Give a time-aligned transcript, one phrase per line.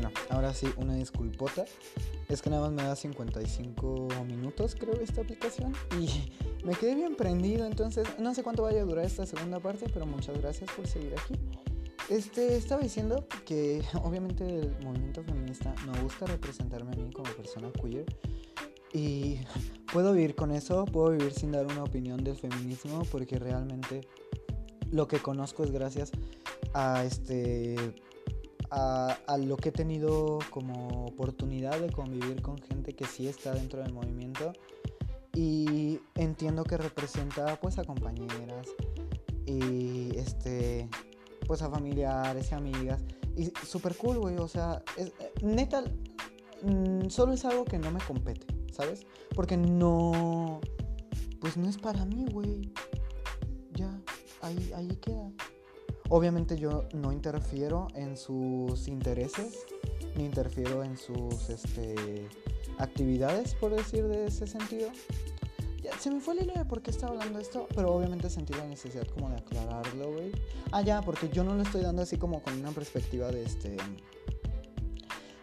[0.00, 1.66] Bueno, ahora sí, una disculpota.
[2.30, 5.74] Es que nada más me da 55 minutos, creo, esta aplicación.
[6.00, 6.32] Y
[6.64, 10.06] me quedé bien prendido, entonces no sé cuánto vaya a durar esta segunda parte, pero
[10.06, 11.34] muchas gracias por seguir aquí.
[12.08, 17.70] Este, estaba diciendo que obviamente el movimiento feminista no busca representarme a mí como persona
[17.70, 18.06] queer.
[18.94, 19.40] Y
[19.92, 24.00] puedo vivir con eso, puedo vivir sin dar una opinión del feminismo porque realmente
[24.90, 26.10] lo que conozco es gracias
[26.72, 27.76] a este
[28.70, 33.82] a, lo que he tenido como oportunidad de convivir con gente que sí está dentro
[33.82, 34.52] del movimiento.
[35.34, 38.66] Y entiendo que representa pues a compañeras
[39.46, 40.88] y este
[41.46, 43.02] pues a familiares y amigas.
[43.36, 44.82] Y súper cool güey o sea
[45.40, 45.84] neta
[46.62, 50.60] mm, solo es algo que no me compete sabes porque no
[51.40, 52.72] pues no es para mí güey.
[53.72, 53.90] Ya
[54.42, 55.30] ahí ahí queda
[56.10, 59.64] Obviamente yo no interfiero en sus intereses,
[60.16, 62.26] ni interfiero en sus este,
[62.78, 64.90] actividades, por decir de ese sentido.
[66.00, 68.66] Se me fue la idea de por qué estaba hablando esto, pero obviamente sentí la
[68.66, 70.32] necesidad como de aclararlo, güey.
[70.72, 73.76] Ah, ya, porque yo no lo estoy dando así como con una perspectiva de este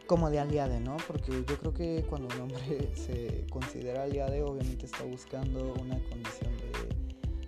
[0.06, 0.98] como de aliade, ¿no?
[1.06, 6.58] Porque yo creo que cuando un hombre se considera aliade, obviamente está buscando una condición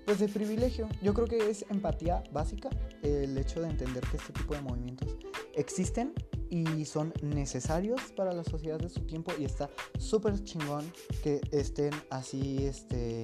[0.10, 0.90] pues de privilegio.
[1.04, 2.72] Yo creo que es empatía básica
[3.04, 5.16] el hecho de entender que este tipo de movimientos
[5.54, 6.16] existen
[6.50, 11.92] y son necesarios para la sociedad de su tiempo y está súper chingón que estén
[12.10, 13.22] así, este,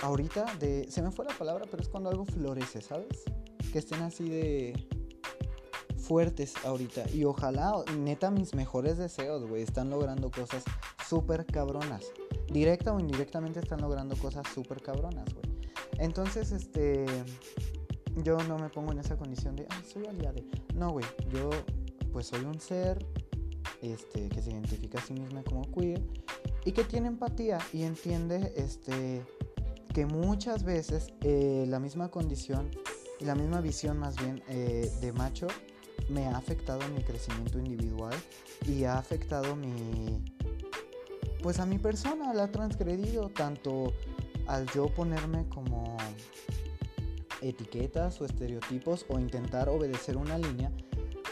[0.00, 3.22] ahorita de, se me fue la palabra, pero es cuando algo florece, ¿sabes?
[3.74, 4.72] Que estén así de
[6.02, 10.64] fuertes ahorita y ojalá, neta, mis mejores deseos, güey, están logrando cosas
[11.08, 12.12] súper cabronas
[12.52, 15.46] directa o indirectamente están logrando cosas súper cabronas, güey.
[15.98, 17.06] Entonces, este,
[18.16, 20.44] yo no me pongo en esa condición de, soy aliade.
[20.74, 21.50] No, güey, yo
[22.12, 23.04] pues soy un ser
[23.80, 26.02] este, que se identifica a sí misma como queer
[26.64, 29.22] y que tiene empatía y entiende este,
[29.94, 32.70] que muchas veces eh, la misma condición
[33.18, 35.46] y la misma visión más bien eh, de macho
[36.08, 38.14] me ha afectado mi crecimiento individual
[38.66, 40.22] y ha afectado mi,
[41.42, 43.92] pues a mi persona la ha transgredido tanto
[44.46, 45.96] al yo ponerme como
[47.40, 50.70] etiquetas o estereotipos o intentar obedecer una línea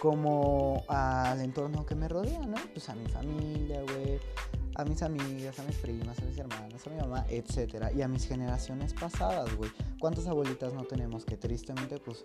[0.00, 2.56] como al entorno que me rodea, ¿no?
[2.72, 4.18] Pues a mi familia, güey,
[4.74, 8.08] a mis amigas, a mis primas, a mis hermanas, a mi mamá, etcétera, y a
[8.08, 9.70] mis generaciones pasadas, güey.
[9.98, 12.24] ¿Cuántas abuelitas no tenemos que tristemente, pues,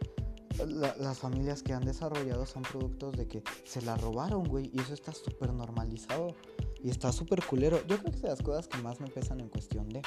[0.99, 4.93] las familias que han desarrollado son productos de que se la robaron, güey, y eso
[4.93, 6.35] está súper normalizado.
[6.83, 7.79] Y está súper culero.
[7.87, 10.03] Yo creo que es de las cosas que más me pesan en cuestión de.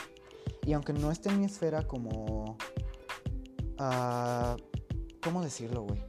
[0.65, 2.57] Y aunque no esté en mi esfera como...
[3.81, 4.57] Uh,
[5.23, 6.01] ¿Cómo decirlo, güey?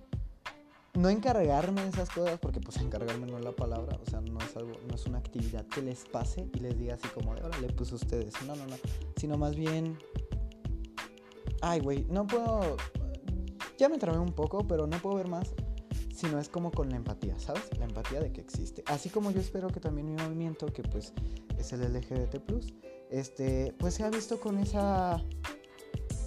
[0.93, 4.39] No encargarme de esas cosas, porque pues encargarme no es la palabra, o sea, no
[4.39, 7.41] es algo, no es una actividad que les pase y les diga así como de,
[7.41, 8.33] órale, pues ustedes.
[8.45, 8.75] No, no, no.
[9.15, 9.97] Sino más bien...
[11.61, 12.77] Ay, güey, no puedo...
[13.79, 15.55] Ya me trabé un poco, pero no puedo ver más
[16.19, 17.63] sino es como con la empatía, ¿sabes?
[17.77, 18.83] La empatía de que existe.
[18.87, 21.13] Así como yo espero que también mi movimiento, que pues
[21.57, 22.41] es el LGBT+,
[23.09, 25.23] este, pues se ha visto con esa,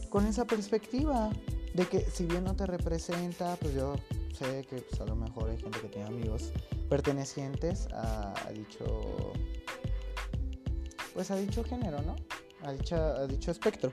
[0.08, 1.30] con esa perspectiva
[1.74, 3.96] de que si bien no te representa, pues yo
[4.34, 6.52] sé que pues, a lo mejor hay gente que tiene amigos
[6.88, 9.32] pertenecientes a, dicho,
[11.12, 12.16] pues a dicho género, ¿no?
[12.62, 13.92] A, dicha, a dicho espectro.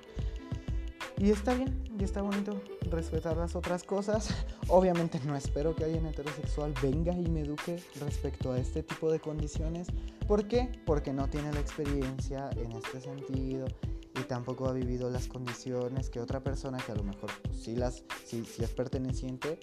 [1.18, 4.30] Y está bien, y está bonito respetar las otras cosas.
[4.68, 9.20] Obviamente no espero que alguien heterosexual venga y me eduque respecto a este tipo de
[9.20, 9.88] condiciones.
[10.28, 10.72] ¿Por qué?
[10.86, 13.68] Porque no tiene la experiencia en este sentido
[14.16, 17.76] y tampoco ha vivido las condiciones que otra persona que a lo mejor pues, sí,
[17.76, 19.60] las, sí, es perteneciente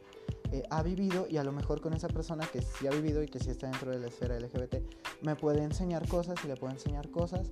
[0.53, 3.27] eh, ha vivido y a lo mejor con esa persona que sí ha vivido y
[3.27, 4.77] que sí está dentro de la esfera LGBT
[5.23, 7.51] me puede enseñar cosas y le puede enseñar cosas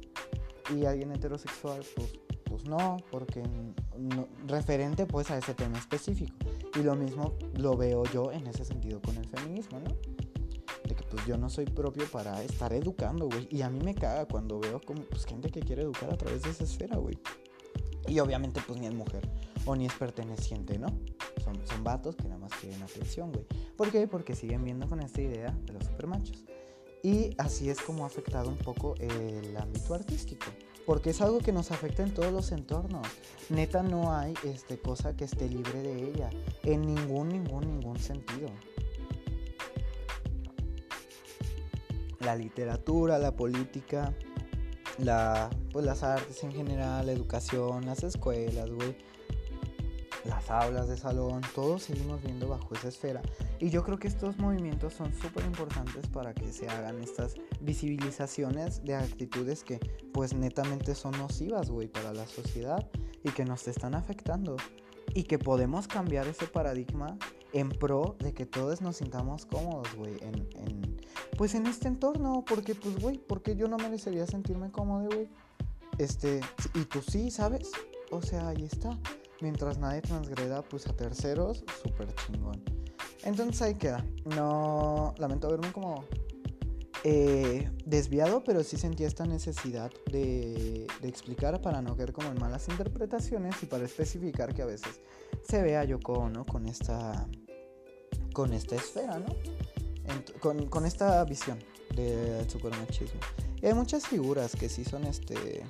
[0.75, 2.12] y alguien heterosexual pues
[2.54, 3.42] pues no, porque
[4.47, 6.32] referente pues a ese tema específico.
[6.78, 9.90] Y lo mismo lo veo yo en ese sentido con el feminismo, ¿no?
[10.88, 13.49] De que pues yo no soy propio para estar educando, güey.
[13.50, 16.43] Y a mí me caga cuando veo como pues gente que quiere educar a través
[16.43, 17.19] de esa esfera, güey.
[18.06, 19.29] Y obviamente pues ni es mujer
[19.64, 20.87] o ni es perteneciente, ¿no?
[21.43, 23.46] Son, son vatos que nada más quieren atención, güey.
[23.76, 24.06] ¿Por qué?
[24.06, 26.44] Porque siguen viendo con esta idea de los supermachos.
[27.02, 30.46] Y así es como ha afectado un poco el ámbito artístico
[30.86, 33.06] porque es algo que nos afecta en todos los entornos.
[33.48, 36.31] Neta no hay este, cosa que esté libre de ella,
[36.62, 38.50] en ningún, ningún, ningún sentido.
[42.20, 44.14] La literatura, la política,
[44.98, 48.96] la, pues las artes en general, la educación, las escuelas, güey.
[50.25, 53.23] Las aulas de salón, todos seguimos viendo bajo esa esfera.
[53.59, 58.82] Y yo creo que estos movimientos son súper importantes para que se hagan estas visibilizaciones
[58.85, 59.79] de actitudes que
[60.12, 62.88] pues netamente son nocivas, güey, para la sociedad
[63.23, 64.56] y que nos están afectando.
[65.15, 67.19] Y que podemos cambiar ese paradigma
[67.53, 70.97] en pro de que todos nos sintamos cómodos, güey, en, en,
[71.37, 72.44] pues en este entorno.
[72.47, 75.29] Porque, pues, güey, porque yo no merecería sentirme cómodo, güey.
[75.99, 76.41] Este,
[76.75, 77.70] y tú sí, ¿sabes?
[78.11, 78.99] O sea, ahí está.
[79.40, 82.62] Mientras nadie transgreda pues a terceros, súper chingón.
[83.25, 84.04] Entonces ahí queda.
[84.25, 86.04] No, lamento verme como
[87.06, 92.40] eh, desviado, pero sí sentía esta necesidad de, de, explicar para no caer como en
[92.40, 95.00] malas interpretaciones y para especificar que a veces
[95.46, 96.46] se vea Yoko ¿no?
[96.46, 97.28] con esta
[98.32, 99.26] con esta esfera, ¿no?
[100.40, 101.58] con, con, esta visión
[101.94, 103.20] del supermachismo.
[103.62, 105.62] Y hay muchas figuras que sí son este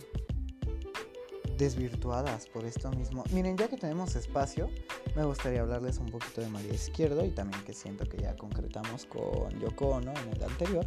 [1.56, 3.24] desvirtuadas por esto mismo.
[3.32, 4.70] Miren, ya que tenemos espacio,
[5.14, 9.06] me gustaría hablarles un poquito de María Izquierdo y también que siento que ya concretamos
[9.06, 10.86] con Yoko Ono en el anterior.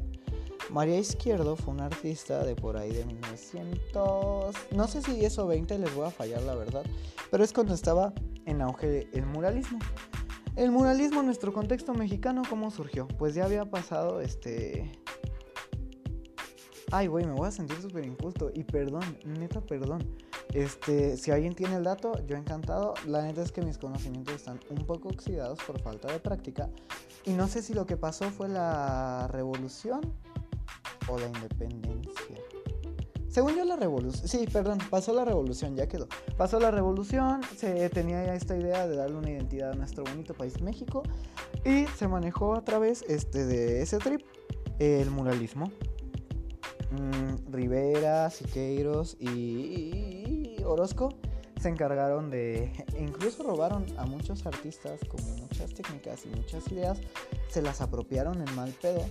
[0.69, 5.47] María Izquierdo fue una artista de por ahí de 1900, no sé si 10 o
[5.47, 6.83] 20, les voy a fallar la verdad,
[7.31, 8.13] pero es cuando estaba
[8.45, 9.79] en auge el muralismo.
[10.57, 13.07] El muralismo en nuestro contexto mexicano, ¿cómo surgió?
[13.07, 14.91] Pues ya había pasado este
[16.89, 18.49] Ay, güey, me voy a sentir súper inculto.
[18.53, 20.07] Y perdón, neta, perdón.
[20.53, 22.93] Este, si alguien tiene el dato, yo encantado.
[23.05, 26.69] La neta es que mis conocimientos están un poco oxidados por falta de práctica.
[27.25, 30.01] Y no sé si lo que pasó fue la revolución
[31.09, 32.37] o la independencia.
[33.29, 36.07] Según yo la revolución, sí, perdón, pasó la revolución, ya quedó.
[36.37, 40.33] Pasó la revolución, se tenía ya esta idea de darle una identidad a nuestro bonito
[40.33, 41.03] país México
[41.63, 44.21] y se manejó a través este, de ese trip
[44.79, 45.71] el muralismo.
[46.91, 50.36] Mm, Rivera, Siqueiros y,
[50.67, 51.09] Orozco
[51.59, 56.99] se encargaron de, incluso robaron a muchos artistas como muchas técnicas y muchas ideas,
[57.49, 59.03] se las apropiaron en mal pedo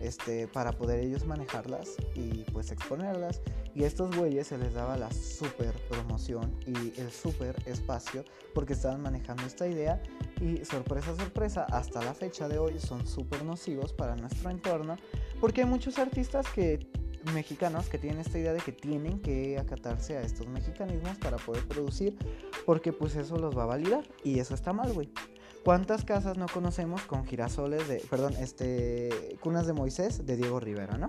[0.00, 3.40] este, para poder ellos manejarlas y pues exponerlas.
[3.74, 8.72] Y a estos güeyes se les daba la super promoción y el super espacio porque
[8.72, 10.02] estaban manejando esta idea
[10.40, 14.96] y sorpresa, sorpresa, hasta la fecha de hoy son súper nocivos para nuestro entorno
[15.40, 16.88] porque hay muchos artistas que
[17.34, 21.66] mexicanos que tienen esta idea de que tienen que acatarse a estos mexicanismos para poder
[21.66, 22.16] producir,
[22.66, 25.10] porque pues eso los va a validar y eso está mal, güey.
[25.64, 30.96] ¿Cuántas casas no conocemos con girasoles de, perdón, este, cunas de Moisés de Diego Rivera,
[30.96, 31.08] ¿no?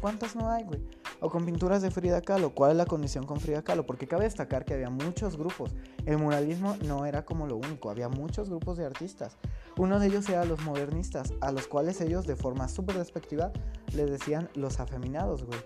[0.00, 0.80] ¿Cuántas no hay, güey?
[1.20, 2.54] O con pinturas de Frida Kahlo.
[2.54, 3.84] ¿Cuál es la condición con Frida Kahlo?
[3.84, 5.74] Porque cabe destacar que había muchos grupos.
[6.06, 9.36] El muralismo no era como lo único, había muchos grupos de artistas.
[9.78, 13.52] Uno de ellos era los modernistas, a los cuales ellos de forma súper despectiva
[13.94, 15.60] les decían los afeminados, güey.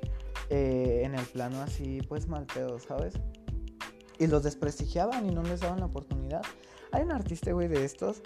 [0.51, 3.15] Eh, en el plano así, pues mal pedo, ¿sabes?
[4.19, 6.43] Y los desprestigiaban y no les daban la oportunidad.
[6.93, 8.21] Hay un artista, güey, de estos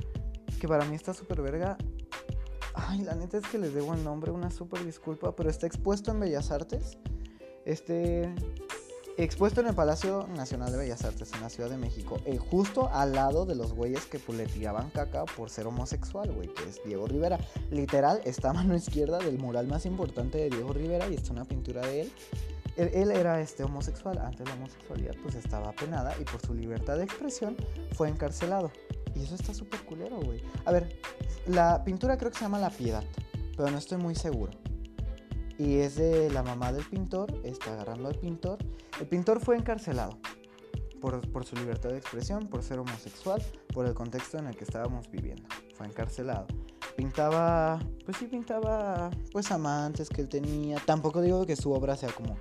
[0.60, 1.76] que para mí está súper verga.
[2.74, 6.10] Ay, la neta es que les debo el nombre, una súper disculpa, pero está expuesto
[6.10, 6.98] en Bellas Artes.
[7.64, 8.34] Este.
[9.18, 12.90] Expuesto en el Palacio Nacional de Bellas Artes en la Ciudad de México, eh, justo
[12.92, 14.36] al lado de los güeyes que pues,
[14.92, 17.38] caca por ser homosexual, güey, que es Diego Rivera.
[17.70, 21.46] Literal, está a mano izquierda del mural más importante de Diego Rivera y está una
[21.46, 22.12] pintura de él.
[22.76, 27.04] Él, era este homosexual, antes la homosexualidad pues estaba penada y por su libertad de
[27.04, 27.56] expresión
[27.92, 28.70] fue encarcelado.
[29.14, 30.42] Y eso está súper culero, güey.
[30.66, 31.00] A ver,
[31.46, 33.04] la pintura creo que se llama La Piedad,
[33.56, 34.52] pero no estoy muy seguro.
[35.58, 38.58] Y es de la mamá del pintor, está agarrando al pintor.
[39.00, 40.18] El pintor fue encarcelado
[41.00, 44.64] por, por, su libertad de expresión, por ser homosexual, por el contexto en el que
[44.64, 45.48] estábamos viviendo.
[45.74, 46.46] Fue encarcelado.
[46.96, 50.78] Pintaba, pues sí, pintaba pues amantes que él tenía.
[50.84, 52.36] Tampoco digo que su obra sea como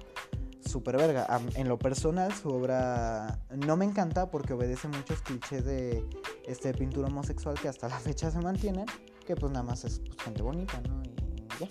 [0.66, 1.28] súper verga.
[1.56, 6.06] En lo personal, su obra no me encanta porque obedece muchos clichés de
[6.46, 8.86] este pintura homosexual que hasta la fecha se mantienen.
[9.26, 11.04] Que pues nada más es pues, gente bonita, ¿no?
[11.04, 11.16] Y
[11.60, 11.68] ya.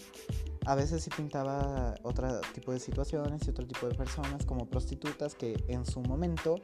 [0.66, 5.34] A veces sí pintaba otro tipo de situaciones y otro tipo de personas como prostitutas
[5.34, 6.56] que en su momento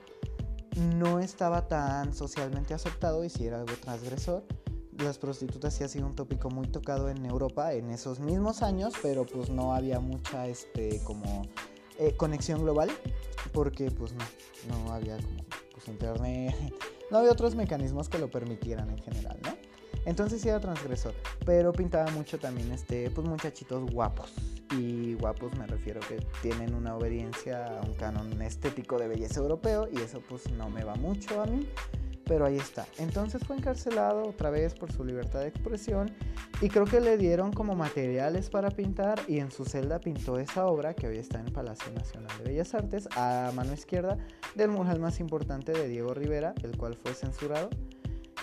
[0.97, 4.45] no estaba tan socialmente aceptado y si era algo transgresor.
[4.99, 8.95] Las prostitutas sí ha sido un tópico muy tocado en Europa en esos mismos años,
[9.03, 11.43] pero pues no había mucha este como
[11.99, 12.91] eh, conexión global
[13.53, 14.25] porque pues no,
[14.69, 16.55] no había como pues internet,
[17.11, 19.60] no había otros mecanismos que lo permitieran en general, ¿no?
[20.07, 21.15] Entonces sí era transgresor,
[21.45, 24.33] pero pintaba mucho también este, pues muchachitos guapos.
[24.73, 29.89] Y guapos me refiero que tienen una obediencia a un canon estético de belleza europeo
[29.93, 31.69] y eso pues no me va mucho a mí.
[32.31, 32.87] pero ahí está.
[32.99, 36.13] Entonces fue encarcelado otra vez por su libertad de expresión
[36.61, 40.67] y creo que le dieron como materiales para pintar y en su celda pintó esa
[40.69, 44.17] obra que hoy está en el Palacio Nacional de Bellas Artes a mano izquierda
[44.55, 47.69] del mural más importante de Diego Rivera, el cual fue censurado.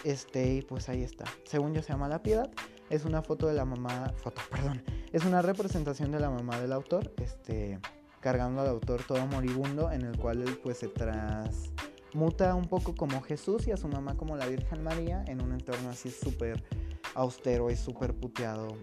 [0.08, 1.26] Este, y pues ahí está.
[1.44, 2.50] Según yo se llama La Piedad.
[2.90, 4.82] Es una foto de la mamá, foto, perdón.
[5.12, 7.78] Es una representación de la mamá del autor, este,
[8.22, 11.74] cargando al autor todo moribundo, en el cual él pues se tras
[12.14, 15.52] muta un poco como Jesús y a su mamá como la Virgen María en un
[15.52, 16.64] entorno así súper
[17.14, 18.78] austero y súper puteado.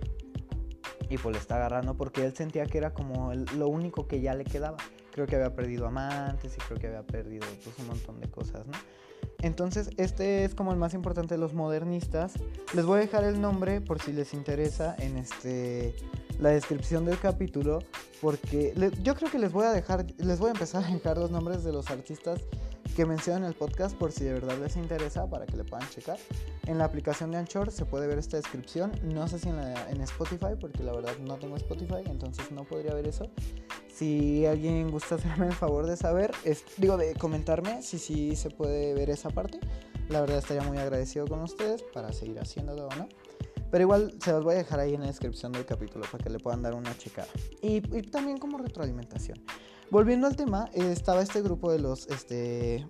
[1.08, 4.34] Y pues le está agarrando porque él sentía que era como lo único que ya
[4.34, 4.76] le quedaba.
[5.10, 8.66] Creo que había perdido amantes y creo que había perdido pues un montón de cosas,
[8.66, 8.74] ¿no?
[9.42, 12.32] Entonces, este es como el más importante de los modernistas.
[12.74, 15.94] Les voy a dejar el nombre por si les interesa en este
[16.38, 17.78] la descripción del capítulo
[18.20, 21.30] porque yo creo que les voy a dejar les voy a empezar a dejar los
[21.30, 22.40] nombres de los artistas
[22.94, 26.16] que mencionen el podcast por si de verdad les interesa para que le puedan checar.
[26.66, 28.92] En la aplicación de Anchor se puede ver esta descripción.
[29.02, 32.94] No sé si en, en Spotify, porque la verdad no tengo Spotify, entonces no podría
[32.94, 33.28] ver eso.
[33.92, 36.32] Si alguien gusta hacerme el favor de saber,
[36.78, 39.58] digo, de comentarme si sí se puede ver esa parte.
[40.08, 43.08] La verdad estaría muy agradecido con ustedes para seguir haciéndolo o no.
[43.70, 46.30] Pero igual se los voy a dejar ahí en la descripción del capítulo para que
[46.30, 47.28] le puedan dar una checada.
[47.60, 49.42] Y, y también como retroalimentación.
[49.94, 52.84] Volviendo al tema, estaba este grupo de los este,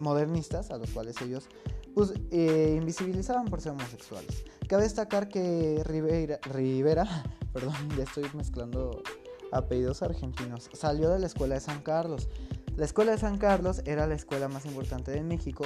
[0.00, 1.48] modernistas, a los cuales ellos
[1.94, 4.44] pues, eh, invisibilizaban por ser homosexuales.
[4.68, 7.24] Cabe destacar que Rivera, Rivera,
[7.54, 9.02] perdón, ya estoy mezclando
[9.50, 12.28] apellidos argentinos, salió de la escuela de San Carlos.
[12.76, 15.64] La escuela de San Carlos era la escuela más importante de México,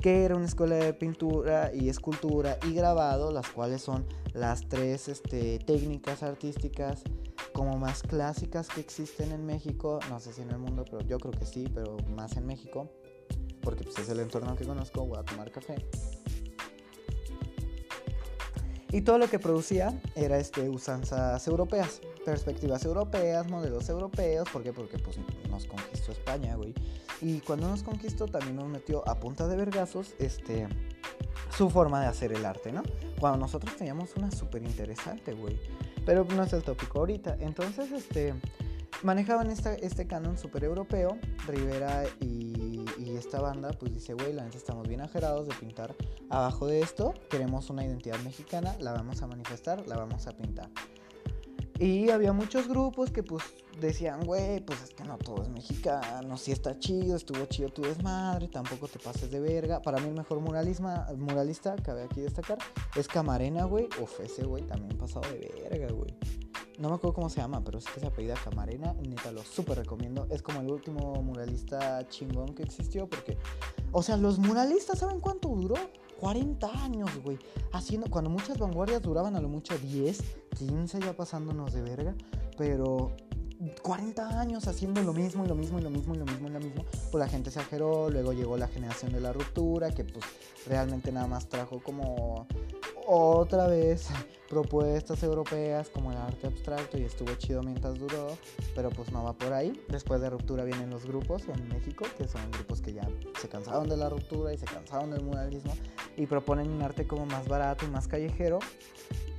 [0.00, 5.08] que era una escuela de pintura y escultura y grabado, las cuales son las tres
[5.08, 7.02] este, técnicas artísticas
[7.64, 11.20] como más clásicas que existen en México, no sé si en el mundo, pero yo
[11.20, 12.90] creo que sí, pero más en México,
[13.60, 15.76] porque pues, es el entorno que conozco, voy a tomar café.
[18.90, 24.72] Y todo lo que producía era este, usanzas europeas, perspectivas europeas, modelos europeos, ¿por qué?
[24.72, 26.74] Porque pues, nos conquistó España, güey.
[27.20, 30.66] Y cuando nos conquistó también nos metió a punta de vergazos este,
[31.56, 32.82] su forma de hacer el arte, ¿no?
[33.20, 35.60] Cuando nosotros teníamos una súper interesante, güey.
[36.04, 37.36] Pero no es el tópico ahorita.
[37.40, 38.34] Entonces, este,
[39.02, 41.18] manejaban esta, este canon super europeo.
[41.46, 42.84] Rivera y,
[43.16, 45.94] esta banda, pues dice, güey, la neta estamos bien ajerados de pintar
[46.28, 47.14] abajo de esto.
[47.30, 50.70] Queremos una identidad mexicana, la vamos a manifestar, la vamos a pintar.
[51.78, 53.42] Y había muchos grupos que pues
[53.80, 57.82] decían, güey, pues es que no todo es mexicano, si está chido, estuvo chido tu
[57.82, 59.80] desmadre, tampoco te pases de verga.
[59.82, 62.58] Para mí el mejor muralisma, muralista, cabe aquí destacar,
[62.94, 63.88] es Camarena, güey.
[64.00, 66.14] Uf, ese güey también pasado de verga, güey.
[66.78, 69.78] No me acuerdo cómo se llama, pero es que se apellida Camarena, neta, lo súper
[69.78, 70.26] recomiendo.
[70.30, 73.36] Es como el último muralista chingón que existió, porque,
[73.92, 75.76] o sea, los muralistas, ¿saben cuánto duró?
[76.22, 77.36] 40 años, güey.
[77.72, 80.22] Haciendo, cuando muchas vanguardias duraban a lo mucho 10,
[80.56, 82.14] 15 ya pasándonos de verga.
[82.56, 83.10] Pero
[83.82, 86.50] 40 años haciendo lo mismo y lo mismo y lo mismo y lo mismo y
[86.52, 86.84] lo mismo.
[87.10, 90.24] Pues la gente se ajeró, luego llegó la generación de la ruptura, que pues
[90.68, 92.46] realmente nada más trajo como
[93.06, 94.08] otra vez
[94.48, 98.36] propuestas europeas como el arte abstracto y estuvo chido mientras duró,
[98.74, 99.72] pero pues no va por ahí.
[99.88, 103.08] Después de ruptura vienen los grupos en México, que son grupos que ya
[103.40, 105.72] se cansaron de la ruptura y se cansaron del muralismo
[106.16, 108.58] y proponen un arte como más barato y más callejero.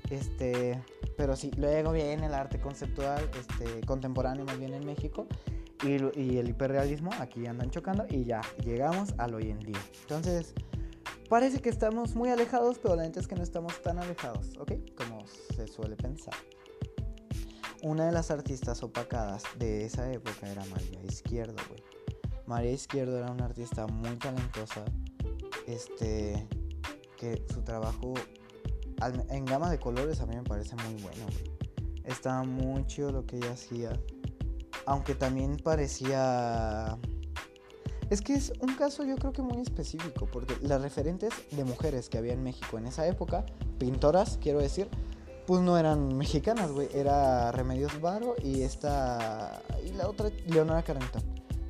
[0.09, 0.81] Este,
[1.17, 5.27] pero sí, luego viene el arte conceptual, este, contemporáneo más bien en México
[5.83, 9.79] y, y el hiperrealismo, aquí andan chocando y ya llegamos al hoy en día.
[10.01, 10.53] Entonces,
[11.29, 14.73] Parece que estamos muy alejados, pero la neta es que no estamos tan alejados, ¿ok?
[14.95, 16.35] Como se suele pensar.
[17.81, 21.83] Una de las artistas opacadas de esa época era María Izquierdo, güey.
[22.45, 24.85] María Izquierdo era una artista muy talentosa,
[25.65, 26.47] este,
[27.17, 28.13] que su trabajo
[29.29, 31.51] en gama de colores a mí me parece muy bueno, güey.
[32.05, 33.99] Estaba muy chido lo que ella hacía,
[34.85, 36.97] aunque también parecía
[38.13, 42.09] es que es un caso yo creo que muy específico, porque las referentes de mujeres
[42.09, 43.43] que había en México en esa época,
[43.79, 44.87] pintoras, quiero decir,
[45.47, 46.89] pues no eran mexicanas, güey.
[46.93, 49.61] Era Remedios Varo y esta.
[49.83, 51.23] Y la otra, Leonora Carrington.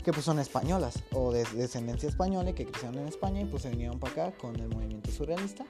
[0.04, 3.70] Que pues son españolas o de descendencia española que crecieron en España y pues se
[3.70, 5.64] vinieron para acá con el movimiento surrealista.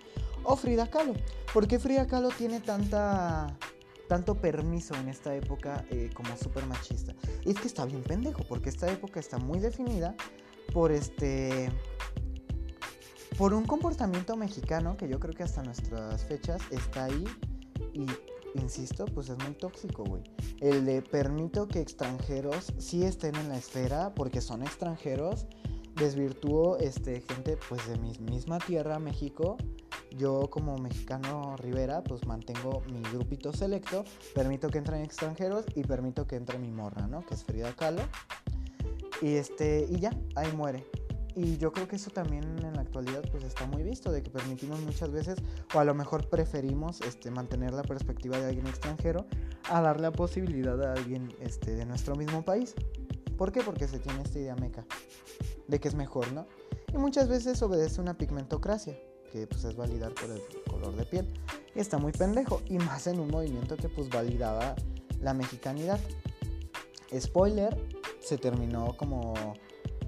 [0.44, 1.14] O Frida Kahlo.
[1.54, 3.56] ¿Por qué Frida Kahlo tiene tanta
[4.08, 7.16] tanto permiso en esta época eh, como súper machista.
[7.46, 10.16] Y es que está bien pendejo, porque esta época está muy definida
[10.72, 11.72] por este
[13.38, 17.26] por un comportamiento mexicano que yo creo que hasta nuestras fechas está ahí
[17.94, 18.06] y
[18.60, 20.22] insisto, pues es muy tóxico, güey.
[20.60, 25.48] El de permito que extranjeros sí estén en la esfera porque son extranjeros
[25.96, 29.58] desvirtuó este, gente pues de mi misma tierra, México.
[30.12, 34.04] Yo como mexicano Rivera pues mantengo mi grupito selecto,
[34.36, 37.26] permito que entren extranjeros y permito que entre mi morra, ¿no?
[37.26, 38.04] Que es Frida Kahlo.
[39.24, 40.86] Y, este, y ya, ahí muere.
[41.34, 44.30] Y yo creo que eso también en la actualidad pues está muy visto, de que
[44.30, 45.38] permitimos muchas veces,
[45.74, 49.26] o a lo mejor preferimos este, mantener la perspectiva de alguien extranjero
[49.70, 52.76] a dar la posibilidad a alguien este, de nuestro mismo país.
[53.38, 53.62] ¿Por qué?
[53.62, 54.86] Porque se tiene esta idea meca
[55.70, 56.46] de que es mejor, ¿no?
[56.94, 59.00] Y muchas veces obedece una pigmentocracia,
[59.32, 61.28] que pues es validar por el color de piel.
[61.76, 64.76] Está muy pendejo, y más en un movimiento que pues validaba
[65.22, 66.00] la mexicanidad.
[67.18, 67.76] Spoiler,
[68.24, 69.34] se terminó como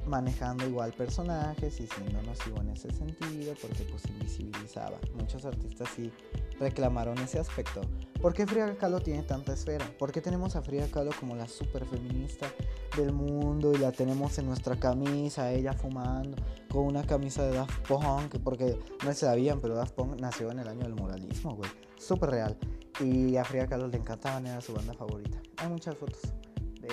[0.08, 4.98] manejando igual personajes y siendo nocivo en ese sentido porque pues invisibilizaba.
[5.16, 6.12] Muchos artistas sí
[6.60, 7.82] reclamaron ese aspecto.
[8.22, 9.86] ¿Por qué Frida Kahlo tiene tanta esfera?
[9.98, 12.48] ¿Por qué tenemos a Frida Kahlo como la super feminista
[12.96, 16.38] del mundo y la tenemos en nuestra camisa, ella fumando
[16.70, 18.38] con una camisa de Daft Punk?
[18.44, 21.70] Porque no se sabían, pero Daft Punk nació en el año del moralismo, güey.
[21.98, 22.58] Súper real.
[23.00, 25.40] Y a Frida Kahlo le encantaban, era su banda favorita.
[25.58, 26.22] Hay muchas fotos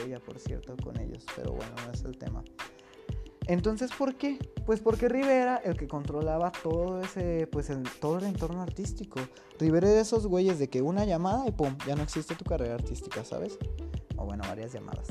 [0.01, 2.43] ella, por cierto, con ellos, pero bueno, no es el tema.
[3.47, 4.39] Entonces, ¿por qué?
[4.67, 9.21] Pues porque Rivera, el que controlaba todo ese, pues el, todo el entorno artístico.
[9.59, 12.75] Rivera de esos güeyes de que una llamada y pum, ya no existe tu carrera
[12.75, 13.59] artística, ¿sabes?
[14.17, 15.09] O bueno, varias llamadas.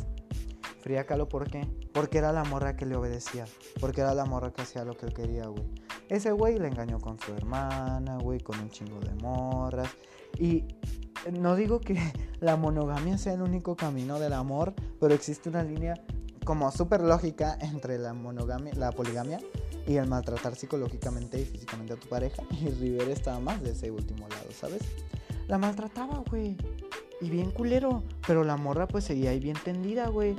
[0.81, 1.67] Fría Calo, ¿por qué?
[1.93, 3.45] Porque era la morra que le obedecía.
[3.79, 5.63] Porque era la morra que hacía lo que él quería, güey.
[6.09, 9.89] Ese güey le engañó con su hermana, güey, con un chingo de morras.
[10.39, 10.65] Y
[11.31, 11.97] no digo que
[12.39, 15.95] la monogamia sea el único camino del amor, pero existe una línea
[16.45, 19.39] como súper lógica entre la monogamia, la poligamia
[19.87, 22.43] y el maltratar psicológicamente y físicamente a tu pareja.
[22.61, 24.81] Y Rivera estaba más de ese último lado, ¿sabes?
[25.47, 26.57] La maltrataba, güey.
[27.19, 28.03] Y bien culero.
[28.25, 30.35] Pero la morra pues seguía ahí bien tendida, güey.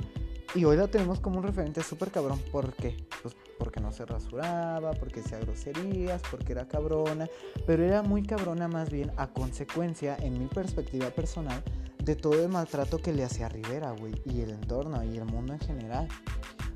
[0.55, 2.39] Y hoy la tenemos como un referente súper cabrón.
[2.51, 3.07] ¿Por qué?
[3.23, 7.27] Pues porque no se rasuraba, porque hacía groserías, porque era cabrona.
[7.65, 11.63] Pero era muy cabrona más bien a consecuencia, en mi perspectiva personal,
[12.03, 15.53] de todo el maltrato que le hacía Rivera, güey, y el entorno y el mundo
[15.53, 16.07] en general.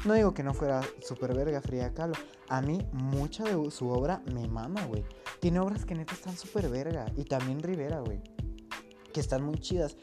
[0.06, 2.16] No digo que no fuera super verga Frida Kahlo.
[2.50, 5.04] A mí mucha de su obra me mama, güey.
[5.40, 7.06] Tiene obras que neta están super verga.
[7.16, 8.22] Y también Rivera, güey.
[9.18, 9.96] Que están muy chidas.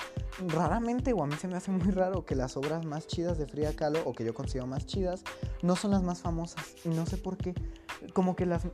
[0.49, 3.47] Raramente, o a mí se me hace muy raro que las obras más chidas de
[3.47, 5.23] Frida Kahlo, o que yo considero más chidas,
[5.63, 6.75] no son las más famosas.
[6.85, 7.55] Y no sé por qué.
[8.13, 8.67] Como que las...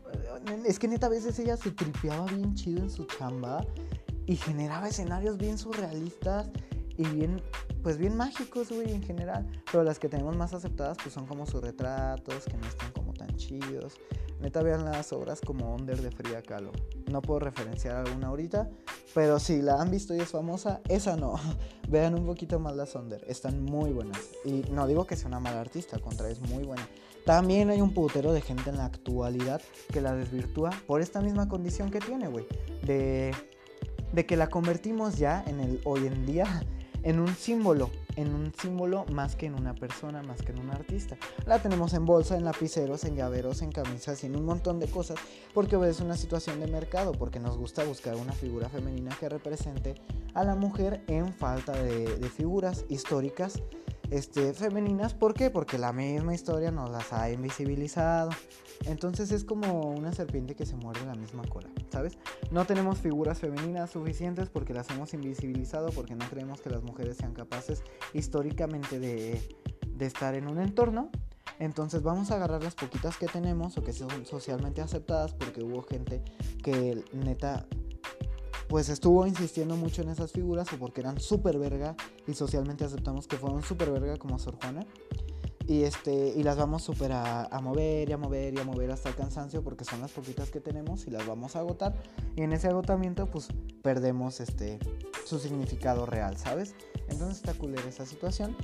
[0.65, 3.67] Es que neta a veces ella se tripeaba bien chido en su chamba
[4.25, 6.49] y generaba escenarios bien surrealistas
[6.97, 7.43] y bien,
[7.83, 9.47] pues bien mágicos, güey, en general.
[9.71, 13.13] Pero las que tenemos más aceptadas, pues son como sus retratos, que no están como
[13.13, 13.99] tan chidos.
[14.41, 16.73] Neta, vean las obras como Under de Frida Kahlo.
[17.11, 18.71] No puedo referenciar alguna ahorita,
[19.15, 21.35] pero si la han visto y es famosa, esa no.
[21.89, 24.21] vean un poquito más las Under, están muy buenas.
[24.45, 26.87] Y no digo que sea una mala artista, al contrario, es muy buena.
[27.25, 29.61] También hay un putero de gente en la actualidad
[29.93, 32.47] que la desvirtúa por esta misma condición que tiene, güey.
[32.83, 33.33] De
[34.13, 36.63] de que la convertimos ya en el hoy en día
[37.03, 40.71] en un símbolo, en un símbolo más que en una persona, más que en un
[40.71, 41.17] artista.
[41.47, 44.89] La tenemos en bolsa, en lapiceros, en llaveros, en camisas y en un montón de
[44.89, 45.19] cosas
[45.55, 49.95] porque obedece una situación de mercado, porque nos gusta buscar una figura femenina que represente
[50.35, 53.61] a la mujer en falta de, de figuras históricas
[54.11, 55.15] este, femeninas.
[55.15, 55.51] ¿Por qué?
[55.51, 58.31] Porque la misma historia nos las ha invisibilizado.
[58.87, 62.17] Entonces es como una serpiente que se muerde la misma cola, ¿sabes?
[62.51, 67.19] No tenemos figuras femeninas suficientes porque las hemos invisibilizado, porque no creemos que las mujeres
[67.19, 67.83] sean capaces
[68.15, 69.57] históricamente de,
[70.01, 71.11] estar en un entorno.
[71.59, 75.83] Entonces vamos a agarrar las poquitas que tenemos o que son socialmente aceptadas porque hubo
[75.83, 76.23] gente
[76.63, 77.67] que neta
[78.67, 83.27] pues estuvo insistiendo mucho en esas figuras o porque eran súper verga y socialmente aceptamos
[83.27, 84.87] que fueron súper verga como Sor Juana.
[85.71, 89.11] Y, este, y las vamos súper a, mover y a mover y a mover hasta
[89.11, 91.95] el cansancio porque son las poquitas que tenemos y las vamos a agotar.
[92.35, 93.47] Y en ese agotamiento pues
[93.81, 94.81] perdemos este,
[95.25, 96.75] su significado real, ¿sabes?
[97.09, 98.57] Entonces está culera esa situación.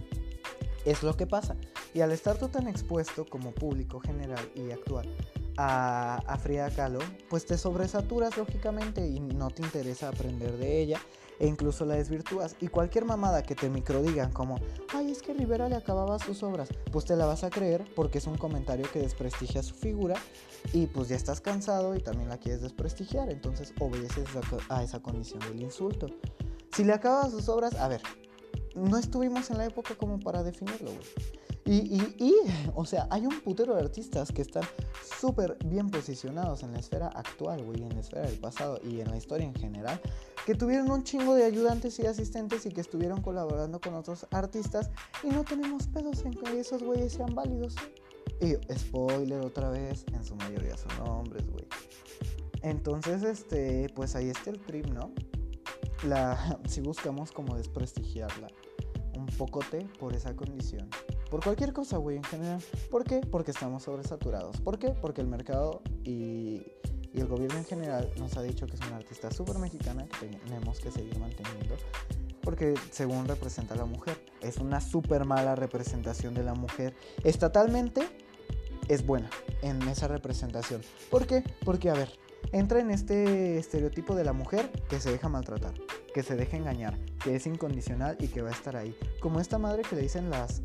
[0.85, 1.55] Es lo que pasa.
[1.95, 5.09] Y al estar tú tan expuesto como público general y actual
[5.57, 6.99] a, a Frida Kahlo,
[7.31, 11.01] pues te sobresaturas lógicamente y no te interesa aprender de ella
[11.39, 12.57] e incluso la desvirtúas.
[12.61, 14.59] Y cualquier mamada que te microdigan como,
[14.95, 18.19] ay, es que Rivera le acababa sus obras, pues te la vas a creer porque
[18.19, 20.17] es un comentario que desprestigia su figura
[20.73, 24.27] y pues ya estás cansado y también la quieres desprestigiar, entonces obedeces
[24.69, 26.07] a esa condición del insulto.
[26.75, 28.03] Si le acababa sus obras, a ver,
[28.75, 31.46] no estuvimos en la época como para definirlo, güey.
[31.69, 32.35] Y,
[32.77, 34.63] o sea, hay un putero de artistas que están
[35.19, 39.11] súper bien posicionados en la esfera actual, güey, en la esfera del pasado y en
[39.11, 40.01] la historia en general,
[40.47, 44.91] que tuvieron un chingo de ayudantes y asistentes y que estuvieron colaborando con otros artistas
[45.25, 47.75] y no tenemos pedos en que esos güeyes sean válidos.
[48.41, 51.67] Y spoiler otra vez, en su mayoría son hombres, güey.
[52.63, 55.11] Entonces, este, pues ahí está el trip, ¿no?
[56.69, 58.49] Si buscamos como desprestigiarla
[59.17, 60.89] un pocote por esa condición.
[61.31, 62.63] Por cualquier cosa, güey, en general.
[62.91, 63.21] ¿Por qué?
[63.21, 64.61] Porque estamos sobresaturados.
[64.61, 64.91] ¿Por qué?
[64.91, 66.63] Porque el mercado y,
[67.13, 70.27] y el gobierno en general nos ha dicho que es una artista súper mexicana que
[70.27, 71.75] tenemos que seguir manteniendo.
[72.43, 74.25] Porque según representa a la mujer.
[74.41, 76.95] Es una súper mala representación de la mujer.
[77.25, 78.03] Estatalmente
[78.89, 79.31] es buena
[79.63, 80.83] en esa representación.
[81.11, 81.43] ¿Por qué?
[81.65, 82.11] Porque, a ver,
[82.53, 85.75] entra en este estereotipo de la mujer que se deja maltratar,
[86.17, 88.97] que se deja engañar, que es incondicional y que va a estar ahí.
[89.21, 90.63] Como esta madre que le dicen las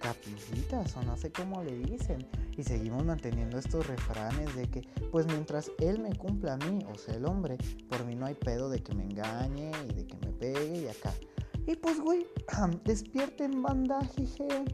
[0.00, 2.26] capillitas o no sé cómo le dicen.
[2.56, 4.80] Y seguimos manteniendo estos refranes de que,
[5.12, 8.34] pues mientras él me cumpla a mí, o sea, el hombre, por mí no hay
[8.34, 11.12] pedo de que me engañe y de que me pegue y acá.
[11.66, 12.26] Y pues, güey,
[12.84, 14.64] despierten banda, jeje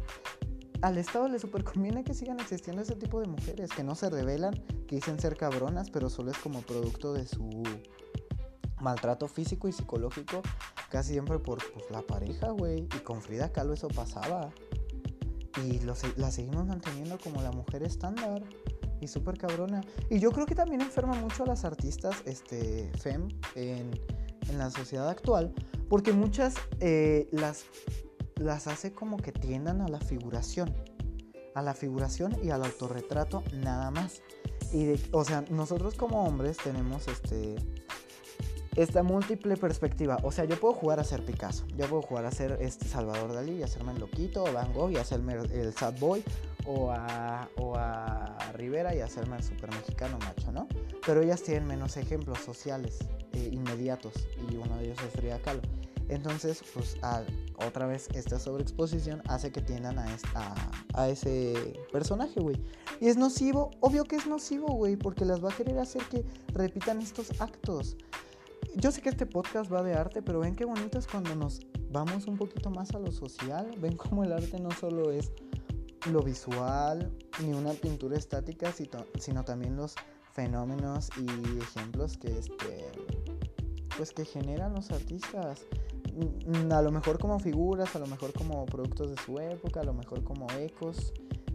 [0.83, 4.09] al Estado le super conviene que sigan existiendo ese tipo de mujeres, que no se
[4.09, 4.55] revelan,
[4.87, 7.64] que dicen ser cabronas, pero solo es como producto de su
[8.81, 10.43] maltrato físico y psicológico,
[10.90, 11.59] casi siempre por
[11.90, 12.88] la pareja, güey.
[12.97, 14.51] Y con Frida Kahlo eso pasaba.
[15.64, 18.43] Y la seguimos manteniendo como la mujer estándar
[19.01, 19.81] y súper cabrona.
[20.09, 23.90] Y yo creo que también enferma mucho a las artistas este, fem en,
[24.49, 25.53] en la sociedad actual,
[25.88, 27.64] porque muchas eh, las
[28.40, 30.75] las hace como que tiendan a la figuración,
[31.55, 34.23] a la figuración y al autorretrato nada más.
[34.73, 37.57] Y de, o sea, nosotros como hombres tenemos este
[38.77, 40.19] esta múltiple perspectiva.
[40.23, 43.33] O sea, yo puedo jugar a ser Picasso, yo puedo jugar a ser este Salvador
[43.33, 46.23] Dalí y hacerme el loquito, o Van Gogh y hacerme el, sad boy,
[46.67, 47.49] o a,
[48.55, 50.69] Rivera y hacerme el super mexicano macho, ¿no?
[51.07, 52.99] Pero ellas tienen menos ejemplos sociales
[53.33, 54.13] eh, inmediatos
[54.51, 55.63] y uno de ellos es Frida Kahlo.
[56.11, 56.97] Entonces, pues
[57.67, 60.07] otra vez esta sobreexposición hace que tiendan a,
[60.95, 62.61] a, ese personaje, güey.
[63.01, 66.25] Y es nocivo, obvio que es nocivo, güey, porque las va a querer hacer que
[66.53, 67.97] repitan estos actos.
[68.77, 71.61] Yo sé que este podcast va de arte, pero ven qué bonito es cuando nos
[71.91, 73.71] vamos un poquito más a lo social.
[73.79, 75.33] Ven cómo el arte no solo es
[76.11, 78.73] lo visual, ni una pintura estática,
[79.19, 79.95] sino también los
[80.33, 82.91] fenómenos y ejemplos que este
[83.97, 85.67] pues que generan los artistas
[86.15, 89.85] Mm, a lo mejor como figuras, a lo mejor como productos de su época, a
[89.85, 91.13] lo mejor como ecos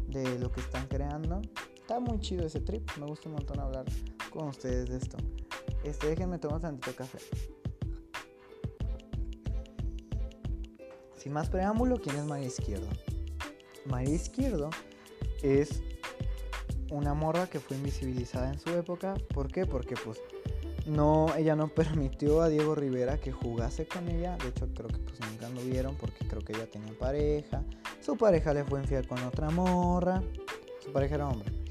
[0.07, 1.41] de lo que están creando.
[1.85, 3.85] Está muy chido ese trip, me gusta un montón hablar
[4.31, 5.17] con ustedes de esto.
[5.83, 7.19] Este, déjenme tomar tantito café.
[11.15, 12.87] Sin más preámbulo, ¿quién es María Izquierdo?
[13.85, 14.71] María Izquierdo
[15.43, 15.83] es
[16.89, 19.13] una morra que fue invisibilizada en su época.
[19.31, 19.67] ¿Por qué?
[19.67, 20.19] Porque pues
[20.87, 24.37] no, ella no permitió a Diego Rivera que jugase con ella.
[24.37, 27.63] De hecho, creo que pues nunca lo vieron porque creo que ella tenía pareja.
[28.01, 30.23] Su pareja le fue infiel con otra morra.
[30.83, 31.64] Su pareja era hombre.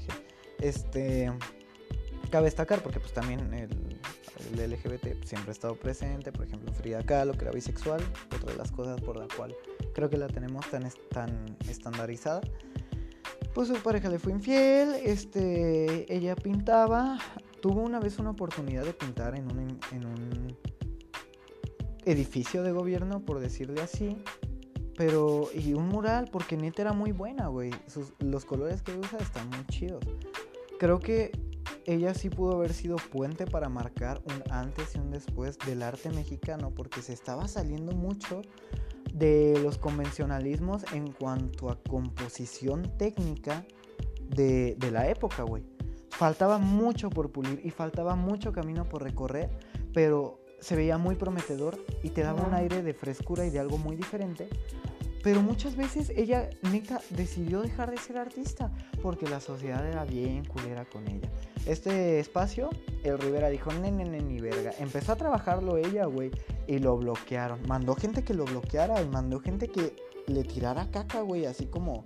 [0.59, 1.31] Este,
[2.29, 3.69] cabe destacar porque pues también el,
[4.55, 6.31] LGBT siempre ha estado presente.
[6.31, 8.01] Por ejemplo, Frida Kahlo, que era bisexual.
[8.35, 9.55] Otra de las cosas por la cual
[9.93, 12.41] creo que la tenemos tan, tan estandarizada
[13.55, 17.17] pues su pareja le fue infiel, este, ella pintaba,
[17.61, 20.57] tuvo una vez una oportunidad de pintar en un, en un
[22.03, 24.17] edificio de gobierno, por decirle así.
[24.97, 27.71] Pero, y un mural, porque neta era muy buena, güey.
[28.19, 30.03] los colores que usa están muy chidos.
[30.79, 31.31] Creo que
[31.85, 36.09] ella sí pudo haber sido puente para marcar un antes y un después del arte
[36.09, 38.41] mexicano, porque se estaba saliendo mucho
[39.13, 43.65] de los convencionalismos en cuanto a composición técnica
[44.27, 45.63] de, de la época, güey
[46.15, 49.49] faltaba mucho por pulir y faltaba mucho camino por recorrer,
[49.93, 53.77] pero se veía muy prometedor y te daba un aire de frescura y de algo
[53.77, 54.47] muy diferente.
[55.25, 60.45] Pero muchas veces ella, neta, decidió dejar de ser artista porque la sociedad era bien
[60.45, 61.27] culera con ella.
[61.65, 62.69] Este espacio,
[63.03, 64.71] el Rivera dijo, nene, ni verga.
[64.77, 66.29] Empezó a trabajarlo ella, güey,
[66.67, 67.59] y lo bloquearon.
[67.67, 69.95] Mandó gente que lo bloqueara y mandó gente que
[70.27, 72.05] le tirara caca, güey, así como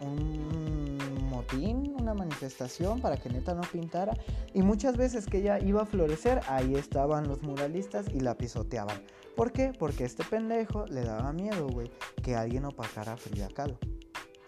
[0.00, 0.98] un
[1.30, 4.12] motín, una manifestación para que neta no pintara.
[4.52, 9.00] Y muchas veces que ella iba a florecer, ahí estaban los muralistas y la pisoteaban.
[9.36, 9.72] ¿Por qué?
[9.78, 11.90] Porque este pendejo le daba miedo, güey,
[12.22, 13.78] que alguien opacara a Frida Kahlo.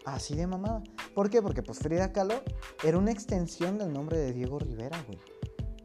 [0.05, 0.83] Así de mamada.
[1.15, 1.41] ¿Por qué?
[1.41, 2.43] Porque pues Frida Kahlo
[2.83, 5.19] era una extensión del nombre de Diego Rivera, güey.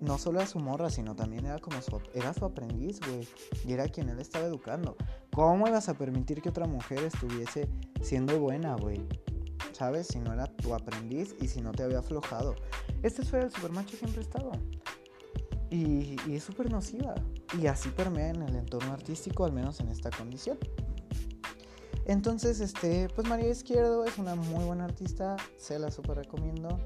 [0.02, 3.28] No solo era su morra, sino también era como su, era su aprendiz, güey.
[3.66, 4.96] Y era quien él estaba educando.
[5.34, 7.70] ¿Cómo ibas a permitir que otra mujer estuviese
[8.02, 9.06] siendo buena, güey?
[9.80, 10.08] ¿sabes?
[10.08, 12.56] Si no era tu aprendiz y si no te había aflojado.
[13.02, 14.52] Esta esfera del supermacho siempre estado.
[15.70, 17.16] Y, es súper nociva.
[17.60, 20.58] Y así permea en el entorno artístico, al menos en esta condición.
[22.06, 26.80] Entonces, este, pues María Izquierdo es una muy buena artista, se la super recomiendo.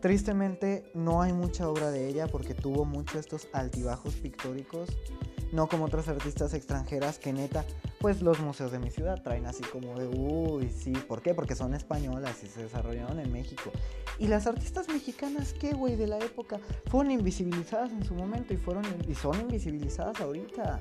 [0.00, 4.90] Tristemente no hay mucha obra de ella porque tuvo muchos estos altibajos pictóricos,
[5.52, 7.64] no como otras artistas extranjeras que neta,
[8.00, 11.34] pues los museos de mi ciudad traen así como de, uy, sí, ¿por qué?
[11.34, 13.70] Porque son españolas y se desarrollaron en México.
[14.18, 15.94] Y las artistas mexicanas, ¿qué, güey?
[15.96, 20.80] De la época, fueron invisibilizadas en su momento y, fueron, y son invisibilizadas ahorita.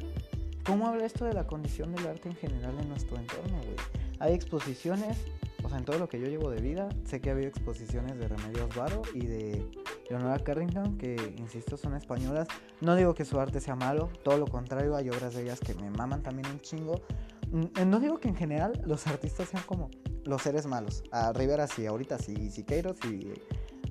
[0.65, 3.75] ¿Cómo habla esto de la condición del arte en general en nuestro entorno, güey?
[4.19, 5.17] Hay exposiciones,
[5.63, 8.17] o sea, en todo lo que yo llevo de vida, sé que ha habido exposiciones
[8.17, 9.67] de Remedios Varo y de
[10.10, 12.47] Leonora Carrington, que, insisto, son españolas.
[12.82, 15.74] No digo que su arte sea malo, todo lo contrario, hay obras de ellas que
[15.76, 17.02] me maman también un chingo.
[17.52, 19.89] Mm, no digo que en general los artistas sean como
[20.26, 21.04] los seres malos.
[21.12, 23.34] A Rivera sí, ahorita sí, y Siqueiros y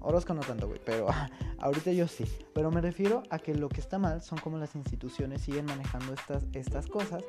[0.00, 1.08] Orozco no tanto, güey, pero
[1.58, 2.24] ahorita yo sí.
[2.54, 6.12] Pero me refiero a que lo que está mal son como las instituciones siguen manejando
[6.12, 7.24] estas, estas cosas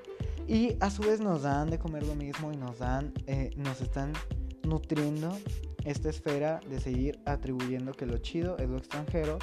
[0.47, 3.81] y a su vez nos dan de comer lo mismo y nos dan, eh, nos
[3.81, 4.13] están
[4.63, 5.38] nutriendo
[5.86, 9.39] esta esfera de seguir atribuyendo que lo chido es lo extranjero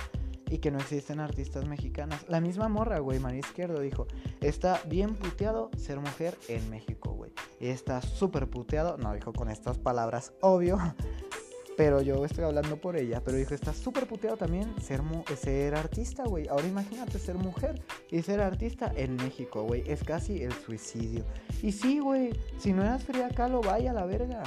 [0.50, 2.24] y que no existen artistas mexicanas.
[2.28, 4.06] La misma morra, güey, María Izquierdo dijo,
[4.40, 7.32] está bien puteado ser mujer en México, güey.
[7.60, 10.78] Está súper puteado, no dijo con estas palabras, obvio,
[11.78, 13.22] pero yo estoy hablando por ella.
[13.24, 15.00] Pero dijo, está súper puteado también ser,
[15.40, 16.48] ser artista, güey.
[16.48, 19.84] Ahora imagínate ser mujer y ser artista en México, güey.
[19.86, 21.24] Es casi el suicidio.
[21.62, 24.42] Y sí, güey, si no eras fría lo vaya a la verga.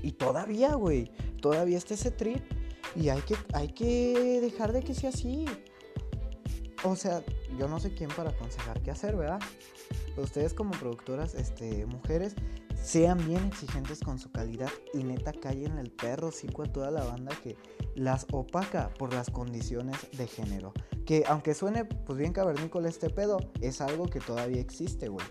[0.00, 2.40] Y todavía, güey, todavía está ese trip.
[2.94, 5.46] Y hay que, hay que dejar de que sea así.
[6.84, 7.24] O sea,
[7.58, 9.40] yo no sé quién para aconsejar qué hacer, ¿verdad?
[10.16, 12.34] Ustedes como productoras, este, mujeres,
[12.82, 17.04] sean bien exigentes con su calidad y neta callen el perro cico a toda la
[17.04, 17.56] banda que
[17.94, 20.72] las opaca por las condiciones de género.
[21.06, 25.26] Que aunque suene pues bien cavernícola este pedo, es algo que todavía existe, güey.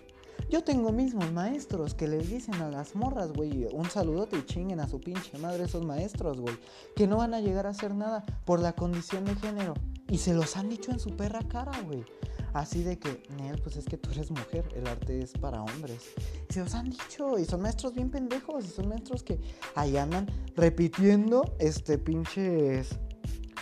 [0.50, 4.80] Yo tengo mismos maestros que les dicen a las morras, güey, un saludote y chinguen
[4.80, 6.56] a su pinche madre esos maestros, güey,
[6.94, 9.74] que no van a llegar a hacer nada por la condición de género.
[10.08, 12.04] Y se los han dicho en su perra cara, güey.
[12.52, 16.10] Así de que, Nel, pues es que tú eres mujer, el arte es para hombres.
[16.50, 19.40] Se los han dicho, y son maestros bien pendejos, y son maestros que
[19.74, 22.98] ahí andan repitiendo este pinches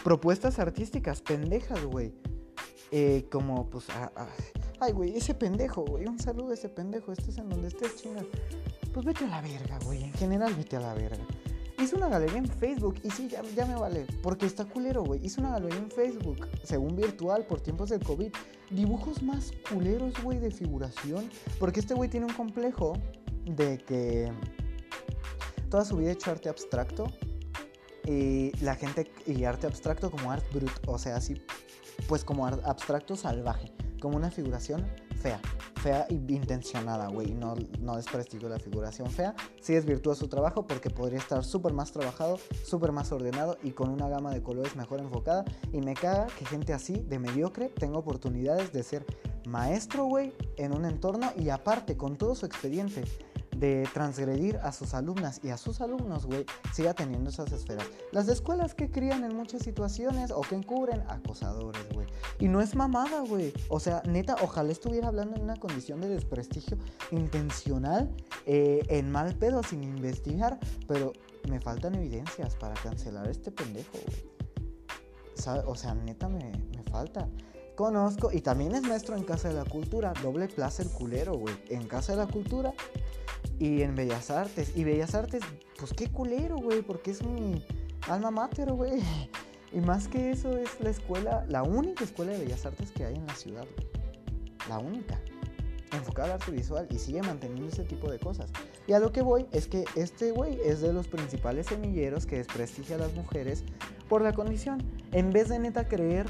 [0.02, 2.12] propuestas artísticas pendejas, güey.
[2.92, 3.87] Eh, como, pues,
[4.81, 8.24] ay, güey, ese pendejo, güey, un saludo a ese pendejo, estés en donde estés, chingas.
[8.92, 11.24] Pues vete a la verga, güey, en general vete a la verga.
[11.81, 15.24] Hice una galería en Facebook y sí, ya, me vale, porque está culero, güey.
[15.24, 18.31] Hice una galería en Facebook, según virtual, por tiempos del COVID.
[18.70, 21.31] Dibujos más culeros, güey, de figuración.
[21.59, 22.98] Porque este güey tiene un complejo
[23.46, 24.31] de que
[25.70, 27.07] toda su vida ha hecho arte abstracto.
[28.05, 31.40] Y la gente, y arte abstracto como art brut, o sea, así,
[32.08, 34.86] pues como abstracto salvaje, como una figuración
[35.20, 35.40] fea
[35.80, 37.32] fea y intencionada, güey.
[37.32, 39.34] No, no desprestigio la figuración fea.
[39.60, 43.90] Sí es virtuoso trabajo porque podría estar súper más trabajado, súper más ordenado y con
[43.90, 45.44] una gama de colores mejor enfocada.
[45.72, 49.04] Y me caga que gente así, de mediocre, tenga oportunidades de ser
[49.46, 53.04] maestro, güey, en un entorno y aparte con todo su expediente
[53.60, 57.86] de transgredir a sus alumnas y a sus alumnos, güey, siga teniendo esas esferas.
[58.10, 62.06] Las escuelas que crían en muchas situaciones o que encubren acosadores, güey.
[62.38, 63.52] Y no es mamada, güey.
[63.68, 66.78] O sea, neta, ojalá estuviera hablando en una condición de desprestigio
[67.10, 68.10] intencional,
[68.46, 71.12] eh, en mal pedo, sin investigar, pero
[71.48, 74.30] me faltan evidencias para cancelar este pendejo, güey.
[75.66, 77.28] O sea, neta me, me falta
[77.80, 81.54] conozco y también es maestro en Casa de la Cultura, doble placer culero, güey.
[81.70, 82.74] En Casa de la Cultura
[83.58, 84.76] y en Bellas Artes.
[84.76, 85.40] Y Bellas Artes,
[85.78, 87.64] pues qué culero, güey, porque es mi
[88.06, 89.00] alma mater, güey.
[89.72, 93.14] Y más que eso es la escuela, la única escuela de Bellas Artes que hay
[93.14, 93.88] en la ciudad, güey.
[94.68, 95.18] La única.
[95.92, 98.50] Enfocada al arte visual y sigue manteniendo ese tipo de cosas.
[98.87, 102.37] Y a lo que voy es que este güey es de los principales semilleros que
[102.37, 103.64] desprestigia a las mujeres
[104.09, 104.83] por la condición.
[105.12, 106.26] En vez de neta creer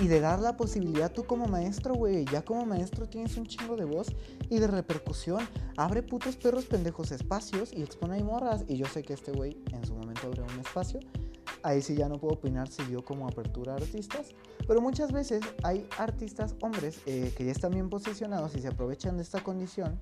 [0.00, 3.76] y de dar la posibilidad tú como maestro, güey, ya como maestro tienes un chingo
[3.76, 4.08] de voz
[4.48, 5.46] y de repercusión.
[5.76, 8.64] Abre putos perros pendejos espacios y expone ahí morras.
[8.68, 11.00] Y yo sé que este güey en su momento abrió un espacio.
[11.62, 14.34] Ahí sí ya no puedo opinar si yo como apertura de artistas.
[14.70, 19.16] Pero muchas veces hay artistas hombres eh, que ya están bien posicionados y se aprovechan
[19.16, 20.00] de esta condición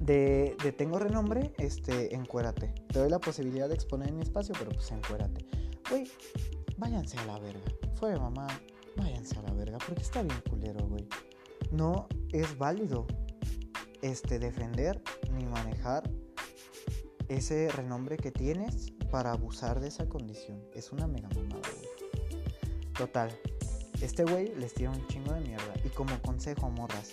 [0.00, 2.74] de, de, tengo renombre, este, encuérate.
[2.88, 5.46] Te doy la posibilidad de exponer en mi espacio, pero pues encuérate.
[5.88, 6.10] Güey,
[6.76, 7.70] váyanse a la verga.
[7.94, 8.48] Fue mamá,
[8.96, 11.06] váyanse a la verga, porque está bien culero, güey.
[11.70, 13.06] No es válido
[14.02, 15.00] este, defender
[15.32, 16.02] ni manejar
[17.28, 20.60] ese renombre que tienes para abusar de esa condición.
[20.74, 21.79] Es una mega mamada, güey.
[23.00, 23.30] Total,
[24.02, 25.72] este güey les tira un chingo de mierda.
[25.82, 27.12] Y como consejo, morras,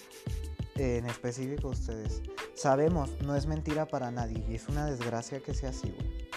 [0.76, 2.22] en específico ustedes,
[2.56, 6.28] Sabemos, no es mentira para nadie y es una desgracia que sea así, güey.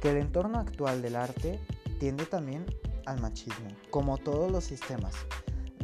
[0.00, 1.58] Que el entorno actual del arte
[1.98, 2.66] tiende también
[3.04, 5.16] al machismo, como todos los sistemas.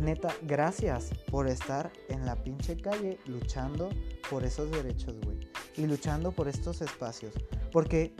[0.00, 3.88] Neta, gracias por estar en la pinche calle luchando
[4.30, 5.50] por esos derechos, güey.
[5.76, 7.34] Y luchando por estos espacios.
[7.72, 8.14] Porque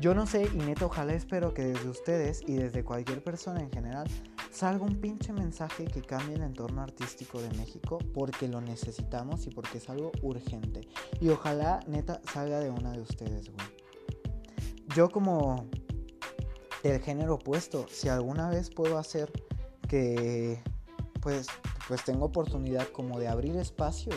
[0.00, 3.70] yo no sé, y neta, ojalá espero que desde ustedes y desde cualquier persona en
[3.70, 4.08] general
[4.50, 9.50] salga un pinche mensaje que cambie el entorno artístico de México porque lo necesitamos y
[9.50, 10.88] porque es algo urgente.
[11.20, 13.66] Y ojalá, neta, salga de una de ustedes, güey.
[14.94, 15.66] Yo como
[16.82, 19.30] del género opuesto, si alguna vez puedo hacer
[19.86, 20.62] que
[21.20, 21.46] pues,
[21.88, 24.12] pues tengo oportunidad como de abrir espacio,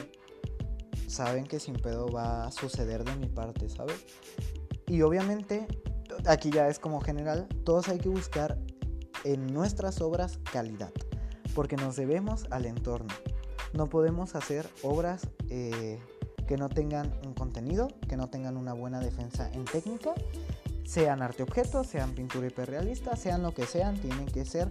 [1.07, 4.05] saben que sin pedo va a suceder de mi parte, ¿sabes?
[4.87, 5.67] Y obviamente,
[6.25, 8.57] aquí ya es como general, todos hay que buscar
[9.23, 10.91] en nuestras obras calidad,
[11.55, 13.13] porque nos debemos al entorno.
[13.73, 15.99] No podemos hacer obras eh,
[16.47, 20.13] que no tengan un contenido, que no tengan una buena defensa en técnica,
[20.85, 24.69] sean arte objetos, sean pintura hiperrealista, sean lo que sean, tienen que ser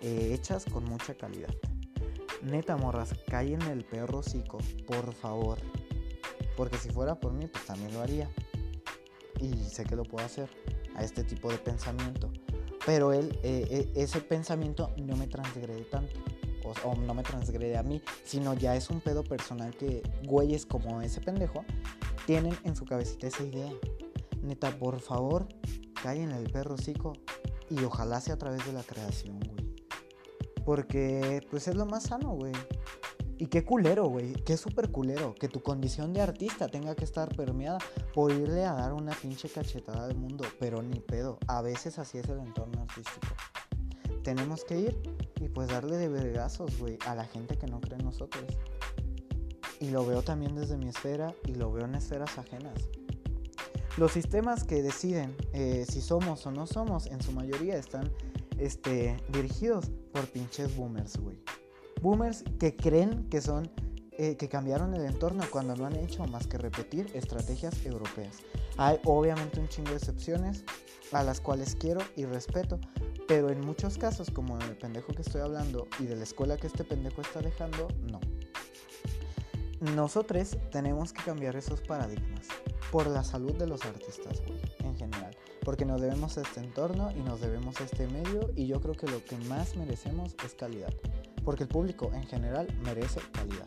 [0.00, 1.52] eh, hechas con mucha calidad.
[2.42, 5.58] Neta, morras, en el perro cico, por favor.
[6.56, 8.30] Porque si fuera por mí, pues también lo haría.
[9.40, 10.48] Y sé que lo puedo hacer
[10.94, 12.30] a este tipo de pensamiento.
[12.84, 16.20] Pero él, eh, eh, ese pensamiento no me transgrede tanto.
[16.84, 21.00] O, no me transgrede a mí, sino ya es un pedo personal que güeyes como
[21.00, 21.64] ese pendejo
[22.26, 23.72] tienen en su cabecita esa idea.
[24.42, 25.48] Neta, por favor,
[26.04, 27.12] en el perro cico
[27.68, 29.74] y ojalá sea a través de la creación, güey.
[30.64, 32.52] Porque pues es lo más sano, güey.
[33.38, 34.32] Y qué culero, güey.
[34.44, 35.34] Qué súper culero.
[35.34, 37.78] Que tu condición de artista tenga que estar permeada
[38.12, 40.44] por irle a dar una pinche cachetada al mundo.
[40.58, 41.38] Pero ni pedo.
[41.46, 43.28] A veces así es el entorno artístico.
[44.24, 45.00] Tenemos que ir
[45.40, 48.44] y pues darle de vergazos, güey, a la gente que no cree en nosotros.
[49.78, 52.88] Y lo veo también desde mi esfera y lo veo en esferas ajenas.
[53.96, 58.10] Los sistemas que deciden eh, si somos o no somos, en su mayoría están
[58.58, 61.38] este, dirigidos por pinches boomers, güey.
[62.00, 63.70] Boomers que creen que son,
[64.12, 68.36] eh, que cambiaron el entorno cuando no han hecho más que repetir estrategias europeas.
[68.76, 70.64] Hay obviamente un chingo de excepciones
[71.12, 72.78] a las cuales quiero y respeto,
[73.26, 76.66] pero en muchos casos, como el pendejo que estoy hablando y de la escuela que
[76.66, 78.20] este pendejo está dejando, no.
[79.94, 82.46] Nosotros tenemos que cambiar esos paradigmas
[82.90, 85.36] por la salud de los artistas, güey, en general
[85.68, 88.94] porque nos debemos a este entorno y nos debemos a este medio y yo creo
[88.94, 90.94] que lo que más merecemos es calidad,
[91.48, 93.66] porque el público en general merece calidad.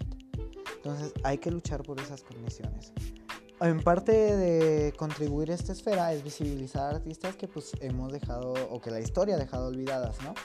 [0.76, 2.94] Entonces hay que luchar por esas condiciones.
[3.60, 8.80] En parte de contribuir a esta esfera es visibilizar artistas que pues hemos dejado o
[8.80, 10.36] que la historia ha dejado olvidadas, ¿no?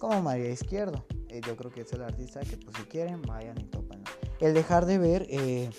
[0.00, 1.06] Como María Izquierdo.
[1.28, 4.02] Eh, yo creo que es el artista que pues si quieren vayan y topan.
[4.40, 5.70] El dejar de ver eh,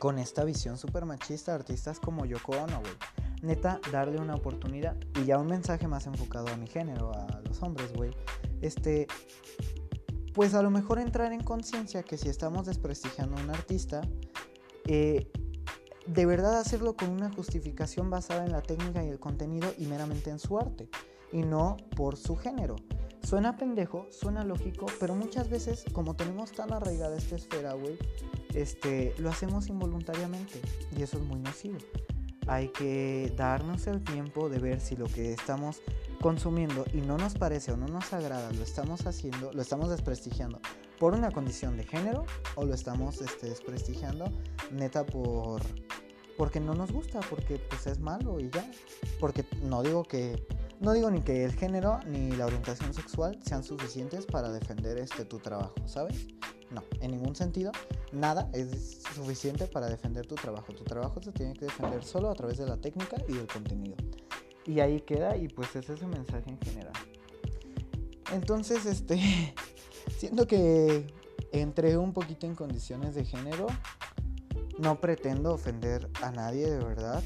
[0.00, 2.94] con esta visión super machista artistas como Yoko Ono, güey
[3.44, 4.96] neta, darle una oportunidad.
[5.14, 8.10] Y ya un mensaje más enfocado a mi género, a los hombres, güey.
[8.60, 9.06] Este,
[10.34, 14.02] pues a lo mejor entrar en conciencia que si estamos desprestigiando a un artista,
[14.86, 15.30] eh,
[16.06, 20.30] de verdad hacerlo con una justificación basada en la técnica y el contenido y meramente
[20.30, 20.90] en su arte,
[21.32, 22.76] y no por su género.
[23.22, 27.96] Suena pendejo, suena lógico, pero muchas veces, como tenemos tan arraigada esta esfera, güey,
[28.54, 30.60] este, lo hacemos involuntariamente,
[30.96, 31.78] y eso es muy nocivo
[32.46, 35.82] hay que darnos el tiempo de ver si lo que estamos
[36.20, 40.60] consumiendo y no nos parece o no nos agrada, lo estamos haciendo, lo estamos desprestigiando
[40.98, 44.26] por una condición de género o lo estamos este, desprestigiando
[44.70, 45.62] neta por
[46.36, 48.68] porque no nos gusta, porque pues es malo y ya.
[49.20, 50.46] Porque no digo que
[50.80, 55.24] no digo ni que el género ni la orientación sexual sean suficientes para defender este
[55.24, 56.26] tu trabajo, ¿sabes?
[56.70, 57.72] No, en ningún sentido,
[58.12, 60.72] nada es suficiente para defender tu trabajo.
[60.72, 63.96] Tu trabajo se tiene que defender solo a través de la técnica y del contenido.
[64.66, 66.94] Y ahí queda y pues ese es el mensaje en general.
[68.32, 69.20] Entonces, este,
[70.18, 71.06] siento que
[71.52, 73.66] entré un poquito en condiciones de género.
[74.78, 77.22] No pretendo ofender a nadie de verdad,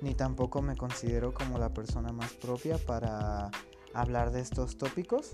[0.00, 3.50] ni tampoco me considero como la persona más propia para
[3.92, 5.32] hablar de estos tópicos,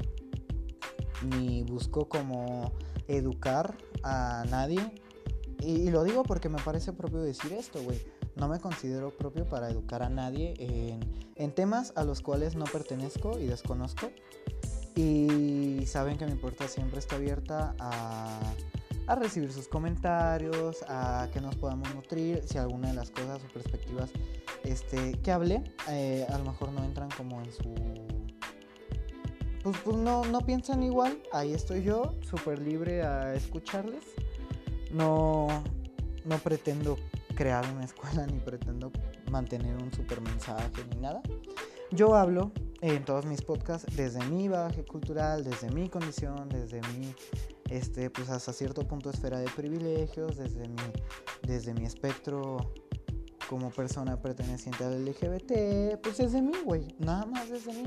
[1.23, 2.73] ni busco como
[3.09, 4.81] educar a nadie.
[5.61, 8.01] Y, lo digo porque me parece propio decir esto, güey.
[8.37, 10.55] No me considero propio para educar a nadie
[11.37, 14.11] en, temas a los cuales no pertenezco y desconozco.
[14.95, 18.41] Y saben que mi puerta siempre está abierta a,
[19.07, 23.53] a recibir sus comentarios, a que nos podamos nutrir, si alguna de las cosas o
[23.53, 24.11] perspectivas
[24.65, 27.75] este, que hablé eh, a lo mejor no entran como en su
[29.63, 34.05] pues, pues, no, no piensan igual, ahí estoy yo, súper libre a escucharles.
[34.91, 35.49] No,
[36.25, 36.99] no pretendo
[37.35, 38.93] crear una escuela ni pretendo
[39.31, 41.23] mantener un super mensaje ni nada.
[41.91, 47.15] Yo hablo en todos mis podcasts desde mi bagaje cultural, desde mi condición, desde mi,
[47.71, 50.83] este, pues hasta cierto punto esfera de privilegios, desde mi,
[51.47, 52.73] desde mi espectro
[53.49, 57.85] como persona perteneciente al LGBT, pues desde mí, güey, nada más desde mí.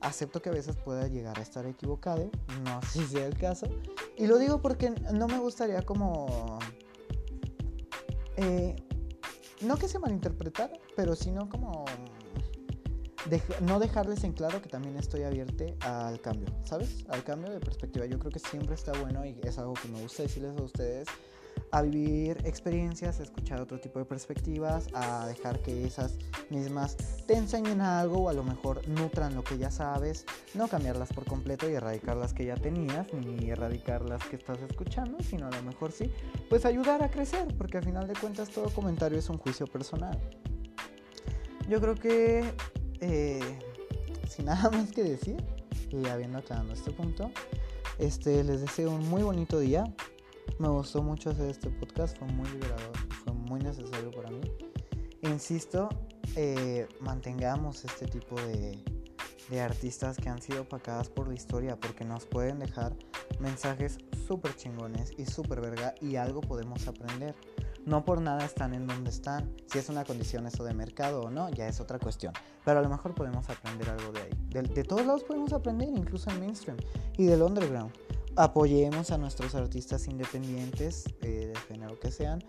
[0.00, 2.30] Acepto que a veces pueda llegar a estar equivocado,
[2.64, 3.66] no si sea el caso.
[4.16, 6.58] Y lo digo porque no me gustaría como...
[8.36, 8.76] Eh,
[9.62, 11.84] no que se malinterpretara, pero sino como...
[13.62, 17.04] no dejarles en claro que también estoy abierto al cambio, ¿sabes?
[17.08, 18.06] Al cambio de perspectiva.
[18.06, 21.08] Yo creo que siempre está bueno y es algo que me gusta decirles a ustedes
[21.70, 26.18] a vivir experiencias, a escuchar otro tipo de perspectivas, a dejar que esas
[26.50, 26.96] mismas
[27.26, 31.24] te enseñen algo o a lo mejor nutran lo que ya sabes, no cambiarlas por
[31.24, 35.50] completo y erradicar las que ya tenías, ni erradicar las que estás escuchando, sino a
[35.50, 36.10] lo mejor sí,
[36.48, 40.18] pues ayudar a crecer, porque al final de cuentas todo comentario es un juicio personal.
[41.68, 42.44] Yo creo que,
[43.00, 43.58] eh,
[44.28, 45.36] sin nada más que decir,
[45.90, 47.30] y habiendo aclarado este punto,
[47.98, 49.84] este, les deseo un muy bonito día.
[50.58, 54.40] Me gustó mucho hacer este podcast, fue muy liberador, fue muy necesario para mí.
[55.22, 55.88] Insisto,
[56.36, 58.82] eh, mantengamos este tipo de,
[59.50, 62.94] de artistas que han sido opacadas por la historia porque nos pueden dejar
[63.40, 67.34] mensajes súper chingones y súper verga y algo podemos aprender.
[67.86, 69.54] No por nada están en donde están.
[69.66, 72.34] Si es una condición eso de mercado o no, ya es otra cuestión.
[72.64, 74.30] Pero a lo mejor podemos aprender algo de ahí.
[74.50, 76.76] De, de todos lados podemos aprender, incluso en mainstream
[77.16, 77.92] y del underground
[78.38, 82.42] apoyemos a nuestros artistas independientes, eh, de género que sean.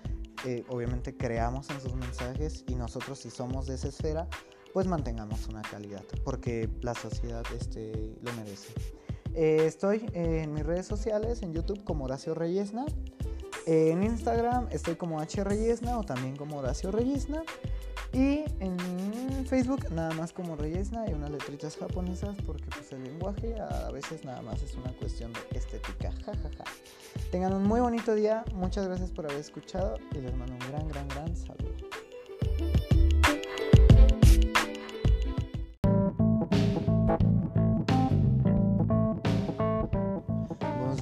[0.45, 4.27] Eh, obviamente creamos en sus mensajes y nosotros si somos de esa esfera,
[4.71, 8.71] pues mantengamos una calidad, porque la sociedad este, lo merece.
[9.33, 12.85] Eh, estoy en mis redes sociales, en YouTube como Horacio Reyesna,
[13.69, 17.43] en Instagram estoy como H Reyesna o también como Horacio Reyesna.
[18.11, 23.55] Y en Facebook nada más como Reyesna y unas letritas japonesas porque pues el lenguaje
[23.59, 26.11] a veces nada más es una cuestión de estética.
[26.25, 26.63] jajaja
[27.31, 30.87] Tengan un muy bonito día, muchas gracias por haber escuchado y les mando un gran,
[30.87, 32.08] gran, gran saludo.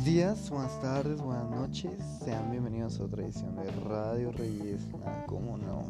[0.08, 1.92] Días, buenas tardes, buenas noches.
[2.24, 5.84] Sean bienvenidos a otra edición de Radio Reyesna, ¿cómo no?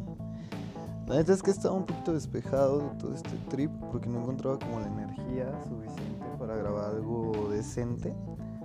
[1.06, 4.58] La neta es que estaba un poquito despejado de todo este trip porque no encontraba
[4.58, 8.12] como la energía suficiente para grabar algo decente.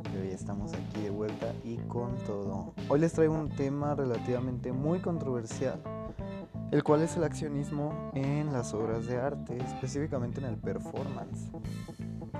[0.01, 2.74] Pero ya estamos aquí de vuelta y con todo.
[2.89, 5.80] Hoy les traigo un tema relativamente muy controversial,
[6.72, 11.51] el cual es el accionismo en las obras de arte, específicamente en el performance.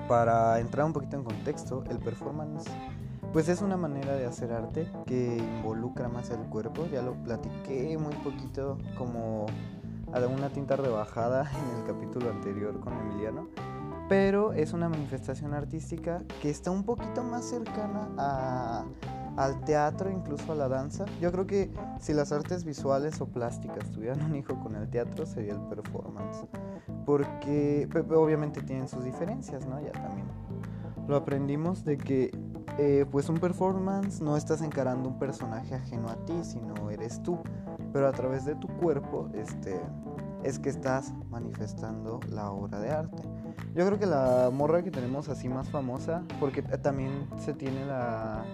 [0.08, 2.68] Para entrar un poquito en contexto, el performance
[3.34, 7.98] pues es una manera de hacer arte que involucra más el cuerpo, ya lo platiqué
[7.98, 9.46] muy poquito como
[10.32, 13.48] una tinta rebajada en el capítulo anterior con Emiliano,
[14.08, 18.86] pero es una manifestación artística que está un poquito más cercana
[19.36, 21.04] al teatro, incluso a la danza.
[21.20, 25.26] Yo creo que si las artes visuales o plásticas tuvieran un hijo con el teatro
[25.26, 26.46] sería el performance,
[27.04, 29.80] porque obviamente tienen sus diferencias, ¿no?
[29.80, 30.28] Ya también
[31.08, 32.30] lo aprendimos de que
[32.78, 37.38] eh, pues un performance no estás encarando un personaje ajeno a ti, sino eres tú
[37.94, 39.80] pero a través de tu cuerpo este,
[40.42, 43.22] es que estás manifestando la obra de arte.
[43.72, 48.44] Yo creo que la morra que tenemos así más famosa, porque también se tiene la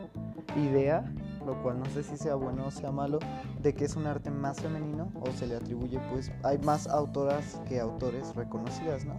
[0.56, 1.10] idea,
[1.46, 3.18] lo cual no sé si sea bueno o sea malo,
[3.62, 7.62] de que es un arte más femenino o se le atribuye pues hay más autoras
[7.66, 9.18] que autores reconocidas, ¿no?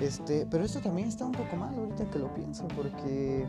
[0.00, 3.46] Este, pero esto también está un poco mal ahorita que lo pienso porque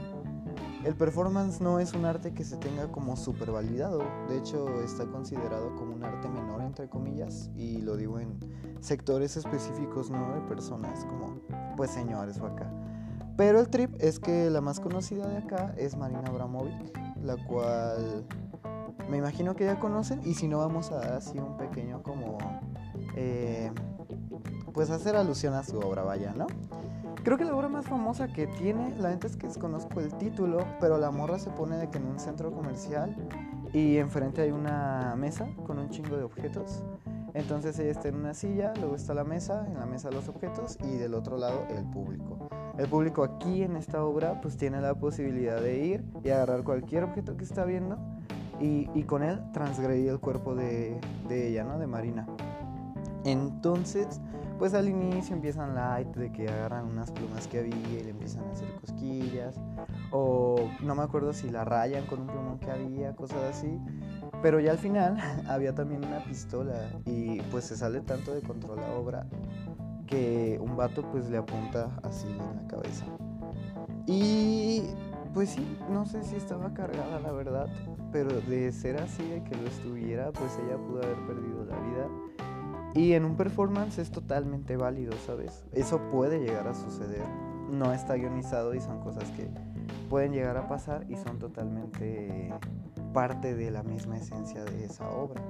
[0.86, 5.06] el performance no es un arte que se tenga como super validado, de hecho está
[5.08, 8.38] considerado como un arte menor entre comillas y lo digo en
[8.82, 11.42] sectores específicos, no de personas como
[11.76, 12.72] pues señores o acá.
[13.36, 18.26] Pero el trip es que la más conocida de acá es Marina Abramovic, la cual
[19.10, 20.22] me imagino que ya conocen.
[20.24, 22.38] Y si no vamos a dar así un pequeño como
[23.16, 23.72] eh,
[24.76, 26.48] pues hacer alusión a su obra, vaya, ¿no?
[27.24, 30.66] Creo que la obra más famosa que tiene, la neta es que desconozco el título,
[30.82, 33.16] pero la morra se pone de que en un centro comercial
[33.74, 36.84] y enfrente hay una mesa con un chingo de objetos.
[37.34, 40.78] Entonces ella está en una silla, luego está la mesa, en la mesa los objetos
[40.84, 42.50] y del otro lado el público.
[42.78, 47.06] El público aquí en esta obra pues tiene la posibilidad de ir y agarrar cualquier
[47.06, 47.98] objeto que está viendo
[48.60, 51.00] y, y con él transgredir el cuerpo de,
[51.30, 51.80] de ella, ¿no?
[51.80, 52.28] De Marina.
[53.24, 54.22] Entonces
[54.58, 58.44] pues al inicio empiezan light de que agarran unas plumas que había y le empiezan
[58.46, 59.60] a hacer cosquillas
[60.12, 63.80] o no me acuerdo si la rayan con un plumón que había, cosas así.
[64.42, 68.80] Pero ya al final había también una pistola y pues se sale tanto de control
[68.80, 69.28] la obra
[70.08, 73.06] que un vato pues le apunta así en la cabeza.
[74.06, 74.84] Y
[75.34, 77.68] pues sí, no sé si estaba cargada la verdad,
[78.12, 82.08] pero de ser así, de que lo estuviera, pues ella pudo haber perdido la vida.
[82.96, 85.66] Y en un performance es totalmente válido, ¿sabes?
[85.74, 87.28] Eso puede llegar a suceder.
[87.70, 89.50] No está guionizado y son cosas que
[90.10, 92.54] pueden llegar a pasar y son totalmente
[93.14, 95.42] parte de la misma esencia de esa obra.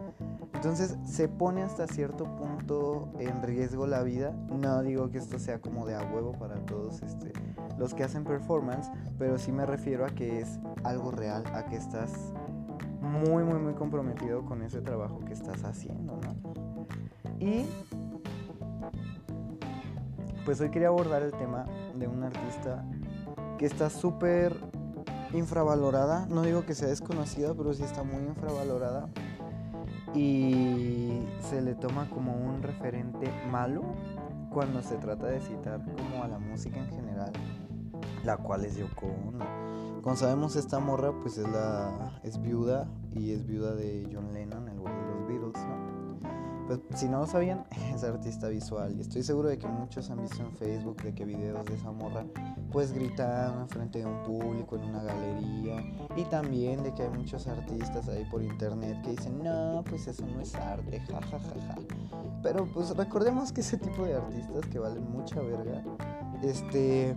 [0.56, 4.32] Entonces se pone hasta cierto punto en riesgo la vida.
[4.32, 7.32] No digo que esto sea como de a huevo para todos este,
[7.78, 8.90] los que hacen performance,
[9.20, 12.34] pero sí me refiero a que es algo real, a que estás
[13.02, 16.66] muy, muy, muy comprometido con ese trabajo que estás haciendo, ¿no?
[17.40, 17.66] Y
[20.46, 21.66] pues hoy quería abordar el tema
[21.96, 22.86] de una artista
[23.58, 24.56] que está súper
[25.34, 26.28] infravalorada.
[26.28, 29.10] No digo que sea desconocida, pero sí está muy infravalorada
[30.14, 31.20] y
[31.50, 33.84] se le toma como un referente malo
[34.50, 37.34] cuando se trata de citar como a la música en general,
[38.24, 39.46] la cual es Yoko Ono.
[40.02, 44.70] Como sabemos esta morra pues es la es viuda y es viuda de John Lennon,
[44.70, 45.60] el güey de los Beatles.
[46.68, 48.96] Pues si no lo sabían, es artista visual.
[48.98, 51.92] Y estoy seguro de que muchos han visto en Facebook de que videos de esa
[51.92, 52.26] morra
[52.72, 55.82] pues gritan frente de un público en una galería.
[56.16, 60.26] Y también de que hay muchos artistas ahí por internet que dicen no pues eso
[60.26, 61.76] no es arte jajajaja
[62.42, 65.84] pero pues recordemos que ese tipo de artistas que valen mucha verga
[66.44, 67.16] este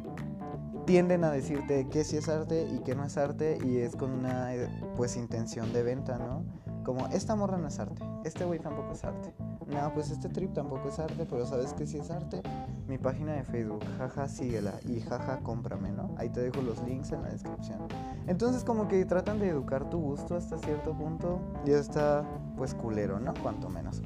[0.87, 4.11] tienden a decirte que sí es arte y que no es arte y es con
[4.11, 4.51] una
[4.97, 6.45] pues intención de venta no
[6.89, 9.35] como, esta morra no es arte, este güey tampoco es arte.
[9.67, 12.41] No, pues este trip tampoco es arte, pero ¿sabes qué sí es arte?
[12.87, 16.15] Mi página de Facebook, jaja, síguela y jaja, cómprame, ¿no?
[16.17, 17.81] Ahí te dejo los links en la descripción.
[18.27, 22.25] Entonces como que tratan de educar tu gusto hasta cierto punto y está
[22.57, 23.35] pues culero, ¿no?
[23.43, 24.01] Cuanto menos.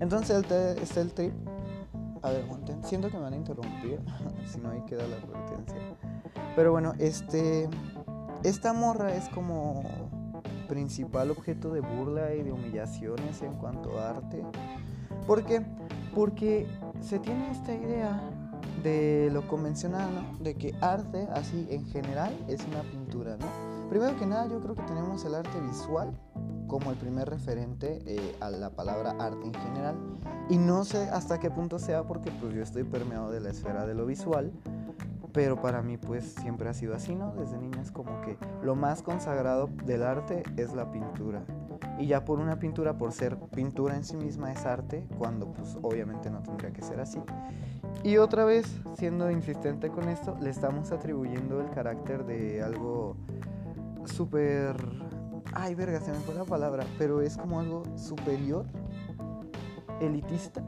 [0.00, 0.42] Entonces
[0.82, 1.34] está el trip.
[2.22, 2.82] A ver, aguanten.
[2.82, 4.00] Siento que me van a interrumpir.
[4.44, 5.78] si no, ahí queda la advertencia.
[6.56, 7.68] Pero bueno, este.
[8.42, 9.84] Esta morra es como
[10.70, 14.40] principal objeto de burla y de humillaciones en cuanto a arte.
[15.26, 15.66] ¿Por qué?
[16.14, 16.68] Porque
[17.00, 18.22] se tiene esta idea
[18.84, 20.38] de lo convencional, ¿no?
[20.44, 23.46] De que arte, así en general, es una pintura, ¿no?
[23.90, 26.16] Primero que nada, yo creo que tenemos el arte visual
[26.68, 29.96] como el primer referente eh, a la palabra arte en general.
[30.48, 33.86] Y no sé hasta qué punto sea porque pues yo estoy permeado de la esfera
[33.86, 34.52] de lo visual.
[35.32, 37.32] Pero para mí pues siempre ha sido así, ¿no?
[37.32, 41.42] Desde niña es como que lo más consagrado del arte es la pintura.
[41.98, 45.76] Y ya por una pintura, por ser pintura en sí misma es arte, cuando pues
[45.82, 47.20] obviamente no tendría que ser así.
[48.02, 53.16] Y otra vez, siendo insistente con esto, le estamos atribuyendo el carácter de algo
[54.06, 54.76] súper...
[55.52, 58.66] Ay, verga, se me fue la palabra, pero es como algo superior,
[60.00, 60.62] elitista,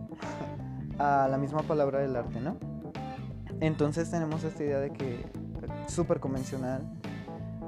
[0.99, 2.72] a la misma palabra del arte, ¿no?
[3.63, 5.25] Entonces tenemos esta idea de que,
[5.87, 6.83] súper convencional,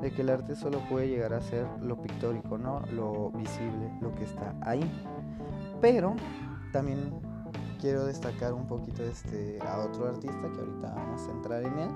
[0.03, 2.80] de que el arte solo puede llegar a ser lo pictórico, ¿no?
[2.92, 4.82] Lo visible, lo que está ahí.
[5.80, 6.16] Pero
[6.72, 6.99] también
[7.80, 11.90] quiero destacar un poquito este, a otro artista que ahorita vamos a entrar en él.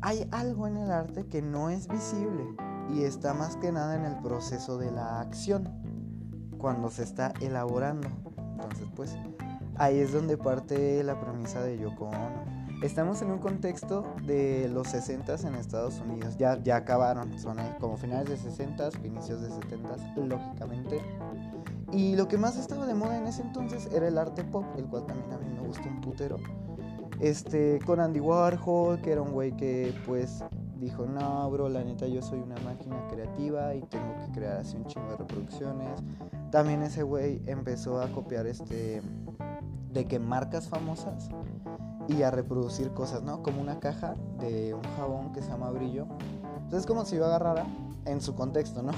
[0.00, 2.44] Hay algo en el arte que no es visible
[2.94, 5.68] y está más que nada en el proceso de la acción,
[6.58, 8.06] cuando se está elaborando.
[8.52, 9.16] Entonces, pues
[9.78, 14.86] ahí es donde parte la premisa de Yoko Ono Estamos en un contexto de los
[14.88, 16.36] 60 en Estados Unidos.
[16.38, 21.00] Ya, ya acabaron, son como finales de 60, inicios de 70, lógicamente.
[21.90, 24.84] Y lo que más estaba de moda en ese entonces era el arte pop, el
[24.84, 26.36] cual también a mí me gusta un putero.
[27.18, 30.44] Este, con Andy Warhol, que era un güey que pues
[30.78, 34.76] dijo, no, bro, la neta yo soy una máquina creativa y tengo que crear así
[34.76, 36.00] un chingo de reproducciones.
[36.52, 39.02] También ese güey empezó a copiar este,
[39.92, 41.28] de que marcas famosas
[42.08, 43.42] y a reproducir cosas, ¿no?
[43.42, 46.06] Como una caja de un jabón que se llama brillo.
[46.54, 47.66] Entonces es como si yo agarrara,
[48.06, 48.92] en su contexto, ¿no?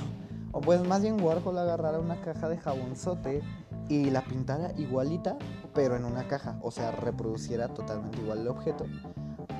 [0.53, 3.43] O pues más bien Warhol agarrara una caja de jabonzote
[3.89, 5.37] y la pintara igualita,
[5.75, 6.59] pero en una caja.
[6.63, 8.87] O sea, reproduciera totalmente igual el objeto.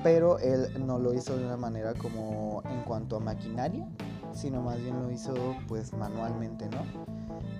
[0.03, 3.87] Pero él no lo hizo de una manera como en cuanto a maquinaria,
[4.33, 5.33] sino más bien lo hizo
[5.67, 7.10] pues manualmente, ¿no?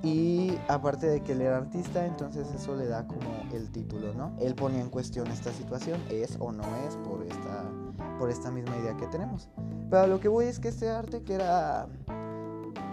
[0.04, 4.36] Y aparte de que él era artista, entonces eso le da como el título, ¿no?
[4.40, 7.70] Él ponía en cuestión esta situación, es o no es por esta,
[8.18, 9.50] por esta misma idea que tenemos.
[9.90, 11.88] Pero lo que voy es que este arte que era...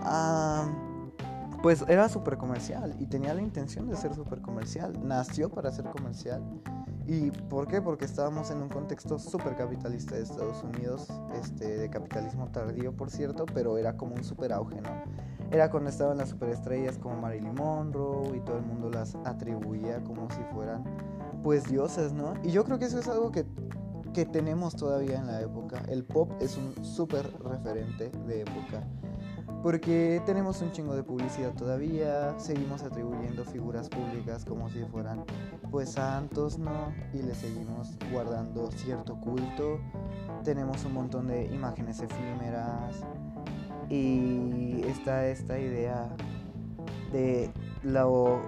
[0.02, 0.68] Ah,
[1.62, 4.92] pues era súper comercial y tenía la intención de ser súper comercial.
[5.02, 6.42] Nació para ser comercial.
[7.06, 7.80] ¿Y por qué?
[7.80, 13.10] Porque estábamos en un contexto súper capitalista de Estados Unidos, este, de capitalismo tardío, por
[13.10, 14.90] cierto, pero era como un súper auge, ¿no?
[15.50, 20.28] Era cuando estaban las superestrellas como Marilyn Monroe y todo el mundo las atribuía como
[20.30, 20.84] si fueran
[21.42, 22.34] pues dioses, ¿no?
[22.42, 23.46] Y yo creo que eso es algo que,
[24.12, 25.82] que tenemos todavía en la época.
[25.88, 28.86] El pop es un súper referente de época.
[29.62, 35.24] Porque tenemos un chingo de publicidad todavía, seguimos atribuyendo figuras públicas como si fueran
[35.72, 36.92] pues santos, ¿no?
[37.12, 39.80] Y le seguimos guardando cierto culto.
[40.44, 43.04] Tenemos un montón de imágenes efímeras,
[43.88, 46.08] y está esta idea
[47.12, 47.50] de
[47.82, 48.40] lo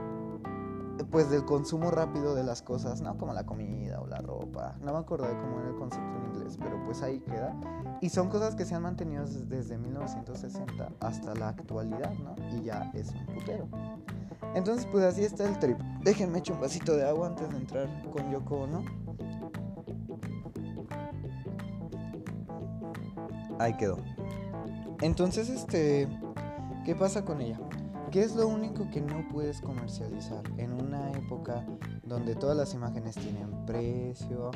[1.11, 3.17] pues del consumo rápido de las cosas, ¿no?
[3.17, 4.77] Como la comida o la ropa.
[4.83, 7.55] No me acuerdo de cómo era el concepto en inglés, pero pues ahí queda.
[8.01, 12.35] Y son cosas que se han mantenido desde 1960 hasta la actualidad, ¿no?
[12.55, 13.67] Y ya es un putero.
[14.55, 15.79] Entonces, pues así está el trip.
[16.03, 18.85] Déjenme echar un vasito de agua antes de entrar con Yoko, ¿no?
[23.59, 23.99] Ahí quedó.
[25.01, 26.09] Entonces, este,
[26.85, 27.59] ¿qué pasa con ella?
[28.11, 31.65] ¿Qué es lo único que no puedes comercializar en una época
[32.03, 34.51] donde todas las imágenes tienen precio,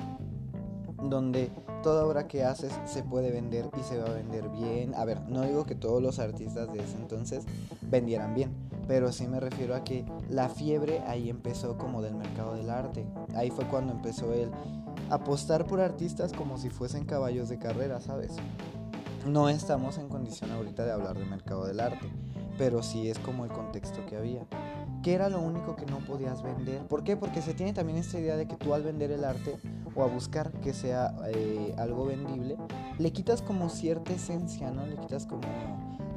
[1.03, 1.51] donde
[1.83, 4.95] toda obra que haces se puede vender y se va a vender bien?
[4.97, 7.45] A ver, no digo que todos los artistas de ese entonces
[7.83, 8.53] vendieran bien,
[8.87, 13.07] pero sí me refiero a que la fiebre ahí empezó como del mercado del arte.
[13.35, 14.51] Ahí fue cuando empezó el
[15.11, 18.33] apostar por artistas como si fuesen caballos de carrera, ¿sabes?
[19.27, 22.11] No estamos en condición ahorita de hablar del mercado del arte,
[22.59, 24.47] pero sí es como el contexto que había.
[25.03, 26.87] ¿Qué era lo único que no podías vender?
[26.89, 27.16] ¿Por qué?
[27.16, 29.57] Porque se tiene también esta idea de que tú al vender el arte
[29.95, 32.59] o a buscar que sea eh, algo vendible,
[32.99, 34.87] le quitas como cierta esencia, ¿no?
[34.87, 35.43] Le quitas como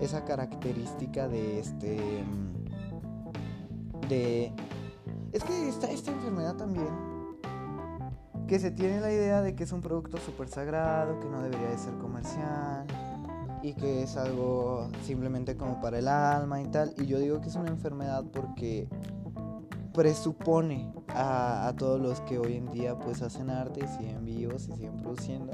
[0.01, 2.24] esa característica de este...
[4.10, 4.51] de...
[5.32, 7.18] Es que está esta enfermedad también
[8.47, 11.68] que se tiene la idea de que es un producto súper sagrado, que no debería
[11.68, 12.88] de ser comercial
[13.68, 16.93] y que es algo simplemente como para el alma y tal.
[16.97, 18.88] Y yo digo que es una enfermedad porque
[19.93, 24.74] presupone a, todos los que hoy en día pues hacen arte y siguen vivos y
[24.74, 25.53] siguen produciendo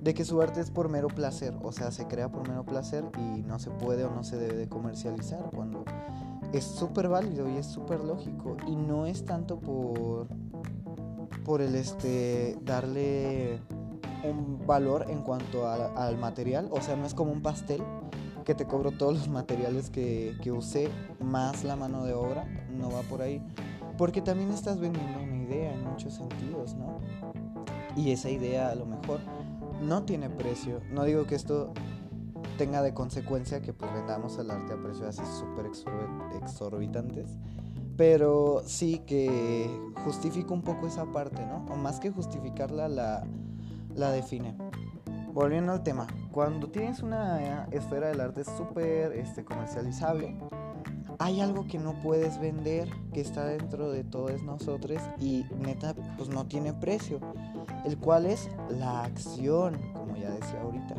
[0.00, 3.04] de que su arte es por mero placer, o sea, se crea por mero placer
[3.18, 5.84] y no se puede o no se debe de comercializar cuando
[6.52, 10.28] es súper válido y es súper lógico y no es tanto por
[11.44, 13.60] por el este darle
[14.24, 17.82] un valor en cuanto al material, o sea, no es como un pastel
[18.44, 20.90] que te cobro todos los materiales que, que usé
[21.20, 23.42] más la mano de obra, no va por ahí,
[23.96, 27.00] porque también estás vendiendo una idea en muchos sentidos, ¿no?
[27.96, 29.20] Y esa idea a lo mejor
[29.82, 31.72] no tiene precio, no digo que esto
[32.58, 35.66] tenga de consecuencia que pues vendamos el arte a precios así súper
[36.42, 37.36] exorbitantes,
[37.96, 39.70] pero sí que
[40.04, 41.64] justifica un poco esa parte, ¿no?
[41.72, 43.24] O más que justificarla, la,
[43.94, 44.56] la define.
[45.32, 50.36] Volviendo al tema, cuando tienes una esfera del arte súper este, comercializable,
[51.18, 56.28] hay algo que no puedes vender, que está dentro de todos nosotros y neta, pues
[56.28, 57.18] no tiene precio,
[57.84, 60.94] el cual es la acción, como ya decía ahorita.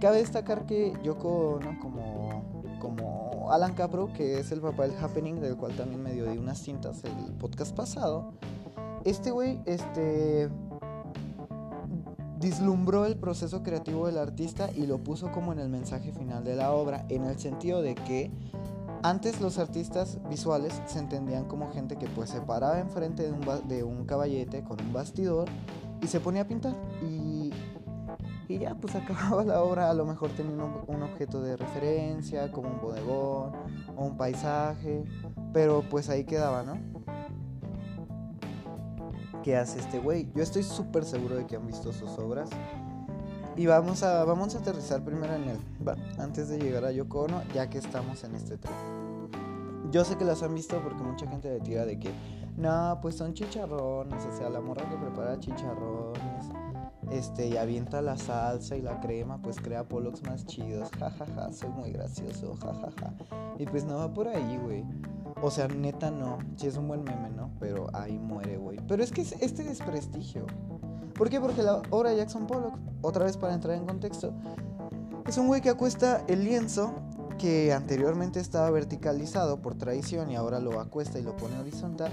[0.00, 1.78] Cabe destacar que yo ¿no?
[1.80, 2.44] como,
[2.80, 6.58] como Alan Capro, que es el papá del Happening, del cual también me dio unas
[6.58, 8.32] cintas el podcast pasado,
[9.04, 10.48] este güey, este
[12.42, 16.56] Dislumbró el proceso creativo del artista y lo puso como en el mensaje final de
[16.56, 18.32] la obra, en el sentido de que
[19.04, 23.68] antes los artistas visuales se entendían como gente que pues se paraba enfrente de un,
[23.68, 25.48] de un caballete con un bastidor
[26.00, 27.52] y se ponía a pintar y,
[28.48, 32.50] y ya pues acababa la obra, a lo mejor tenía un, un objeto de referencia
[32.50, 33.52] como un bodegón
[33.96, 35.04] o un paisaje,
[35.52, 37.01] pero pues ahí quedaba, ¿no?
[39.42, 40.28] ¿Qué hace este güey.
[40.34, 42.48] Yo estoy súper seguro de que han visto sus obras.
[43.56, 45.96] Y vamos a, vamos a aterrizar primero en él, ¿va?
[46.18, 48.74] Antes de llegar a Yoko Ono, ya que estamos en este tren.
[49.90, 52.10] Yo sé que las han visto porque mucha gente le tira de que,
[52.56, 56.22] no, pues son chicharrones, o sea, la morra que prepara chicharrones,
[57.10, 61.42] este, y avienta la salsa y la crema, pues crea polos más chidos, jajaja, ja,
[61.42, 63.14] ja, soy muy gracioso, jajaja.
[63.28, 64.84] Ja, y pues no va por ahí, güey.
[65.40, 66.38] O sea, neta no.
[66.56, 67.50] Sí es un buen meme, ¿no?
[67.58, 68.78] Pero ahí muere, güey.
[68.86, 70.46] Pero es que es este desprestigio.
[71.14, 71.40] ¿Por qué?
[71.40, 74.32] Porque la obra de Jackson Pollock, otra vez para entrar en contexto,
[75.26, 76.94] es un güey que acuesta el lienzo
[77.38, 82.12] que anteriormente estaba verticalizado por tradición y ahora lo acuesta y lo pone horizontal.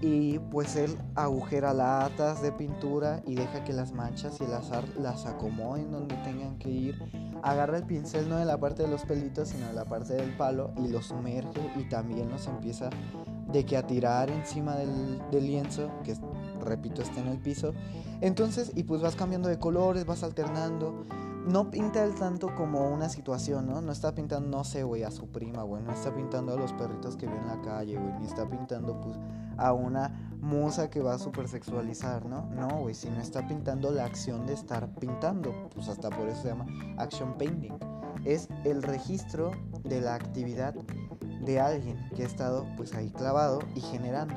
[0.00, 4.84] Y pues él agujera latas de pintura y deja que las manchas y el azar
[4.98, 9.04] las acomoden donde tengan que ir agarra el pincel no de la parte de los
[9.04, 12.88] pelitos, sino de la parte del palo y lo sumerge y también los empieza
[13.52, 16.16] de que a tirar encima del, lienzo, que
[16.64, 17.74] repito, está en el piso.
[18.22, 21.04] Entonces, y pues vas cambiando de colores, vas alternando
[21.46, 23.80] no pinta el tanto como una situación, ¿no?
[23.80, 25.82] No está pintando, no sé, güey, a su prima, güey.
[25.82, 28.12] No está pintando a los perritos que ve en la calle, güey.
[28.20, 29.16] Ni está pintando, pues,
[29.56, 32.46] a una musa que va a super sexualizar, ¿no?
[32.46, 35.52] No, güey, sino está pintando la acción de estar pintando.
[35.74, 36.66] Pues hasta por eso se llama
[36.98, 37.72] action painting.
[38.24, 39.50] Es el registro
[39.82, 40.74] de la actividad
[41.44, 44.34] de alguien que ha estado, pues, ahí clavado y generando.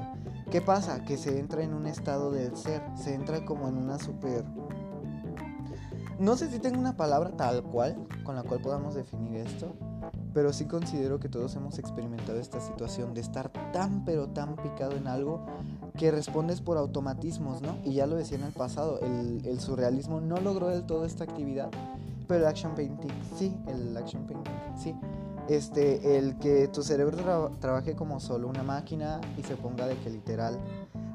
[0.52, 1.04] ¿Qué pasa?
[1.04, 4.46] Que se entra en un estado del ser, se entra como en una super
[6.20, 9.74] no sé si tengo una palabra tal cual con la cual podamos definir esto,
[10.34, 14.96] pero sí considero que todos hemos experimentado esta situación de estar tan pero tan picado
[14.96, 15.46] en algo
[15.98, 17.78] que respondes por automatismos, ¿no?
[17.84, 21.70] Y ya lo decía en el pasado, el, surrealismo no logró del todo esta actividad,
[22.28, 24.96] pero el action painting sí, el action painting sí.
[25.50, 30.10] Este, el que tu cerebro trabaje como solo una máquina y se ponga de que
[30.10, 30.60] literal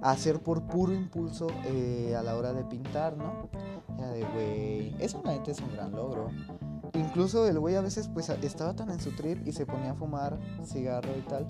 [0.03, 3.49] hacer por puro impulso eh, a la hora de pintar, ¿no?
[3.99, 6.31] Ya de güey, eso la es un gran logro.
[6.95, 9.95] Incluso el güey a veces pues estaba tan en su trip y se ponía a
[9.95, 11.47] fumar cigarro y tal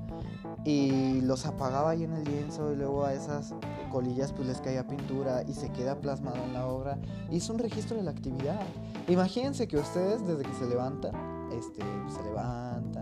[0.64, 3.54] y los apagaba ahí en el lienzo y luego a esas
[3.90, 6.98] colillas pues les caía pintura y se queda plasmado en la obra
[7.30, 8.60] y es un registro de la actividad.
[9.08, 11.14] Imagínense que ustedes desde que se levantan,
[11.52, 13.01] este, se levantan,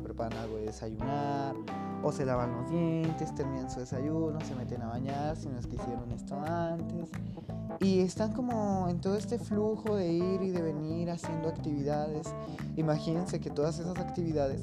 [0.00, 1.54] preparan algo de desayunar
[2.02, 5.66] o se lavan los dientes, terminan su desayuno, se meten a bañar si no es
[5.66, 7.10] que hicieron esto antes.
[7.80, 12.32] Y están como en todo este flujo de ir y de venir haciendo actividades.
[12.76, 14.62] Imagínense que todas esas actividades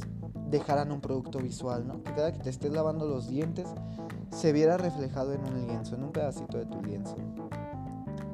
[0.50, 2.04] dejaran un producto visual, ¿no?
[2.04, 3.68] Que cada que te estés lavando los dientes
[4.32, 7.16] se viera reflejado en un lienzo, en un pedacito de tu lienzo.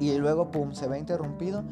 [0.00, 1.62] Y luego, pum, se ve interrumpido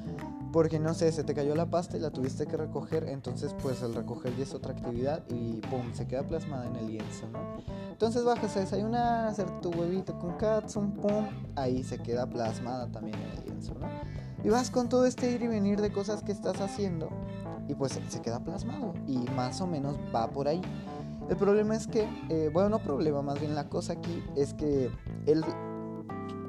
[0.53, 3.83] porque no sé, se te cayó la pasta y la tuviste que recoger, entonces pues
[3.83, 7.39] el recoger ya es otra actividad y pum, se queda plasmada en el lienzo, ¿no?
[7.91, 11.27] Entonces bajas a desayunar, hacer tu huevito con katsun, pum,
[11.57, 13.89] ahí se queda plasmada también en el lienzo, ¿no?
[14.45, 17.09] Y vas con todo este ir y venir de cosas que estás haciendo
[17.69, 20.61] y pues se queda plasmado y más o menos va por ahí.
[21.31, 24.91] El problema es que, eh, bueno, no problema, más bien la cosa aquí es que
[25.27, 25.45] el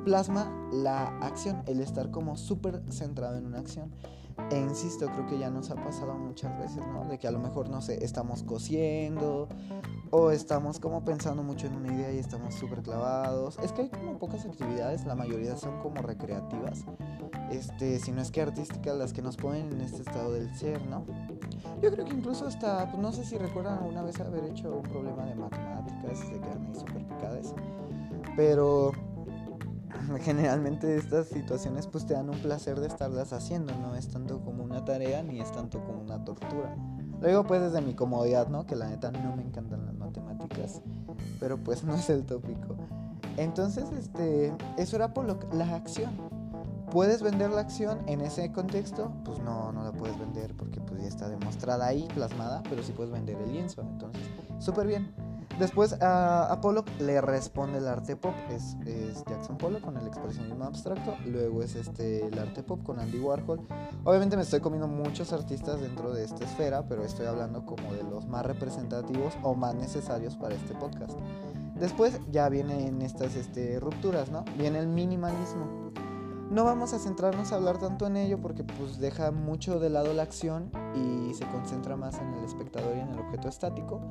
[0.04, 3.92] plasma la acción, el estar como súper centrado en una acción.
[4.50, 7.06] E insisto, creo que ya nos ha pasado muchas veces, ¿no?
[7.06, 9.48] De que a lo mejor, no sé, estamos cosiendo
[10.10, 13.58] o estamos como pensando mucho en una idea y estamos súper clavados.
[13.64, 16.86] Es que hay como pocas actividades, la mayoría son como recreativas,
[17.52, 20.84] este, si no es que artísticas, las que nos ponen en este estado del ser,
[20.88, 21.06] ¿no?
[21.82, 24.84] Yo creo que incluso hasta, pues no sé si recuerdan alguna vez haber hecho un
[24.84, 27.54] problema de matemáticas, se quedan ahí súper picadas,
[28.36, 28.92] pero
[30.22, 34.64] generalmente estas situaciones pues te dan un placer de estarlas haciendo, no es tanto como
[34.64, 36.76] una tarea ni es tanto como una tortura.
[37.22, 38.66] Lo digo pues desde mi comodidad, ¿no?
[38.66, 40.82] Que la neta no me encantan las matemáticas,
[41.40, 42.76] pero pues no es el tópico.
[43.38, 46.12] Entonces, este, eso era por lo la acción.
[46.92, 49.12] ¿Puedes vender la acción en ese contexto?
[49.26, 52.92] Pues no, no la puedes vender porque pues ya está demostrada ahí, plasmada, pero sí
[52.92, 53.82] puedes vender el lienzo.
[53.82, 54.22] Entonces,
[54.60, 55.12] súper bien.
[55.60, 58.76] Después a, Pollock le responde el arte pop, es,
[59.30, 63.62] Jackson Pollock con el expresionismo abstracto, luego es este el arte pop con Andy Warhol.
[64.04, 68.04] Obviamente me estoy comiendo muchos artistas dentro de esta esfera, pero estoy hablando como de
[68.04, 71.18] los más representativos o más necesarios para este podcast.
[71.76, 74.46] Después ya vienen estas este, rupturas, ¿no?
[74.58, 75.92] Viene el minimalismo.
[76.50, 80.14] No vamos a centrarnos a hablar tanto en ello porque pues deja mucho de lado
[80.14, 84.02] la acción y se concentra más en el espectador y en el objeto estático.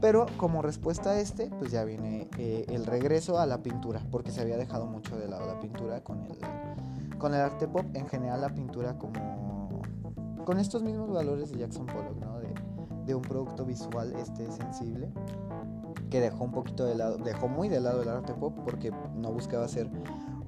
[0.00, 4.30] Pero como respuesta a este, pues ya viene eh, el regreso a la pintura, porque
[4.30, 8.06] se había dejado mucho de lado la pintura con el, con el arte pop, en
[8.06, 9.82] general la pintura como
[10.44, 12.38] con estos mismos valores de Jackson Pollock, ¿no?
[12.38, 12.48] De,
[13.06, 15.10] de un producto visual este, sensible
[16.10, 19.32] que dejó un poquito de lado, dejó muy de lado el arte pop porque no
[19.32, 19.90] buscaba ser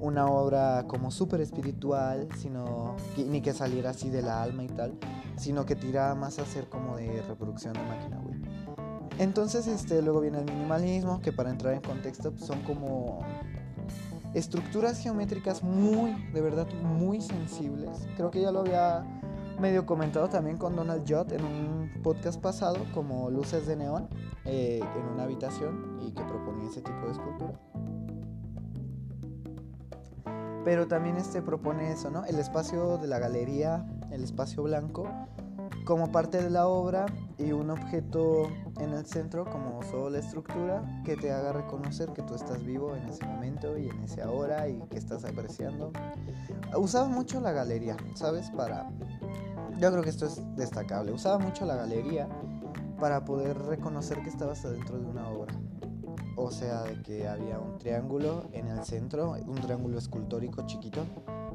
[0.00, 4.98] una obra como súper espiritual, sino ni que saliera así de la alma y tal,
[5.36, 8.36] sino que tiraba más a ser como de reproducción de máquina, güey.
[9.18, 13.20] Entonces, este, luego viene el minimalismo, que para entrar en contexto pues, son como
[14.32, 17.90] estructuras geométricas muy, de verdad, muy sensibles.
[18.16, 19.04] Creo que ya lo había
[19.60, 24.08] medio comentado también con Donald Judd en un podcast pasado, como luces de neón
[24.46, 27.69] eh, en una habitación y que proponía ese tipo de escultura.
[30.64, 32.24] Pero también este propone eso, ¿no?
[32.24, 35.08] El espacio de la galería, el espacio blanco,
[35.84, 37.06] como parte de la obra
[37.38, 38.48] y un objeto
[38.78, 42.94] en el centro como solo la estructura que te haga reconocer que tú estás vivo
[42.94, 45.92] en ese momento y en ese ahora y que estás apreciando.
[46.76, 48.50] Usaba mucho la galería, ¿sabes?
[48.50, 48.90] Para...
[49.78, 51.12] Yo creo que esto es destacable.
[51.12, 52.28] Usaba mucho la galería
[53.00, 55.54] para poder reconocer que estabas adentro de una obra.
[56.36, 61.04] O sea, de que había un triángulo en el centro, un triángulo escultórico chiquito,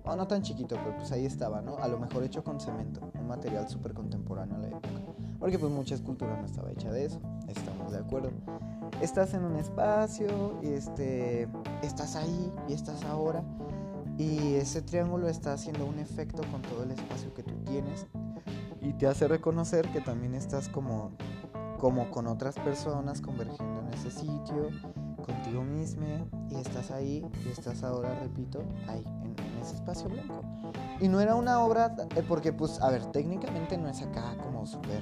[0.03, 1.77] o no tan chiquito, pero pues ahí estaba, ¿no?
[1.77, 4.89] A lo mejor hecho con cemento, un material súper contemporáneo a la época.
[5.39, 8.31] Porque pues mucha escultura no estaba hecha de eso, estamos de acuerdo.
[9.01, 11.47] Estás en un espacio y este,
[11.81, 13.43] estás ahí y estás ahora
[14.17, 18.07] y ese triángulo está haciendo un efecto con todo el espacio que tú tienes
[18.81, 21.11] y te hace reconocer que también estás como,
[21.79, 24.69] como con otras personas convergiendo en ese sitio,
[25.25, 26.05] contigo mismo
[26.49, 30.41] y estás ahí y estás ahora, repito, ahí, en, ese espacio blanco.
[30.99, 34.65] Y no era una obra, eh, porque pues, a ver, técnicamente no es acá como
[34.65, 35.01] súper,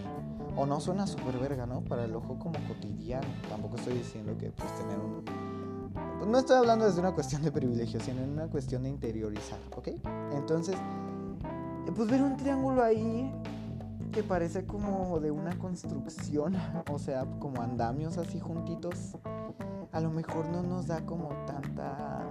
[0.55, 1.81] o no suena súper verga, ¿no?
[1.81, 3.27] Para el ojo como cotidiano.
[3.49, 5.23] Tampoco estoy diciendo que pues tener un
[6.25, 9.89] no estoy hablando desde una cuestión de privilegio, sino en una cuestión de interiorizar, ¿ok?
[10.31, 10.75] Entonces,
[11.93, 13.31] pues ver un triángulo ahí
[14.13, 16.55] que parece como de una construcción,
[16.91, 19.17] o sea, como andamios así juntitos,
[19.91, 22.29] a lo mejor no nos da como tanta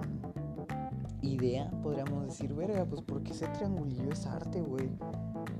[1.22, 4.90] idea, podríamos decir, verga, pues porque ese triangulillo es arte, güey.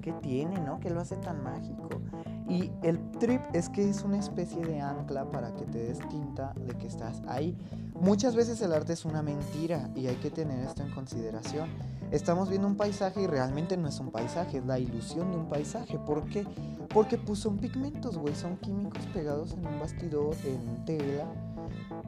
[0.01, 0.79] ¿Qué tiene, no?
[0.79, 1.89] Que lo hace tan mágico.
[2.49, 6.53] Y el trip es que es una especie de ancla para que te des tinta
[6.67, 7.57] de que estás ahí.
[8.01, 11.69] Muchas veces el arte es una mentira y hay que tener esto en consideración.
[12.11, 15.49] Estamos viendo un paisaje y realmente no es un paisaje, es la ilusión de un
[15.49, 15.99] paisaje.
[15.99, 16.45] ¿Por qué?
[16.93, 21.27] Porque pues son pigmentos, güey, son químicos pegados en un bastidor, en tela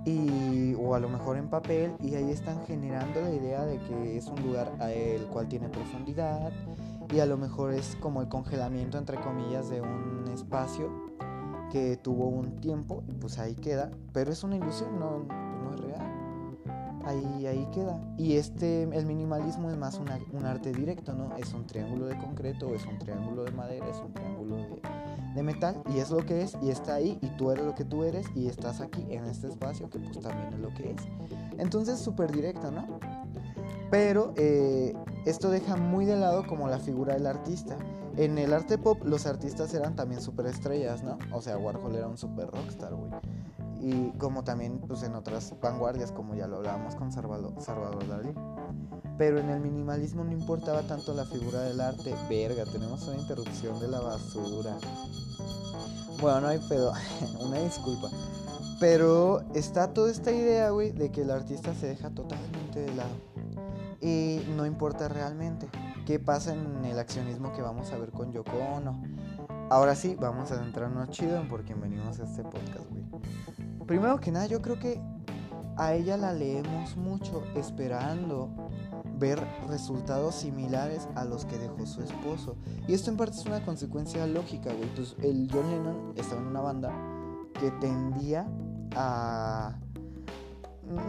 [0.05, 4.16] y, o a lo mejor en papel y ahí están generando la idea de que
[4.16, 6.53] es un lugar el cual tiene profundidad
[7.12, 10.90] y a lo mejor es como el congelamiento entre comillas de un espacio
[11.70, 15.80] que tuvo un tiempo y pues ahí queda, pero es una ilusión, no, no es
[15.80, 16.14] real.
[17.05, 18.00] Ahí, ahí queda.
[18.16, 21.36] Y este, el minimalismo es más un arte directo, ¿no?
[21.36, 24.80] Es un triángulo de concreto, es un triángulo de madera, es un triángulo de,
[25.34, 27.84] de metal y es lo que es y está ahí y tú eres lo que
[27.84, 31.02] tú eres y estás aquí en este espacio que pues también es lo que es.
[31.59, 32.86] Entonces súper directo, ¿no?
[33.91, 37.76] Pero eh, esto deja muy de lado como la figura del artista.
[38.16, 41.18] En el arte pop los artistas eran también estrellas, ¿no?
[41.32, 43.11] O sea, Warhol era un super rockstar, güey.
[43.80, 48.32] Y como también pues en otras vanguardias, como ya lo hablábamos con Salvador Dalí.
[49.18, 52.14] Pero en el minimalismo no importaba tanto la figura del arte.
[52.28, 54.76] Verga, tenemos una interrupción de la basura.
[56.20, 56.93] Bueno, no hay pedo.
[57.41, 58.09] una disculpa.
[58.80, 63.14] Pero está toda esta idea, güey, de que el artista se deja totalmente de lado.
[64.01, 65.68] Y no importa realmente
[66.07, 69.03] qué pasa en el accionismo que vamos a ver con Yoko Ono.
[69.70, 73.05] Ahora sí, vamos a adentrarnos chido en por qué venimos a este podcast, güey.
[73.86, 75.01] Primero que nada, yo creo que
[75.76, 78.51] a ella la leemos mucho esperando
[79.18, 82.57] ver resultados similares a los que dejó su esposo.
[82.86, 84.88] Y esto en parte es una consecuencia lógica, güey.
[84.95, 86.92] Pues el John Lennon estaba en una banda
[87.59, 88.47] que tendía
[88.97, 89.78] a...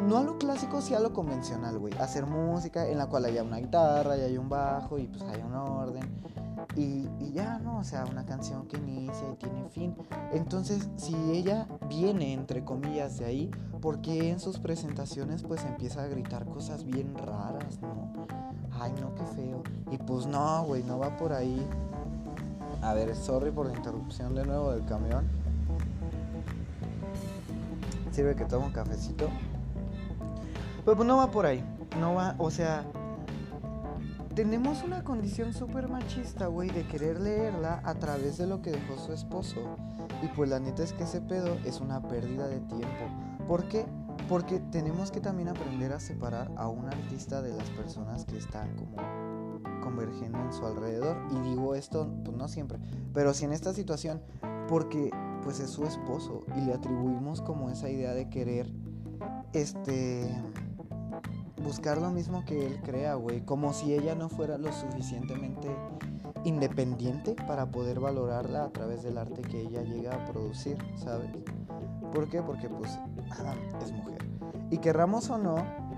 [0.07, 1.93] No a lo clásico, sí a lo convencional, güey.
[1.99, 5.45] Hacer música en la cual haya una guitarra y hay un bajo y pues haya
[5.45, 6.03] un orden.
[6.75, 7.79] Y, y, ya, ¿no?
[7.79, 9.95] O sea, una canción que inicia y tiene fin.
[10.31, 13.51] Entonces, si ella viene, entre comillas, de ahí,
[13.81, 18.11] ¿por qué en sus presentaciones pues empieza a gritar cosas bien raras, ¿no?
[18.79, 19.63] Ay, no, qué feo.
[19.91, 21.65] Y pues no, güey, no va por ahí.
[22.81, 25.25] A ver, sorry por la interrupción de nuevo del camión.
[28.11, 29.27] Sirve que tomo un cafecito.
[30.85, 31.63] Pero pues no va por ahí.
[31.99, 32.85] No va, o sea,
[34.35, 38.97] tenemos una condición súper machista, güey, de querer leerla a través de lo que dejó
[38.97, 39.77] su esposo.
[40.21, 43.05] Y pues la neta es que ese pedo es una pérdida de tiempo.
[43.47, 43.85] ¿Por qué?
[44.29, 48.75] Porque tenemos que también aprender a separar a un artista de las personas que están
[48.75, 48.97] como
[49.81, 51.17] convergiendo en su alrededor.
[51.31, 52.77] Y digo esto, pues no siempre,
[53.13, 54.21] pero sí en esta situación,
[54.67, 55.11] porque
[55.43, 58.69] pues es su esposo y le atribuimos como esa idea de querer,
[59.53, 60.29] este
[61.65, 63.41] buscar lo mismo que él crea, güey.
[63.41, 65.67] Como si ella no fuera lo suficientemente
[66.43, 71.31] independiente para poder valorarla a través del arte que ella llega a producir, ¿sabes?
[72.13, 72.41] ¿Por qué?
[72.43, 72.99] Porque pues
[73.83, 74.23] es mujer.
[74.69, 75.55] Y querramos o no,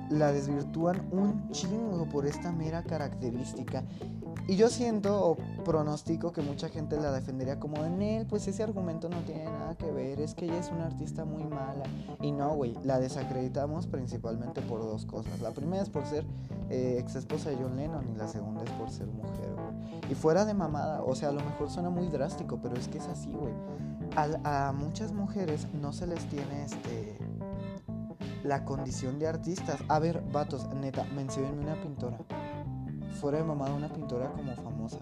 [0.10, 3.84] la desvirtúan un chingo por esta mera característica.
[4.48, 5.36] Y yo siento o
[5.66, 9.76] pronostico que mucha gente la defendería como en él, pues ese argumento no tiene nada
[9.76, 11.84] que ver, es que ella es una artista muy mala.
[12.22, 15.42] Y no, güey, la desacreditamos principalmente por dos cosas.
[15.42, 16.26] La primera es por ser
[16.70, 20.12] eh, ex esposa de John Lennon y la segunda es por ser mujer, güey.
[20.12, 23.00] Y fuera de mamada, o sea, a lo mejor suena muy drástico, pero es que
[23.00, 23.54] es así, güey.
[24.16, 27.18] A, a muchas mujeres no se les tiene este
[28.48, 29.80] la condición de artistas.
[29.88, 32.18] A ver, vatos, neta, mencionenme una pintora
[33.18, 35.00] fuera de mamada una pintora como famosa.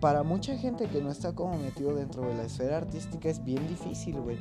[0.00, 3.66] Para mucha gente que no está como metido dentro de la esfera artística es bien
[3.68, 4.38] difícil, güey.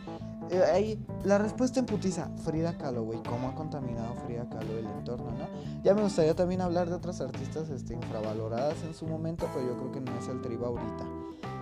[0.50, 4.88] eh, ahí, la respuesta en putiza, Frida Kahlo, güey, cómo ha contaminado Frida Kahlo el
[4.88, 5.48] entorno, ¿no?
[5.84, 9.78] Ya me gustaría también hablar de otras artistas este, infravaloradas en su momento, pero yo
[9.78, 11.06] creo que no es el triba ahorita.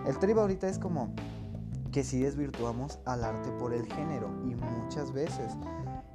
[0.08, 1.14] El triba ahorita es como
[1.92, 5.54] que si desvirtuamos al arte por el género, y muchas veces.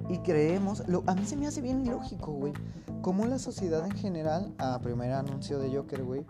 [0.09, 2.53] Y creemos, a mí se me hace bien ilógico, güey,
[3.01, 6.25] como la sociedad en general, a primer anuncio de Joker, güey,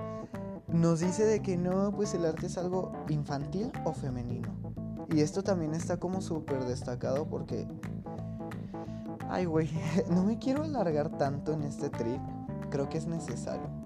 [0.68, 4.50] nos dice de que no, pues el arte es algo infantil o femenino.
[5.14, 7.68] Y esto también está como súper destacado porque...
[9.30, 9.70] Ay, güey,
[10.10, 12.22] no me quiero alargar tanto en este trip.
[12.70, 13.85] Creo que es necesario.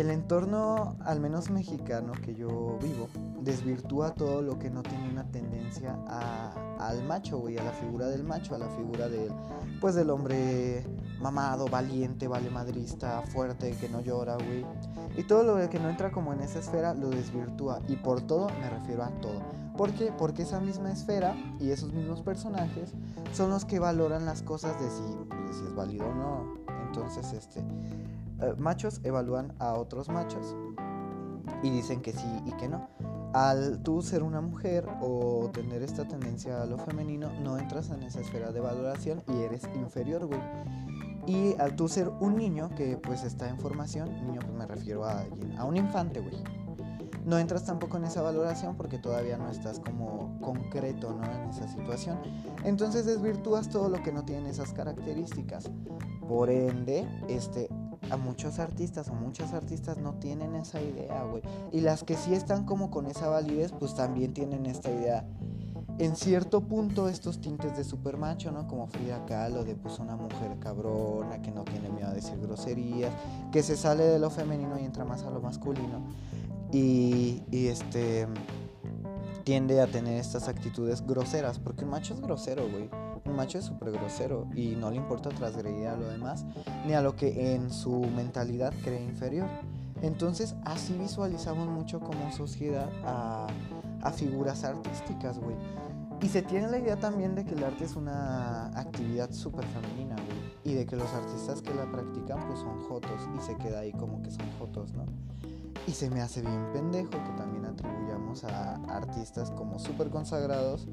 [0.00, 3.10] El entorno, al menos mexicano que yo vivo,
[3.42, 5.94] desvirtúa todo lo que no tiene una tendencia
[6.78, 9.30] al macho, güey, a la figura del macho, a la figura del,
[9.78, 10.86] pues del hombre
[11.20, 14.64] mamado, valiente, vale madrista, fuerte, que no llora, güey.
[15.18, 17.82] Y todo lo que no entra como en esa esfera lo desvirtúa.
[17.86, 19.42] Y por todo me refiero a todo.
[19.76, 20.14] ¿Por qué?
[20.16, 22.94] Porque esa misma esfera y esos mismos personajes
[23.34, 25.02] son los que valoran las cosas de si,
[25.46, 26.54] de si es válido o no.
[26.86, 27.62] Entonces, este,
[28.42, 30.54] eh, machos evalúan a otros machos
[31.62, 32.88] y dicen que sí y que no.
[33.32, 38.02] Al tú ser una mujer o tener esta tendencia a lo femenino, no entras en
[38.02, 40.40] esa esfera de valoración y eres inferior, güey.
[41.26, 45.04] Y al tú ser un niño que pues está en formación, niño pues me refiero
[45.04, 45.24] a,
[45.58, 46.42] a un infante, güey.
[47.24, 51.24] No entras tampoco en esa valoración porque todavía no estás como concreto, ¿no?
[51.24, 52.18] En esa situación.
[52.64, 55.70] Entonces desvirtúas todo lo que no tiene esas características.
[56.26, 57.68] Por ende, este,
[58.10, 61.42] a muchos artistas o muchas artistas no tienen esa idea, güey.
[61.72, 65.26] Y las que sí están como con esa validez, pues también tienen esta idea
[66.00, 68.66] en cierto punto estos tintes de super macho, ¿no?
[68.66, 73.12] Como Frida Kahlo, de pues una mujer cabrona que no tiene miedo a decir groserías,
[73.52, 76.00] que se sale de lo femenino y entra más a lo masculino.
[76.72, 78.26] Y, y este
[79.44, 82.88] tiende a tener estas actitudes groseras, porque un macho es grosero, güey.
[83.24, 86.44] Un macho es súper grosero y no le importa transgredir a lo demás,
[86.86, 89.48] ni a lo que en su mentalidad cree inferior.
[90.02, 93.46] Entonces así visualizamos mucho como sociedad a,
[94.02, 95.56] a figuras artísticas, güey.
[96.22, 100.16] Y se tiene la idea también de que el arte es una actividad súper femenina,
[100.16, 100.50] güey.
[100.64, 103.92] Y de que los artistas que la practican pues son jotos y se queda ahí
[103.92, 105.06] como que son jotos, ¿no?
[105.86, 110.88] Y se me hace bien pendejo que también atribuyamos a artistas como súper consagrados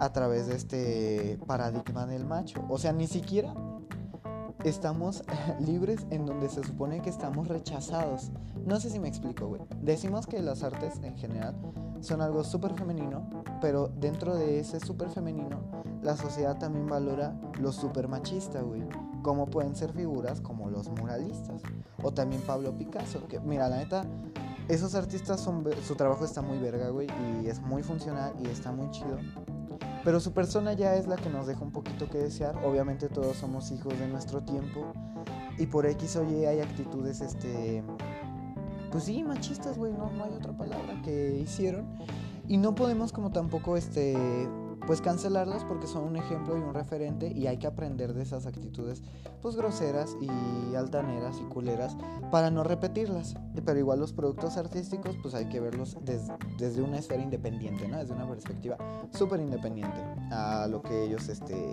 [0.00, 2.64] a través de este paradigma del macho.
[2.68, 3.54] O sea, ni siquiera
[4.64, 5.22] estamos
[5.60, 8.30] libres en donde se supone que estamos rechazados.
[8.66, 9.62] No sé si me explico, güey.
[9.82, 11.54] Decimos que las artes en general
[12.00, 13.28] son algo súper femenino,
[13.60, 15.60] pero dentro de ese súper femenino,
[16.02, 18.82] la sociedad también valora lo súper machista, güey.
[19.22, 21.62] Como pueden ser figuras como los muralistas.
[22.02, 24.04] O también Pablo Picasso, que mira, la neta,
[24.68, 27.08] esos artistas son, su trabajo está muy verga, güey,
[27.42, 29.18] y es muy funcional y está muy chido.
[30.04, 32.56] Pero su persona ya es la que nos deja un poquito que desear.
[32.64, 34.92] Obviamente todos somos hijos de nuestro tiempo.
[35.58, 37.84] Y por X o Y hay actitudes, este,
[38.90, 41.86] pues sí, machistas, güey, no, no hay otra palabra que hicieron.
[42.48, 44.48] Y no podemos como tampoco, este,
[44.86, 48.46] pues cancelarlas porque son un ejemplo y un referente y hay que aprender de esas
[48.46, 49.02] actitudes,
[49.42, 51.96] pues groseras y altaneras y culeras
[52.30, 53.34] para no repetirlas.
[53.64, 57.98] Pero igual los productos artísticos, pues hay que verlos desde una esfera independiente, ¿no?
[57.98, 58.76] Desde una perspectiva
[59.12, 60.00] súper independiente
[60.30, 61.72] a lo que ellos, este,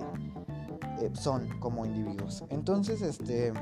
[1.00, 2.44] eh, son como individuos.
[2.50, 3.54] Entonces, este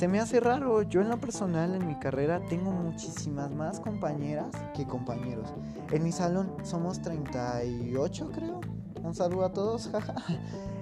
[0.00, 0.80] se me hace raro.
[0.80, 5.52] Yo en lo personal, en mi carrera, tengo muchísimas más compañeras que compañeros.
[5.92, 8.60] En mi salón somos 38, creo.
[9.02, 10.14] Un saludo a todos, jaja.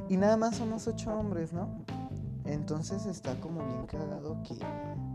[0.09, 1.69] Y nada más somos 8 hombres, ¿no?
[2.45, 4.57] Entonces está como bien cagado que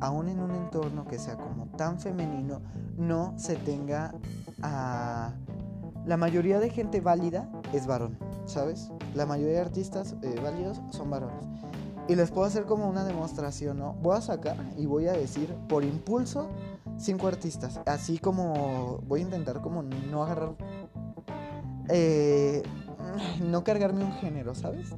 [0.02, 2.60] aún en un entorno que sea como tan femenino,
[2.98, 4.14] no se tenga
[4.62, 5.32] a...
[6.06, 8.92] La mayoría de gente válida es varón, ¿sabes?
[9.16, 11.46] La mayoría de artistas eh, válidos son varones.
[12.08, 13.94] Y les puedo hacer como una demostración, ¿no?
[13.94, 16.50] Voy a sacar y voy a decir por impulso
[16.98, 17.80] cinco artistas.
[17.86, 20.56] Así como voy a intentar como no agarrar...
[21.90, 22.64] Eh,
[23.42, 24.94] no cargarme un género, ¿sabes?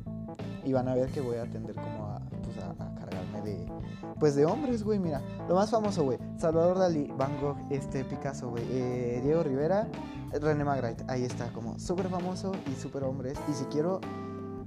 [0.64, 3.72] Y van a ver que voy a atender como a, pues a, cargarme de...
[4.20, 5.22] Pues de hombres, güey, mira.
[5.48, 6.18] Lo más famoso, güey.
[6.38, 8.64] Salvador Dalí, Van Gogh, este, Picasso, güey.
[8.70, 9.88] Eh, Diego Rivera,
[10.32, 11.04] René Magritte.
[11.08, 13.38] Ahí está, como súper famoso y súper hombres.
[13.50, 14.00] Y si quiero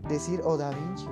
[0.09, 1.07] decir, o Da Vinci,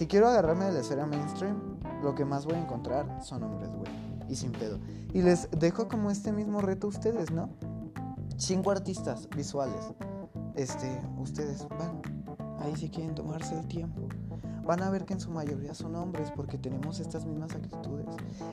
[0.00, 1.60] Si quiero agarrarme de la esfera mainstream,
[2.02, 3.92] lo que más voy a encontrar son hombres, güey.
[4.30, 4.78] Y sin pedo.
[5.12, 7.50] Y les dejo como este mismo reto a ustedes, ¿no?
[8.38, 9.92] Cinco artistas visuales.
[10.54, 12.00] Este, ustedes van.
[12.60, 14.08] Ahí si quieren tomarse el tiempo.
[14.64, 18.06] van a ver que en su mayoría son hombres porque tenemos estas mismas actitudes.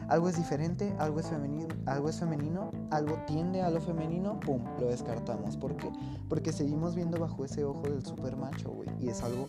[0.10, 4.66] Algo es diferente, algo es femenino, algo es femenino, algo tiende a lo femenino, pum,
[4.82, 5.56] lo descartamos.
[5.56, 5.90] ¿Por qué?
[6.28, 9.48] Porque seguimos viendo bajo ese ojo del super macho, güey, y es algo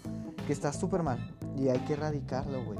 [0.49, 1.19] que está súper mal
[1.59, 2.79] y hay que erradicarlo, güey.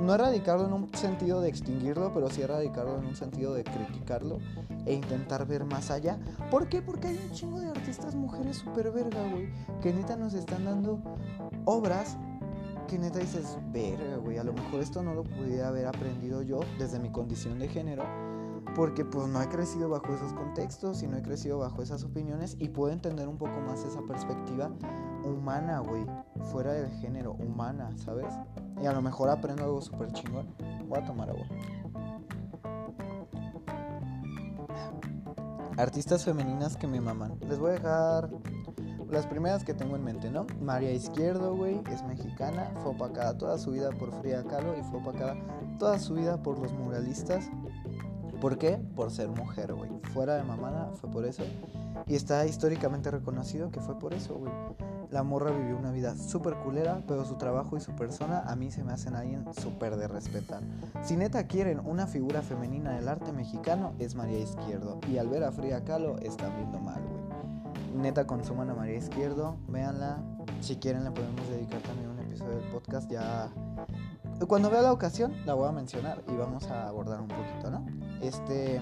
[0.00, 4.38] No erradicarlo en un sentido de extinguirlo, pero sí erradicarlo en un sentido de criticarlo
[4.86, 6.20] e intentar ver más allá.
[6.52, 6.82] ¿Por qué?
[6.82, 9.48] Porque hay un chingo de artistas mujeres super verga, güey,
[9.82, 11.00] que neta nos están dando
[11.64, 12.16] obras
[12.86, 16.60] que neta dices, verga, güey, a lo mejor esto no lo pudiera haber aprendido yo
[16.78, 18.04] desde mi condición de género,
[18.74, 22.56] porque pues no he crecido bajo esos contextos y no he crecido bajo esas opiniones
[22.58, 24.70] y puedo entender un poco más esa perspectiva
[25.24, 26.04] humana, güey,
[26.52, 28.34] fuera del género, humana, ¿sabes?
[28.82, 30.54] Y a lo mejor aprendo algo súper chingón.
[30.88, 31.46] Voy a tomar agua.
[35.76, 37.38] Artistas femeninas que me maman.
[37.48, 38.30] Les voy a dejar
[39.10, 40.46] las primeras que tengo en mente, ¿no?
[40.60, 45.00] María Izquierdo, güey, es mexicana, fue opacada toda su vida por Frida Kahlo y fue
[45.00, 45.36] opacada
[45.78, 47.50] toda su vida por los muralistas.
[48.44, 48.78] ¿Por qué?
[48.94, 49.88] Por ser mujer, güey.
[50.12, 51.42] Fuera de mamada fue por eso.
[52.06, 54.52] Y está históricamente reconocido que fue por eso, güey.
[55.10, 58.70] La morra vivió una vida súper culera, pero su trabajo y su persona a mí
[58.70, 60.60] se me hacen alguien súper de respetar.
[61.02, 65.00] Si neta quieren una figura femenina del arte mexicano, es María Izquierdo.
[65.10, 68.02] Y al ver a Frida Kahlo, están viendo mal, güey.
[68.02, 70.22] Neta consuman a María Izquierdo, véanla.
[70.60, 73.50] Si quieren le podemos dedicar también un episodio del podcast ya...
[74.46, 77.86] Cuando vea la ocasión, la voy a mencionar y vamos a abordar un poquito, ¿no?
[78.20, 78.80] Este...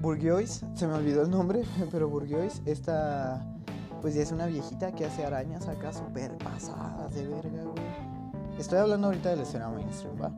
[0.00, 3.46] Burgiois, se me olvidó el nombre, pero Burgiois, esta
[4.00, 7.84] pues ya es una viejita que hace arañas acá súper pasadas de verga, güey.
[8.58, 10.32] Estoy hablando ahorita de la escena mainstream, ¿va?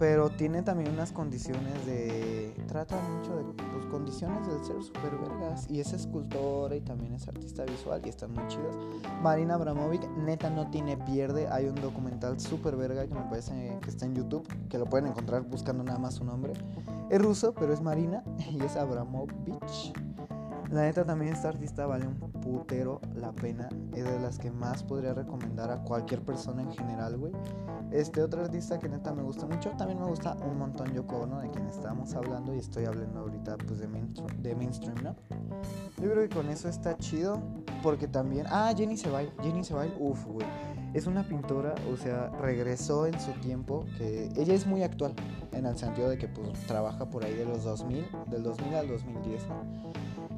[0.00, 2.54] Pero tiene también unas condiciones de...
[2.66, 5.70] Trata mucho de pues, condiciones del ser súper vergas.
[5.70, 8.74] Y es escultora y también es artista visual y están muy chidos.
[9.22, 11.48] Marina Abramovic, neta no tiene pierde.
[11.48, 15.06] Hay un documental súper verga que me parece que está en YouTube, que lo pueden
[15.08, 16.54] encontrar buscando nada más su nombre.
[17.10, 19.92] Es ruso, pero es Marina y es Abramovich.
[20.70, 23.68] La neta también esta artista vale un putero la pena.
[23.92, 27.32] Es de las que más podría recomendar a cualquier persona en general, güey.
[27.90, 31.40] Este otro artista que neta me gusta mucho, también me gusta un montón Yoko Ono,
[31.40, 35.16] de quien estábamos hablando y estoy hablando ahorita pues de mainstream, de mainstream, ¿no?
[36.00, 37.40] Yo creo que con eso está chido,
[37.82, 38.46] porque también...
[38.48, 40.46] Ah, Jenny Sebay, Jenny Sebay, uff, güey.
[40.94, 45.14] Es una pintora, o sea, regresó en su tiempo, que ella es muy actual,
[45.52, 48.88] en el sentido de que pues trabaja por ahí de los 2000, del 2000 al
[48.88, 49.89] 2010, ¿no?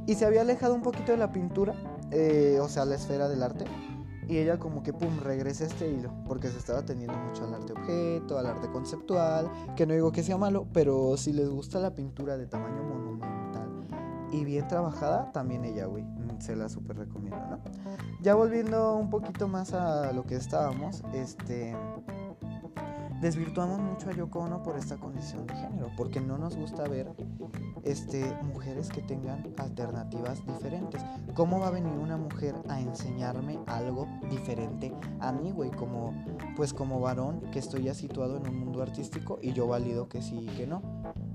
[0.07, 1.74] Y se había alejado un poquito de la pintura,
[2.11, 3.64] eh, o sea, la esfera del arte.
[4.28, 7.55] Y ella como que, pum, regresa a este hilo, porque se estaba atendiendo mucho al
[7.55, 11.80] arte objeto, al arte conceptual, que no digo que sea malo, pero si les gusta
[11.80, 13.70] la pintura de tamaño monumental
[14.32, 16.05] y bien trabajada, también ella, güey,
[16.38, 17.59] se la súper recomiendo, ¿no?
[18.20, 21.76] Ya volviendo un poquito más a lo que estábamos, este
[23.23, 27.09] desvirtuamos mucho a Yoko Ono por esta condición de género, porque no nos gusta ver
[27.85, 31.01] este, mujeres que tengan alternativas diferentes.
[31.35, 35.70] ¿Cómo va a venir una mujer a enseñarme algo diferente a mí, güey?
[35.70, 36.12] Como,
[36.57, 40.20] pues como varón que estoy ya situado en un mundo artístico y yo valido que
[40.20, 40.83] sí y que no.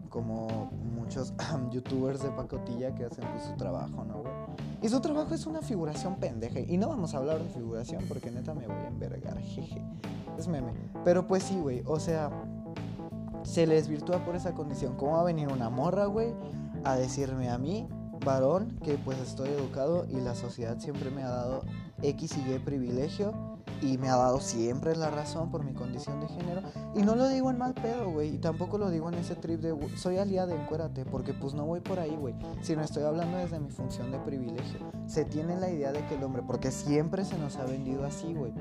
[0.10, 1.34] Como muchos
[1.72, 4.34] youtubers de pacotilla que hacen pues, su trabajo, ¿no, güey?
[4.82, 6.60] Y su trabajo es una figuración pendeja.
[6.60, 9.82] Y no vamos a hablar de figuración porque neta me voy a envergar, jeje
[10.38, 10.74] es meme.
[11.04, 12.30] Pero pues sí, güey, o sea,
[13.44, 14.96] se les virtúa por esa condición.
[14.98, 16.34] ¿Cómo va a venir una morra, güey,
[16.84, 17.88] a decirme a mí,
[18.26, 21.64] varón, que pues estoy educado y la sociedad siempre me ha dado
[22.02, 23.57] X y Y privilegio?
[23.82, 26.62] Y me ha dado siempre la razón por mi condición de género.
[26.96, 28.36] Y no lo digo en mal pedo, güey.
[28.36, 31.06] Y tampoco lo digo en ese trip de soy aliada, encuérate.
[31.06, 32.36] Porque pues no voy por ahí, güey.
[32.62, 34.80] Sino estoy hablando desde mi función de privilegio.
[35.08, 38.34] Se tiene la idea de que el hombre, porque siempre se nos ha vendido así,
[38.34, 38.54] güey.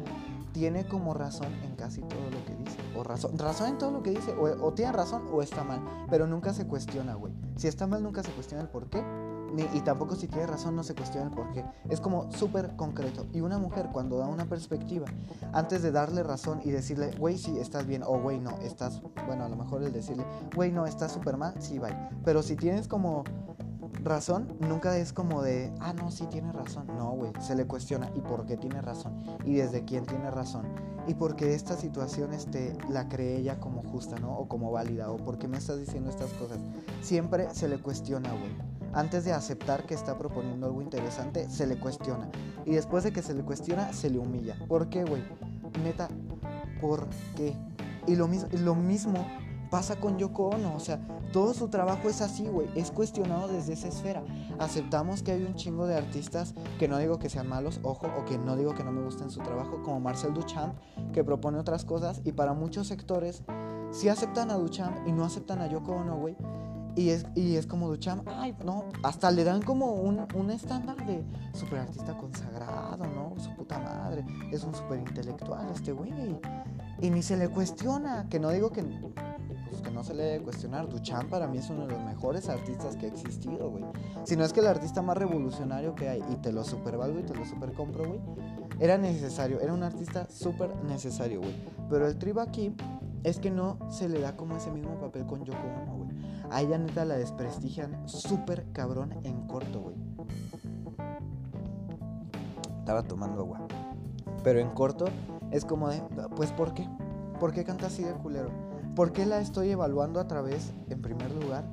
[0.53, 2.79] Tiene como razón en casi todo lo que dice.
[2.97, 4.33] O razón, razón en todo lo que dice.
[4.33, 5.81] O, o tiene razón o está mal.
[6.11, 7.33] Pero nunca se cuestiona, güey.
[7.57, 9.03] Si está mal, nunca se cuestiona el por qué
[9.75, 11.65] y tampoco si tiene razón no se cuestiona el por qué.
[11.89, 13.27] Es como súper concreto.
[13.33, 15.07] Y una mujer cuando da una perspectiva,
[15.53, 19.45] antes de darle razón y decirle, güey, sí, estás bien, o güey, no, estás, bueno,
[19.45, 20.25] a lo mejor el decirle,
[20.55, 21.97] güey, no, estás súper mal, sí, bye.
[22.25, 23.25] Pero si tienes como
[24.03, 26.87] razón, nunca es como de, ah, no, sí tiene razón.
[26.87, 29.23] No, güey, se le cuestiona, ¿y por qué tiene razón?
[29.45, 30.67] ¿Y desde quién tiene razón?
[31.07, 34.37] ¿Y por qué esta situación este, la cree ella como justa, ¿no?
[34.37, 36.59] O como válida, o por qué me estás diciendo estas cosas.
[37.03, 41.77] Siempre se le cuestiona, güey antes de aceptar que está proponiendo algo interesante, se le
[41.77, 42.31] cuestiona.
[42.65, 44.57] Y después de que se le cuestiona, se le humilla.
[44.69, 45.23] ¿Por qué, güey?
[45.85, 46.09] Neta,
[46.81, 47.07] ¿por
[47.37, 47.55] qué?
[48.07, 49.27] Y lo, lo mismo
[49.77, 50.99] pasa con Yoko Ono, o sea,
[51.35, 54.25] todo su trabajo es así, güey, es cuestionado desde esa esfera.
[54.59, 58.25] Aceptamos que hay un chingo de artistas que no digo que sean malos, ojo, o
[58.25, 60.79] que no digo que no me gusten su trabajo, como Marcel Duchamp,
[61.13, 63.43] que propone otras cosas, y para muchos sectores
[63.91, 66.39] sí aceptan a Duchamp y no aceptan a Yoko Ono, güey.
[66.95, 70.97] Y es, y es como Duchamp, ay, no, hasta le dan como un, un estándar
[71.05, 71.23] de
[71.53, 73.39] super artista consagrado, ¿no?
[73.39, 76.15] Su puta madre, es un super intelectual este güey.
[77.01, 80.45] Y ni se le cuestiona, que no digo que, pues, que no se le debe
[80.45, 80.89] cuestionar.
[80.89, 83.85] Duchamp para mí es uno de los mejores artistas que ha existido, güey.
[84.25, 87.23] Si no es que el artista más revolucionario que hay, y te lo supervalgo y
[87.23, 88.21] te lo super compro, güey.
[88.79, 91.55] Era necesario, era un artista súper necesario, güey.
[91.91, 92.75] Pero el tribo aquí
[93.25, 96.09] es que no se le da como ese mismo papel con Yoko Ono, güey.
[96.51, 99.97] A ella neta la desprestigian súper cabrón en corto, güey.
[102.79, 103.67] Estaba tomando agua.
[104.45, 105.07] Pero en corto
[105.51, 106.03] es como de,
[106.35, 106.89] pues ¿por qué?
[107.39, 108.51] ¿Por qué canta así de culero?
[108.95, 111.65] ¿Por qué la estoy evaluando a través, en primer lugar,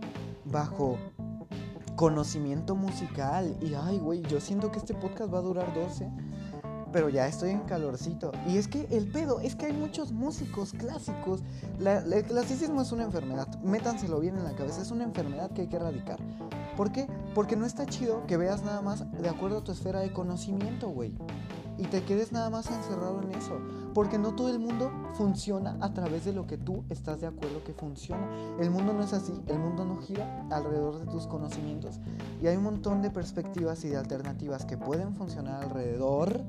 [0.46, 0.98] bajo
[1.96, 3.56] conocimiento musical?
[3.62, 6.12] Y ay, güey, yo siento que este podcast va a durar 12
[6.94, 8.32] pero ya estoy en calorcito.
[8.48, 11.42] Y es que el pedo, es que hay muchos músicos clásicos.
[11.80, 15.68] el clasicismo es una enfermedad, métanselo bien en la cabeza, es una enfermedad que hay
[15.68, 16.20] que erradicar.
[16.78, 17.08] ¿Por qué?
[17.34, 20.90] Porque no está chido que veas nada más de acuerdo a tu esfera de conocimiento,
[20.90, 21.14] güey
[21.78, 23.60] y te quedes nada más encerrado en eso.
[23.94, 27.64] Porque no todo el mundo funciona a través de lo que tú estás de acuerdo
[27.64, 28.28] que funciona.
[28.60, 32.00] El mundo no es así, el mundo no gira alrededor de tus conocimientos.
[32.42, 36.42] Y hay un montón de perspectivas y de alternativas que pueden funcionar alrededor,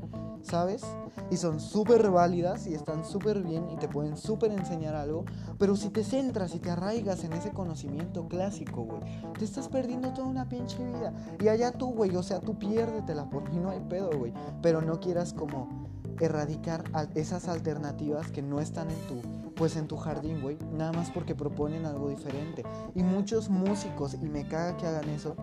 [0.42, 0.84] ¿sabes?
[1.30, 5.24] Y son súper válidas y están súper bien y te pueden súper enseñar algo.
[5.58, 9.00] Pero si te centras y te arraigas en ese conocimiento clásico, güey,
[9.38, 11.12] te estás perdiendo toda una pinche vida.
[11.40, 14.32] Y allá tú, güey, o sea, tú piérdetela, por mí no hay pedo, güey.
[14.62, 16.84] Pero no quieras como erradicar
[17.14, 21.34] esas alternativas que no están en tu pues en tu jardín, güey, nada más porque
[21.34, 22.64] proponen algo diferente.
[22.94, 25.36] Y muchos músicos y me caga que hagan eso,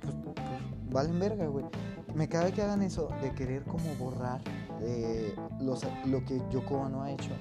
[0.00, 0.46] pues, pues
[0.90, 1.66] valen verga, güey.
[2.14, 4.40] Me caga que hagan eso de querer como borrar
[4.80, 7.32] eh, los, lo que Yoko Ono ha hecho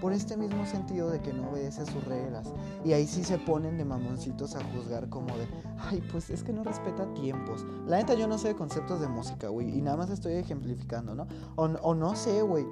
[0.00, 2.52] por este mismo sentido de que no obedece sus reglas.
[2.84, 5.46] Y ahí sí se ponen de mamoncitos a juzgar como de,
[5.78, 7.66] ay, pues es que no respeta tiempos.
[7.86, 11.14] La neta yo no sé de conceptos de música, güey, y nada más estoy ejemplificando,
[11.14, 11.26] ¿no?
[11.56, 12.66] O, o no sé, güey.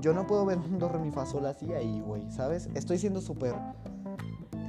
[0.00, 1.00] Yo no puedo ver un do, re,
[1.46, 2.70] así ahí, güey, ¿sabes?
[2.74, 3.54] Estoy siendo súper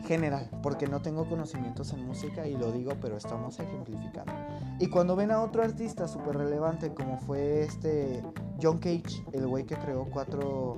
[0.03, 4.33] general, porque no tengo conocimientos en música y lo digo, pero estamos ejemplificando.
[4.79, 8.21] Y cuando ven a otro artista súper relevante como fue este
[8.61, 10.77] John Cage, el güey que creó cuatro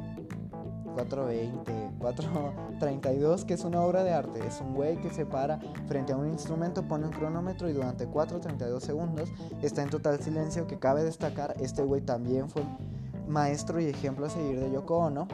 [0.93, 4.45] 420, 432, que es una obra de arte.
[4.45, 8.05] Es un güey que se para frente a un instrumento, pone un cronómetro y durante
[8.05, 9.29] 432 segundos
[9.61, 10.67] está en total silencio.
[10.67, 12.63] Que cabe destacar, este güey también fue
[13.27, 15.27] maestro y ejemplo a seguir de Yoko Ono.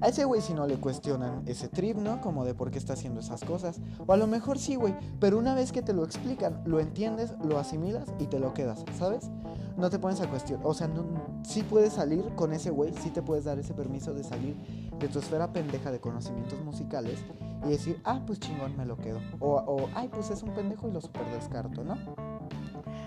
[0.00, 2.20] A ese güey si no le cuestionan ese trip, ¿no?
[2.20, 3.80] Como de por qué está haciendo esas cosas.
[4.06, 7.34] O a lo mejor sí, güey, pero una vez que te lo explican, lo entiendes,
[7.42, 9.30] lo asimilas y te lo quedas, ¿sabes?
[9.76, 10.66] No te pones a cuestionar.
[10.66, 11.04] O sea, no,
[11.44, 14.56] sí puedes salir con ese güey, sí te puedes dar ese permiso de salir
[14.98, 17.18] de tu esfera pendeja de conocimientos musicales
[17.64, 19.20] y decir, ah, pues chingón, me lo quedo.
[19.40, 21.96] O, o ay, pues es un pendejo y lo super descarto, ¿no?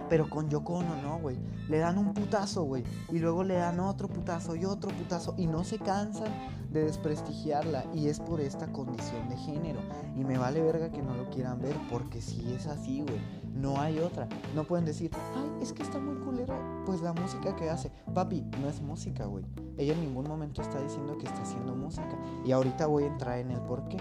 [0.10, 1.38] Pero con Yoko Ono no, güey.
[1.68, 2.84] Le dan un putazo, güey.
[3.12, 5.36] Y luego le dan otro putazo y otro putazo.
[5.38, 6.32] Y no se cansan
[6.72, 7.86] de desprestigiarla.
[7.94, 9.80] Y es por esta condición de género.
[10.18, 11.76] Y me vale verga que no lo quieran ver.
[11.90, 13.20] Porque si es así, güey.
[13.54, 14.28] No hay otra.
[14.56, 16.56] No pueden decir, ay, es que está muy culero.
[16.86, 17.92] Pues la música que hace.
[18.14, 19.46] Papi, no es música, güey.
[19.78, 22.18] Ella en ningún momento está diciendo que está haciendo música.
[22.46, 23.98] Y ahorita voy a entrar en el por qué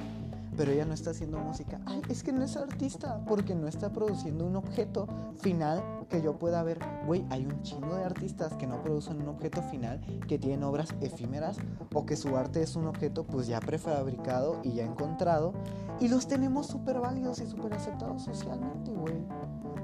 [0.58, 1.80] pero ella no está haciendo música.
[1.86, 5.06] Ay, es que no es artista porque no está produciendo un objeto
[5.38, 5.80] final
[6.10, 6.80] que yo pueda ver.
[7.06, 10.96] Güey, hay un chingo de artistas que no producen un objeto final, que tienen obras
[11.00, 11.58] efímeras
[11.94, 15.54] o que su arte es un objeto pues ya prefabricado y ya encontrado
[16.00, 19.22] y los tenemos súper válidos y súper aceptados socialmente, güey.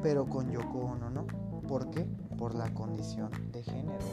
[0.03, 1.25] Pero con Yoko Ono, ¿no?
[1.69, 2.05] ¿Por qué?
[2.37, 4.05] Por la condición de género.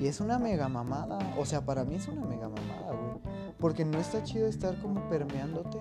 [0.00, 1.18] Y es una mega mamada.
[1.36, 3.29] O sea, para mí es una mega mamada, güey.
[3.60, 5.78] Porque no está chido estar como permeándote.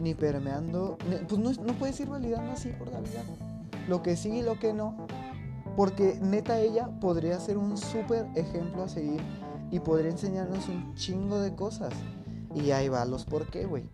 [0.00, 0.98] Ni permeando.
[1.28, 3.22] Pues no, no puedes ir validando así por la vida.
[3.88, 5.06] Lo que sí y lo que no.
[5.76, 9.20] Porque neta ella podría ser un súper ejemplo a seguir.
[9.70, 11.92] Y podría enseñarnos un chingo de cosas.
[12.54, 13.88] Y ahí va los por qué, güey.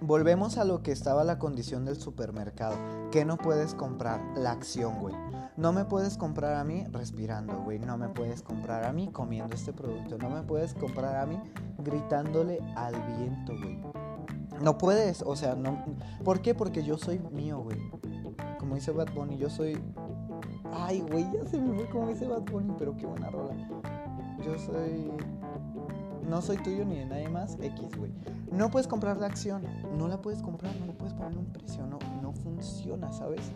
[0.00, 2.76] Volvemos a lo que estaba la condición del supermercado.
[3.10, 5.14] Que no puedes comprar la acción, güey.
[5.56, 7.78] No me puedes comprar a mí respirando, güey.
[7.78, 10.18] No me puedes comprar a mí comiendo este producto.
[10.18, 11.40] No me puedes comprar a mí
[11.78, 13.80] gritándole al viento, güey.
[14.60, 15.84] No puedes, o sea, no.
[16.24, 16.54] ¿Por qué?
[16.54, 17.78] Porque yo soy mío, güey.
[18.58, 19.82] Como dice Bad Bunny, yo soy.
[20.72, 23.54] Ay, güey, ya se me fue como dice Bad Bunny, pero qué buena rola.
[24.44, 25.10] Yo soy
[26.28, 28.12] no soy tuyo ni de nadie más, X, güey.
[28.50, 29.62] No puedes comprar la acción,
[29.96, 33.52] no la puedes comprar, no le puedes poner un precio, no, no funciona, ¿sabes?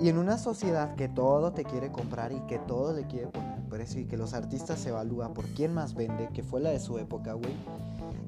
[0.00, 3.62] Y en una sociedad que todo te quiere comprar y que todo le quiere poner
[3.64, 6.80] precio y que los artistas se evalúan por quién más vende, que fue la de
[6.80, 7.54] su época, güey.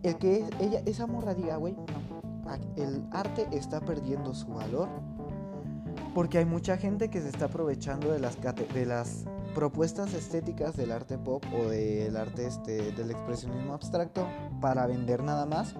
[0.03, 1.77] El que ella, esa morra diga, güey,
[2.77, 4.89] el arte está perdiendo su valor
[6.15, 9.25] porque hay mucha gente que se está aprovechando de las, de las
[9.57, 14.29] propuestas estéticas del arte pop o del arte este, del expresionismo abstracto
[14.61, 15.75] para vender nada más.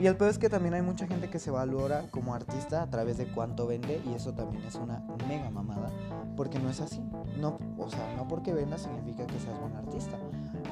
[0.00, 2.90] Y el peor es que también hay mucha gente que se valora como artista a
[2.90, 5.92] través de cuánto vende y eso también es una mega mamada,
[6.36, 7.00] porque no es así.
[7.38, 10.18] No, o sea, no porque venda significa que seas buen artista.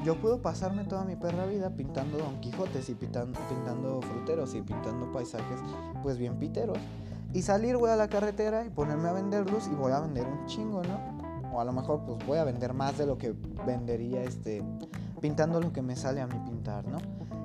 [0.04, 4.62] Yo puedo pasarme toda mi perra vida pintando Don Quijotes y pintando, pintando fruteros y
[4.62, 5.60] pintando paisajes
[6.02, 6.78] pues bien piteros
[7.32, 10.46] y salir, güey, a la carretera y ponerme a venderlos y voy a vender un
[10.46, 11.19] chingo, ¿no?
[11.52, 13.34] O a lo mejor pues voy a vender más de lo que
[13.66, 14.62] vendería este
[15.20, 16.98] pintando lo que me sale a mí pintar, ¿no?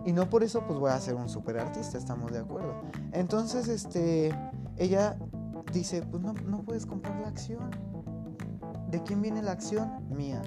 [0.05, 2.73] Y no por eso pues voy a ser un super artista, estamos de acuerdo.
[3.11, 4.33] Entonces, este,
[4.77, 5.17] ella
[5.73, 7.71] dice, pues no, no puedes comprar la acción.
[8.89, 10.07] ¿De quién viene la acción?
[10.09, 10.41] Mía.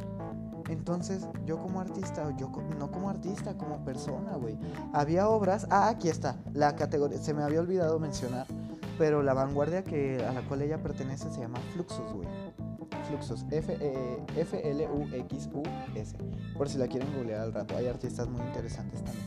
[0.70, 4.56] Entonces, yo como artista, yo no como artista, como persona, güey.
[4.92, 8.46] Había obras, ah, aquí está, la categoría, se me había olvidado mencionar
[8.98, 12.28] pero la vanguardia que, a la cual ella pertenece se llama Fluxus, güey.
[13.08, 13.44] Fluxus,
[14.36, 14.56] F-L-U-X-U-S.
[16.56, 17.76] Por si la quieren googlear al rato.
[17.76, 19.26] Hay artistas muy interesantes también.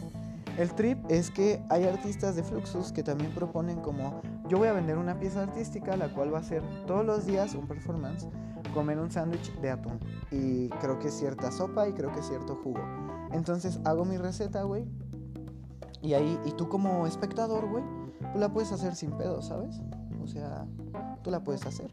[0.58, 4.74] El trip es que hay artistas de Fluxus que también proponen como yo voy a
[4.74, 8.28] vender una pieza artística la cual va a ser todos los días un performance,
[8.74, 9.98] comer un sándwich de atún
[10.30, 12.82] y creo que cierta sopa y creo que cierto jugo.
[13.32, 14.86] Entonces hago mi receta, güey.
[16.02, 17.84] Y ahí, y tú como espectador, güey,
[18.34, 19.80] tú la puedes hacer sin pedo, ¿sabes?
[20.22, 20.66] O sea,
[21.24, 21.92] tú la puedes hacer.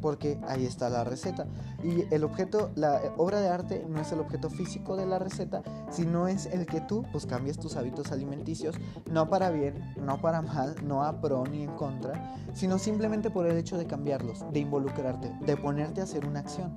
[0.00, 1.46] Porque ahí está la receta.
[1.82, 5.62] Y el objeto, la obra de arte no es el objeto físico de la receta,
[5.90, 8.76] sino es el que tú pues cambies tus hábitos alimenticios,
[9.10, 13.46] no para bien, no para mal, no a pro ni en contra, sino simplemente por
[13.46, 16.76] el hecho de cambiarlos, de involucrarte, de ponerte a hacer una acción.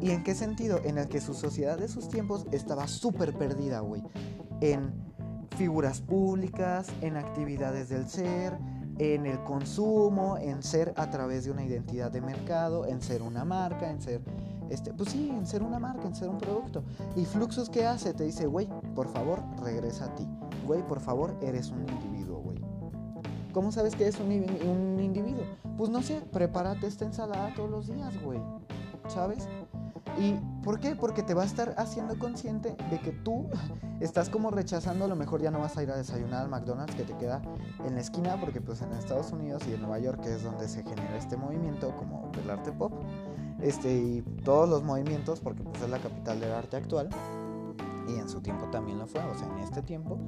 [0.00, 0.80] ¿Y en qué sentido?
[0.84, 4.02] En el que su sociedad de sus tiempos estaba súper perdida, güey.
[4.60, 4.92] En
[5.56, 8.58] figuras públicas, en actividades del ser,
[8.98, 13.44] en el consumo, en ser a través de una identidad de mercado, en ser una
[13.44, 14.20] marca, en ser,
[14.70, 16.82] este, pues sí, en ser una marca, en ser un producto.
[17.14, 18.14] Y Fluxus, ¿qué hace?
[18.14, 20.26] Te dice, güey, por favor, regresa a ti.
[20.66, 22.58] Güey, por favor, eres un individuo, güey.
[23.52, 25.44] ¿Cómo sabes que eres un, un individuo?
[25.76, 28.40] Pues no sé, prepárate esta ensalada todos los días, güey.
[29.08, 29.48] ¿Sabes?
[30.18, 30.96] ¿Y por qué?
[30.96, 33.46] Porque te va a estar haciendo consciente de que tú
[34.00, 36.94] estás como rechazando, a lo mejor ya no vas a ir a desayunar al McDonald's
[36.94, 37.42] que te queda
[37.84, 40.68] en la esquina, porque pues en Estados Unidos y en Nueva York, que es donde
[40.68, 42.92] se genera este movimiento como el arte pop,
[43.60, 47.08] este, y todos los movimientos, porque pues es la capital del arte actual,
[48.08, 50.18] y en su tiempo también lo fue, o sea, en este tiempo,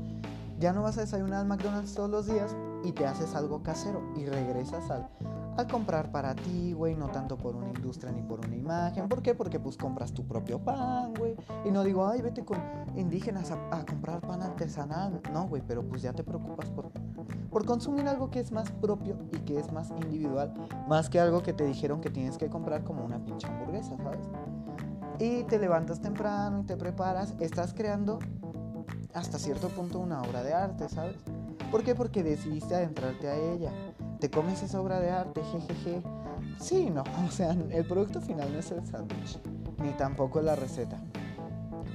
[0.58, 4.02] ya no vas a desayunar al McDonald's todos los días y te haces algo casero
[4.16, 5.08] y regresas al
[5.58, 9.08] a comprar para ti, güey, no tanto por una industria ni por una imagen.
[9.08, 9.34] ¿Por qué?
[9.34, 11.34] Porque pues compras tu propio pan, güey.
[11.64, 12.58] Y no digo, ay, vete con
[12.94, 15.20] indígenas a, comprar pan artesanal.
[15.32, 16.92] No, güey, pero pues ya te preocupas por,
[17.50, 20.54] por consumir algo que es más propio y que es más individual,
[20.88, 24.28] más que algo que te dijeron que tienes que comprar como una pinche hamburguesa, ¿sabes?
[25.18, 28.20] Y te levantas temprano y te preparas, estás creando
[29.12, 31.16] hasta cierto punto una obra de arte, ¿sabes?
[31.70, 31.94] ¿Por qué?
[31.94, 33.72] Porque decidiste adentrarte a ella
[34.18, 36.02] te comes esa obra de arte, jejeje.
[36.60, 39.38] Sí, no, o sea, el producto final no es el sándwich,
[39.78, 41.00] ni tampoco la receta.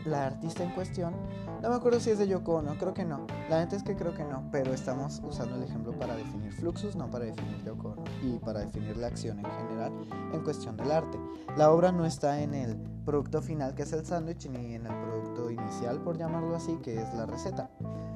[0.05, 1.13] La artista en cuestión,
[1.61, 3.25] no me acuerdo si es de Yoko no, creo que no.
[3.49, 6.97] La neta es que creo que no, pero estamos usando el ejemplo para definir fluxus,
[6.97, 9.93] no para definir Yoko y para definir la acción en general
[10.33, 11.17] en cuestión del arte.
[11.55, 12.75] La obra no está en el
[13.05, 17.01] producto final que es el sándwich, ni en el producto inicial, por llamarlo así, que
[17.01, 17.69] es la receta,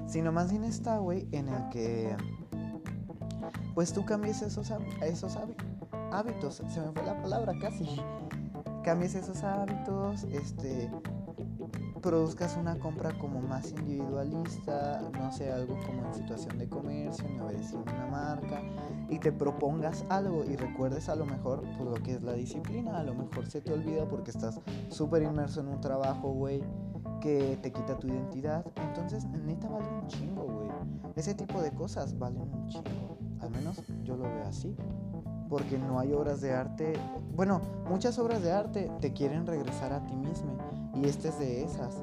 [0.07, 2.15] sino más bien está, güey, en el que
[3.75, 4.71] pues tú cambies esos,
[5.01, 5.37] esos
[6.11, 7.85] hábitos, se me fue la palabra casi,
[8.83, 10.89] cambies esos hábitos, este,
[12.01, 17.39] produzcas una compra como más individualista, no sé, algo como en situación de comercio, ni
[17.39, 18.61] obedeciendo una marca,
[19.09, 22.99] y te propongas algo y recuerdes a lo mejor pues, lo que es la disciplina,
[22.99, 24.59] a lo mejor se te olvida porque estás
[24.89, 26.63] súper inmerso en un trabajo, güey,
[27.19, 30.67] que te quita tu identidad, entonces neta vale un chingo, güey,
[31.15, 33.17] ese tipo de cosas valen un chingo.
[33.41, 34.75] Al menos yo lo veo así.
[35.49, 36.93] Porque no hay obras de arte.
[37.35, 40.57] Bueno, muchas obras de arte te quieren regresar a ti mismo.
[40.93, 41.95] Y este es de esas.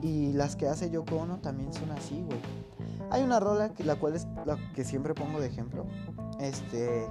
[0.00, 2.38] Y las que hace Yoko Ono también son así, güey.
[3.10, 5.86] Hay una rola que, la cual es la que siempre pongo de ejemplo.
[6.40, 7.06] Este.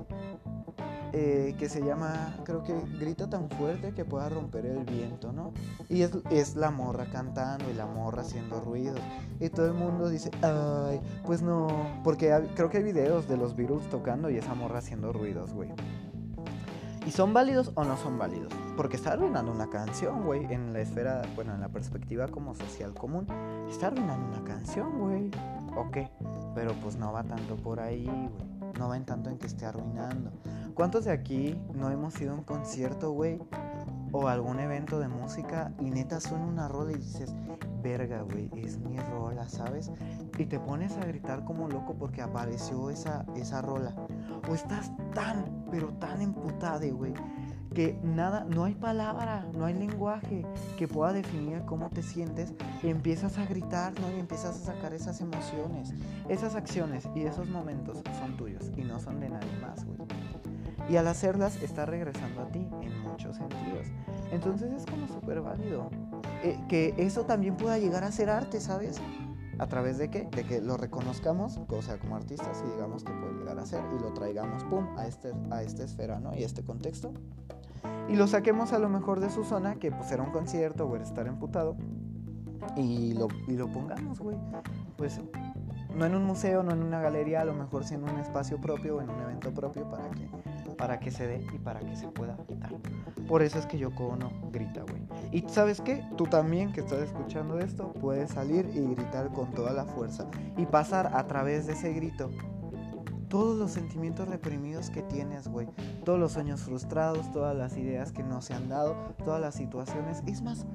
[1.14, 5.54] Eh, que se llama, creo que grita tan fuerte que pueda romper el viento, ¿no?
[5.90, 9.00] Y es, la morra cantando y la morra haciendo ruidos.
[9.40, 11.68] Y todo el mundo dice, ay, pues no,
[12.04, 15.70] porque creo que hay videos de los Beatles tocando y esa morra haciendo ruidos, güey.
[17.06, 18.52] ¿Y son válidos o no son válidos?
[18.76, 22.94] Porque está arruinando una canción, güey, en la esfera, bueno, en la perspectiva como social
[22.94, 23.26] común.
[23.70, 25.32] Está arruinando una canción, güey.
[25.78, 25.98] Ok,
[26.54, 28.57] pero pues no va tanto por ahí, güey.
[28.78, 30.32] No va en tanto en que esté arruinando.
[30.74, 33.40] ¿Cuántos de aquí no hemos ido a un concierto, güey?
[34.12, 37.34] O algún evento de música y neta suena una rola y dices,
[37.82, 39.92] verga, güey, es mi rola, ¿sabes?
[40.38, 43.96] Y te pones a gritar como loco porque apareció esa, esa rola.
[44.50, 47.14] O estás tan, pero tan emputado, güey,
[47.78, 50.44] que nada, no hay palabra, no hay lenguaje
[50.80, 52.52] que pueda definir cómo te sientes
[52.82, 54.10] empiezas a gritar, ¿no?
[54.18, 55.94] Y empiezas a sacar esas emociones.
[56.28, 60.00] Esas acciones y esos momentos son tuyos y no son de nadie más, güey.
[60.90, 63.86] Y al hacerlas está regresando a ti en muchos sentidos.
[64.32, 65.92] Entonces es como súper válido.
[66.44, 69.00] Eh, que eso también pueda llegar a ser arte, ¿sabes?
[69.60, 70.28] ¿A través de qué?
[70.32, 73.84] De que lo reconozcamos, o sea, como artistas y digamos que puede llegar a ser
[73.96, 76.36] y lo traigamos, pum, a, este, a esta esfera, ¿no?
[76.36, 77.14] Y este contexto.
[78.10, 80.96] Y lo saquemos a lo mejor de su zona, que pues era un concierto o
[80.96, 81.76] era estar emputado.
[82.76, 84.38] Y lo, y lo pongamos, güey.
[84.98, 85.22] Pues
[85.98, 88.62] no en un museo, no en una galería, a lo mejor sí en un espacio
[88.62, 90.30] propio o en un evento propio para que,
[90.78, 92.72] para que se dé y para que se pueda quitar.
[93.28, 95.02] Por eso es que Yoko Ono grita, güey.
[95.32, 99.74] Y sabes qué, tú también que estás escuchando esto, puedes salir y gritar con toda
[99.74, 102.30] la fuerza y pasar a través de ese grito
[103.30, 105.68] todos los sentimientos reprimidos que tienes, güey.
[106.04, 110.24] Todos los sueños frustrados, todas las ideas que no se han dado, todas las situaciones.
[110.26, 110.66] Es más,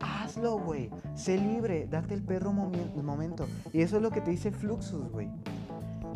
[0.00, 0.90] hazlo, güey.
[1.14, 3.46] Sé libre, date el perro momento.
[3.72, 5.30] Y eso es lo que te dice Fluxus, güey.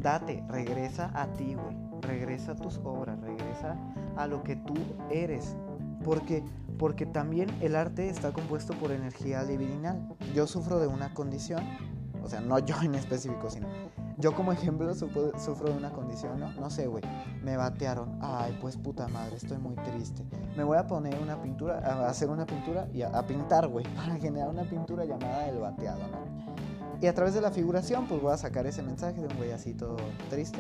[0.01, 1.77] Date, regresa a ti, güey.
[2.03, 3.77] Regresa a tus obras, regresa
[4.17, 4.75] a lo que tú
[5.11, 5.57] eres.
[6.05, 6.45] Porque,
[6.79, 10.17] porque también el arte está compuesto por energía libidinal.
[10.35, 11.63] Yo sufro de una condición,
[12.23, 13.67] o sea, no yo en específico, sino
[14.19, 16.53] yo como ejemplo sufro de una condición, ¿no?
[16.55, 17.05] No sé, güey.
[17.43, 18.19] Me batearon.
[18.21, 20.25] Ay, pues puta madre, estoy muy triste.
[20.57, 24.17] Me voy a poner una pintura, a hacer una pintura y a, pintar, güey, para
[24.17, 26.49] generar una pintura llamada El Bateado, ¿no?
[27.01, 29.51] Y a través de la figuración, pues voy a sacar ese mensaje de un güey
[30.31, 30.59] triste,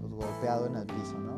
[0.00, 1.33] pues golpeado en el piso, ¿no?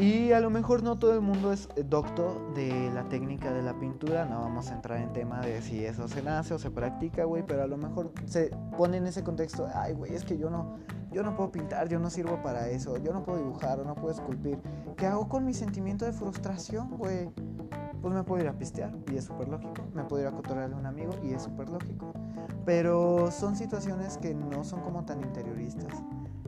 [0.00, 3.78] Y a lo mejor no todo el mundo es docto de la técnica de la
[3.78, 7.24] pintura, no vamos a entrar en tema de si eso se nace o se practica,
[7.24, 10.48] güey, pero a lo mejor se pone en ese contexto, ay, güey, es que yo
[10.48, 10.78] no,
[11.12, 13.94] yo no puedo pintar, yo no sirvo para eso, yo no puedo dibujar o no
[13.94, 14.58] puedo esculpir.
[14.96, 17.28] ¿Qué hago con mi sentimiento de frustración, güey?
[18.00, 20.76] Pues me puedo ir a pistear y es súper lógico, me puedo ir a cotorrearle
[20.76, 22.14] a un amigo y es súper lógico.
[22.64, 25.92] Pero son situaciones que no son como tan interioristas.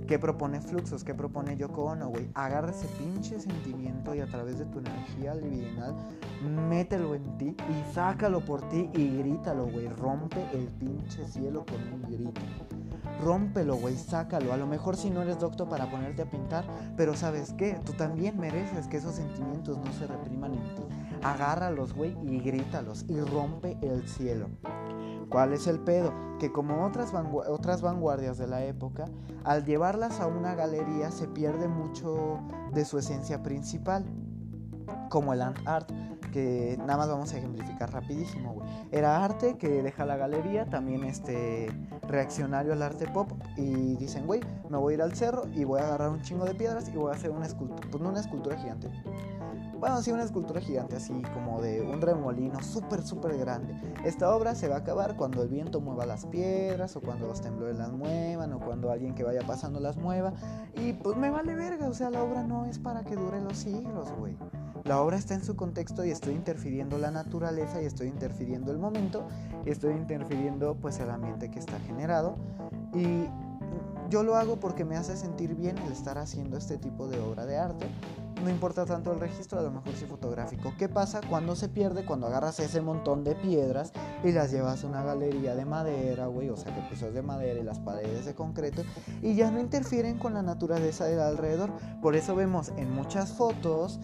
[0.07, 1.05] ¿Qué propone Fluxos?
[1.05, 2.29] ¿Qué propone Yoko Ono, güey?
[2.35, 5.95] Agarra ese pinche sentimiento y a través de tu energía libidinal,
[6.69, 9.89] mételo en ti y sácalo por ti y grítalo, güey.
[9.89, 12.41] Rompe el pinche cielo con un grito.
[13.23, 14.53] Rómpelo, güey, sácalo.
[14.53, 16.65] A lo mejor si no eres doctor para ponerte a pintar,
[16.97, 17.79] pero ¿sabes qué?
[17.85, 20.83] Tú también mereces que esos sentimientos no se repriman en ti.
[21.23, 24.49] Agárralos, güey, y grítalos y rompe el cielo.
[25.29, 26.13] ¿Cuál es el pedo?
[26.39, 27.13] Que como otras,
[27.49, 29.07] otras vanguardias de la época,
[29.45, 32.41] al llevarlas a una galería se pierde mucho
[32.73, 34.05] de su esencia principal,
[35.09, 35.91] como el art,
[36.33, 38.69] que nada más vamos a ejemplificar rapidísimo, güey.
[38.91, 41.69] Era arte que deja la galería, también este
[42.09, 45.81] reaccionario al arte pop, y dicen, güey, me voy a ir al cerro y voy
[45.81, 48.21] a agarrar un chingo de piedras y voy a hacer una escultura, pues no una
[48.21, 48.91] escultura gigante,
[49.83, 53.75] bueno, sí, una escultura gigante así como de un remolino súper, súper grande.
[54.05, 57.41] Esta obra se va a acabar cuando el viento mueva las piedras o cuando los
[57.41, 60.35] temblores las muevan o cuando alguien que vaya pasando las mueva.
[60.77, 63.57] Y pues me vale verga, o sea, la obra no es para que dure los
[63.57, 64.37] siglos, güey.
[64.85, 68.79] La obra está en su contexto y estoy interfiriendo la naturaleza y estoy interfiriendo el
[68.79, 69.27] momento
[69.65, 72.37] y estoy interfiriendo pues el ambiente que está generado.
[72.93, 73.29] Y
[74.11, 77.47] yo lo hago porque me hace sentir bien el estar haciendo este tipo de obra
[77.47, 77.87] de arte
[78.43, 80.75] no importa tanto el registro, a lo mejor sí fotográfico.
[80.77, 82.05] ¿Qué pasa cuando se pierde?
[82.05, 83.93] Cuando agarras ese montón de piedras
[84.25, 87.61] y las llevas a una galería de madera, güey, o sea, que pisos de madera
[87.61, 88.83] y las paredes de concreto
[89.23, 91.71] y ya no interfieren con la naturaleza del alrededor.
[92.01, 94.01] Por eso vemos en muchas fotos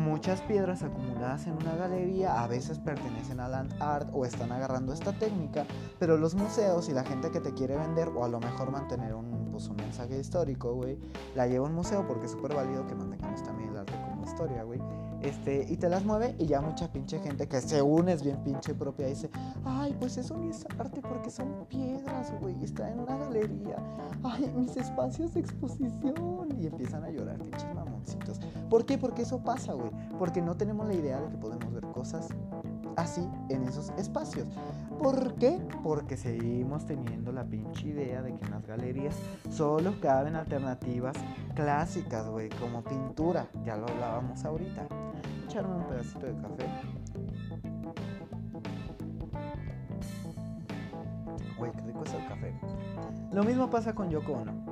[0.00, 4.92] muchas piedras acumuladas en una galería a veces pertenecen a land art o están agarrando
[4.92, 5.66] esta técnica,
[5.98, 9.14] pero los museos y la gente que te quiere vender o a lo mejor mantener
[9.14, 10.98] un, pues, un mensaje histórico, güey,
[11.34, 14.24] la lleva a un museo porque es súper válido que mantengamos también el arte como
[14.24, 14.80] historia, güey.
[15.20, 18.42] Este, y te las mueve y ya mucha pinche gente que se une es bien
[18.42, 19.30] pinche propia dice,
[19.64, 23.76] ay, pues eso ni es arte porque son piedras, güey, está en una galería,
[24.22, 26.48] ay, mis espacios de exposición.
[26.58, 27.64] Y empiezan a llorar, pinches
[28.68, 28.98] ¿Por qué?
[28.98, 29.90] Porque eso pasa, güey.
[30.18, 32.28] Porque no tenemos la idea de que podemos ver cosas
[32.96, 34.48] así en esos espacios.
[34.98, 35.58] ¿Por qué?
[35.82, 39.14] Porque seguimos teniendo la pinche idea de que en las galerías
[39.50, 41.16] solo caben alternativas
[41.54, 43.48] clásicas, güey, como pintura.
[43.64, 44.86] Ya lo hablábamos ahorita.
[45.46, 46.66] Echarme un pedacito de café.
[51.58, 52.54] Güey, qué rico es el café.
[53.32, 54.69] Lo mismo pasa con Yoko Ono.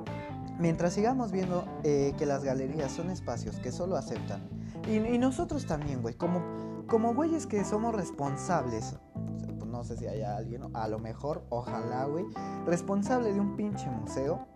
[0.58, 4.40] Mientras sigamos viendo eh, que las galerías son espacios que solo aceptan,
[4.88, 6.40] y, nosotros también, güey, como
[6.88, 12.06] como güeyes que somos responsables, pues, no sé si haya alguien, a lo mejor, ojalá,
[12.06, 12.24] güey,
[12.64, 14.46] responsable de un pinche museo,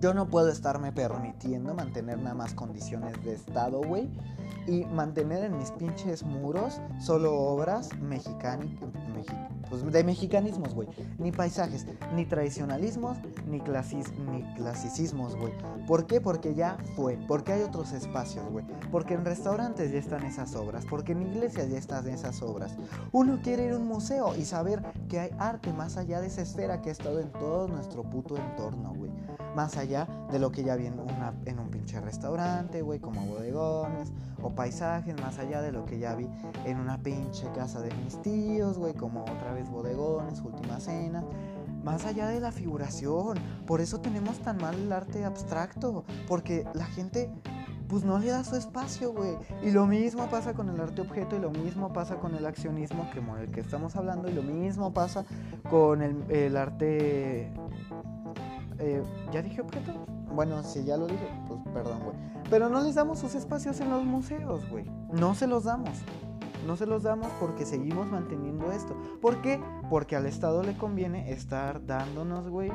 [0.00, 4.10] yo no puedo estarme permitiendo mantener nada más condiciones de estado, güey,
[4.66, 8.66] y mantener en mis pinches muros solo obras mexicanas,
[9.68, 10.88] pues de mexicanismos, güey.
[11.18, 13.18] Ni paisajes, ni tradicionalismos,
[13.48, 15.52] ni, clasis, ni clasicismos, güey.
[15.86, 16.20] ¿Por qué?
[16.20, 17.18] Porque ya fue.
[17.26, 18.64] Porque hay otros espacios, güey.
[18.90, 20.84] Porque en restaurantes ya están esas obras.
[20.88, 22.76] Porque en iglesias ya están esas obras.
[23.12, 26.42] Uno quiere ir a un museo y saber que hay arte más allá de esa
[26.42, 29.10] esfera que ha estado en todo nuestro puto entorno, güey.
[29.54, 33.24] Más allá de lo que ya vi en, una, en un pinche restaurante, güey, como
[33.26, 34.12] bodegones
[34.44, 36.28] o paisajes, más allá de lo que ya vi
[36.64, 41.24] en una pinche casa de mis tíos, güey, como otra vez bodegones, última cena.
[41.82, 43.38] Más allá de la figuración.
[43.66, 46.04] Por eso tenemos tan mal el arte abstracto.
[46.26, 47.30] Porque la gente
[47.88, 49.36] pues no le da su espacio, güey.
[49.62, 53.10] Y lo mismo pasa con el arte objeto y lo mismo pasa con el accionismo
[53.10, 55.24] que el que estamos hablando y lo mismo pasa
[55.68, 57.52] con el, el arte
[58.78, 59.02] eh,
[59.32, 59.92] ¿Ya dije objeto?
[60.34, 62.16] Bueno, si ya lo dije, pues perdón, güey.
[62.50, 64.84] Pero no les damos sus espacios en los museos, güey.
[65.12, 65.96] No se los damos.
[66.66, 68.96] No se los damos porque seguimos manteniendo esto.
[69.20, 69.60] ¿Por qué?
[69.90, 72.72] Porque al Estado le conviene estar dándonos, güey,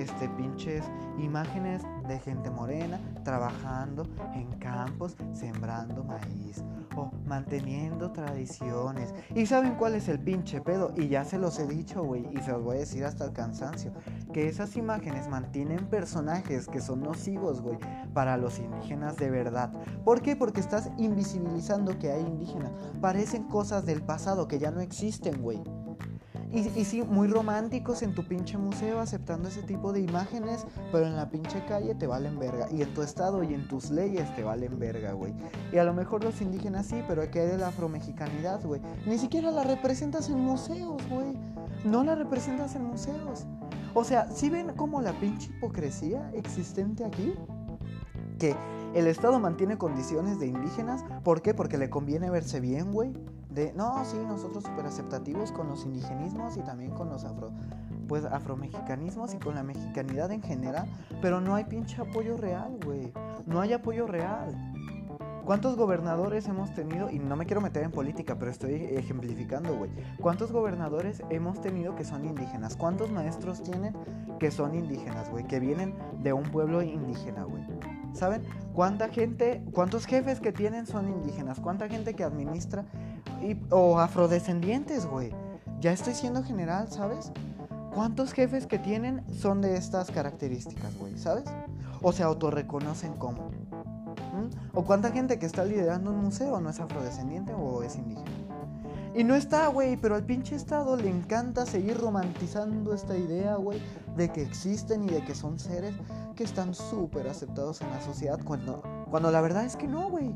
[0.00, 0.84] este pinches
[1.18, 6.62] imágenes de gente morena trabajando en campos sembrando maíz
[6.96, 9.14] o manteniendo tradiciones.
[9.34, 10.92] ¿Y saben cuál es el pinche pedo?
[10.96, 13.32] Y ya se los he dicho, güey, y se los voy a decir hasta el
[13.32, 13.92] cansancio,
[14.32, 17.78] que esas imágenes mantienen personajes que son nocivos, güey,
[18.14, 19.72] para los indígenas de verdad.
[20.04, 20.36] ¿Por qué?
[20.36, 22.72] Porque estás invisibilizando que hay indígenas.
[23.00, 25.62] Parecen cosas del pasado que ya no existen, güey.
[26.56, 31.14] Y, sí, muy románticos en tu pinche museo aceptando ese tipo de imágenes, pero en
[31.14, 32.66] la pinche calle te valen verga.
[32.72, 35.34] Y en tu estado y en tus leyes te valen verga, güey.
[35.70, 38.80] Y a lo mejor los indígenas sí, pero que hay de la afromexicanidad, güey.
[39.04, 41.36] Ni siquiera la representas en museos, güey.
[41.84, 43.44] No la representas en museos.
[43.92, 47.34] O sea, ¿sí ven como la pinche hipocresía existente aquí?
[48.38, 48.56] Que
[48.94, 51.04] el Estado mantiene condiciones de indígenas.
[51.22, 51.52] ¿Por qué?
[51.52, 53.12] Porque le conviene verse bien, güey
[53.74, 57.52] no, sí, nosotros súper aceptativos con los indigenismos y también con los afro,
[58.06, 60.86] pues afromexicanismos y con la mexicanidad en general,
[61.22, 63.12] pero no hay pinche apoyo real, güey.
[63.46, 64.54] No hay apoyo real.
[65.46, 67.08] ¿Cuántos gobernadores hemos tenido?
[67.08, 69.90] Y no me quiero meter en política, pero estoy ejemplificando, güey.
[70.20, 72.76] ¿Cuántos gobernadores hemos tenido que son indígenas?
[72.76, 73.94] ¿Cuántos maestros tienen
[74.40, 75.46] que son indígenas, güey?
[75.46, 77.62] Que vienen de un pueblo indígena, güey.
[78.12, 78.42] ¿Saben?
[78.72, 81.60] ¿Cuánta gente, cuántos jefes que tienen son indígenas?
[81.60, 82.84] ¿Cuánta gente que administra
[83.70, 85.32] o afrodescendientes, güey.
[85.80, 87.32] Ya estoy siendo general, ¿sabes?
[87.94, 91.16] ¿Cuántos jefes que tienen son de estas características, güey?
[91.18, 91.44] ¿Sabes?
[92.02, 93.50] O se autorreconocen como.
[94.74, 98.30] ¿O cuánta gente que está liderando un museo no es afrodescendiente o es indígena?
[99.14, 103.80] Y no está, güey, pero al pinche Estado le encanta seguir romantizando esta idea, güey,
[104.14, 105.94] de que existen y de que son seres
[106.34, 110.34] que están súper aceptados en la sociedad, cuando, cuando la verdad es que no, güey.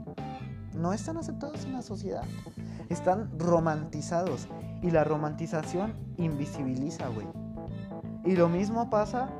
[0.81, 2.25] No están aceptados en la sociedad
[2.91, 4.47] están romantizados.
[4.83, 7.27] Y la romantización invisibiliza, güey.
[8.25, 9.31] Y lo mismo pasa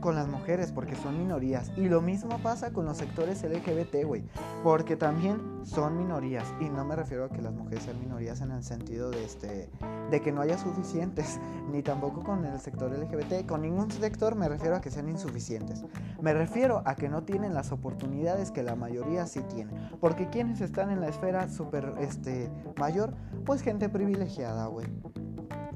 [0.00, 1.70] con las mujeres porque son minorías.
[1.76, 4.24] Y lo mismo pasa con los sectores LGBT, güey.
[4.62, 6.44] Porque también son minorías.
[6.60, 9.70] Y no me refiero a que las mujeres sean minorías en el sentido de este
[10.10, 11.40] de que no haya suficientes.
[11.72, 13.46] Ni tampoco con el sector LGBT.
[13.46, 15.84] Con ningún sector me refiero a que sean insuficientes.
[16.20, 19.72] Me refiero a que no tienen las oportunidades que la mayoría sí tiene.
[20.00, 23.14] Porque quienes están en la esfera super este, mayor,
[23.44, 24.86] pues gente privilegiada, güey.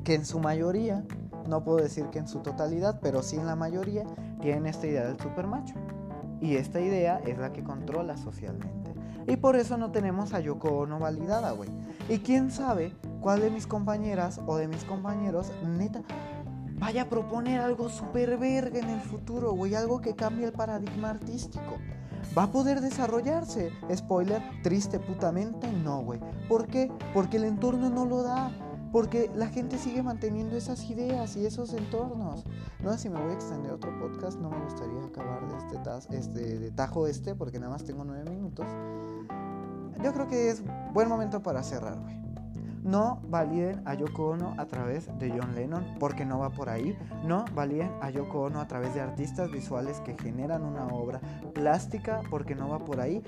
[0.04, 1.04] Que en su mayoría
[1.50, 4.04] no puedo decir que en su totalidad, pero sí en la mayoría,
[4.40, 5.74] tienen esta idea del supermacho.
[6.40, 8.94] Y esta idea es la que controla socialmente.
[9.26, 11.68] Y por eso no tenemos a Yoko Ono validada, güey.
[12.08, 16.02] Y quién sabe cuál de mis compañeras o de mis compañeros, neta,
[16.78, 19.74] vaya a proponer algo super verga en el futuro, güey.
[19.74, 21.76] Algo que cambie el paradigma artístico.
[22.36, 23.70] va a poder desarrollarse.
[23.94, 26.20] Spoiler, triste putamente no, güey.
[26.48, 26.90] ¿Por qué?
[27.12, 28.50] Porque el entorno no lo da.
[28.92, 32.44] Porque la gente sigue manteniendo esas ideas y esos entornos.
[32.82, 36.16] No sé si me voy a extender otro podcast, no me gustaría acabar de este,
[36.16, 38.66] este de tajo este, porque nada más tengo nueve minutos.
[40.02, 40.62] Yo creo que es
[40.92, 42.29] buen momento para cerrar, güey.
[42.82, 46.96] No validen a Yoko Ono a través de John Lennon, porque no va por ahí.
[47.24, 51.20] No validen a Yoko Ono a través de artistas visuales que generan una obra
[51.54, 53.22] plástica, porque no va por ahí.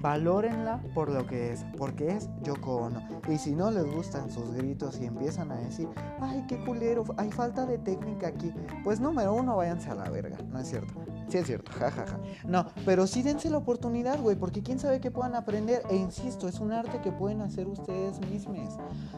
[0.00, 3.00] Valórenla por lo que es, porque es Yoko Ono.
[3.28, 5.88] Y si no les gustan sus gritos y empiezan a decir,
[6.20, 8.52] ay, qué culero, hay falta de técnica aquí,
[8.84, 10.94] pues número uno, váyanse a la verga, ¿no es cierto?
[11.32, 12.18] Sí es cierto, jajaja.
[12.46, 15.82] No, pero sí dense la oportunidad, güey, porque quién sabe qué puedan aprender.
[15.88, 18.58] E insisto, es un arte que pueden hacer ustedes mismos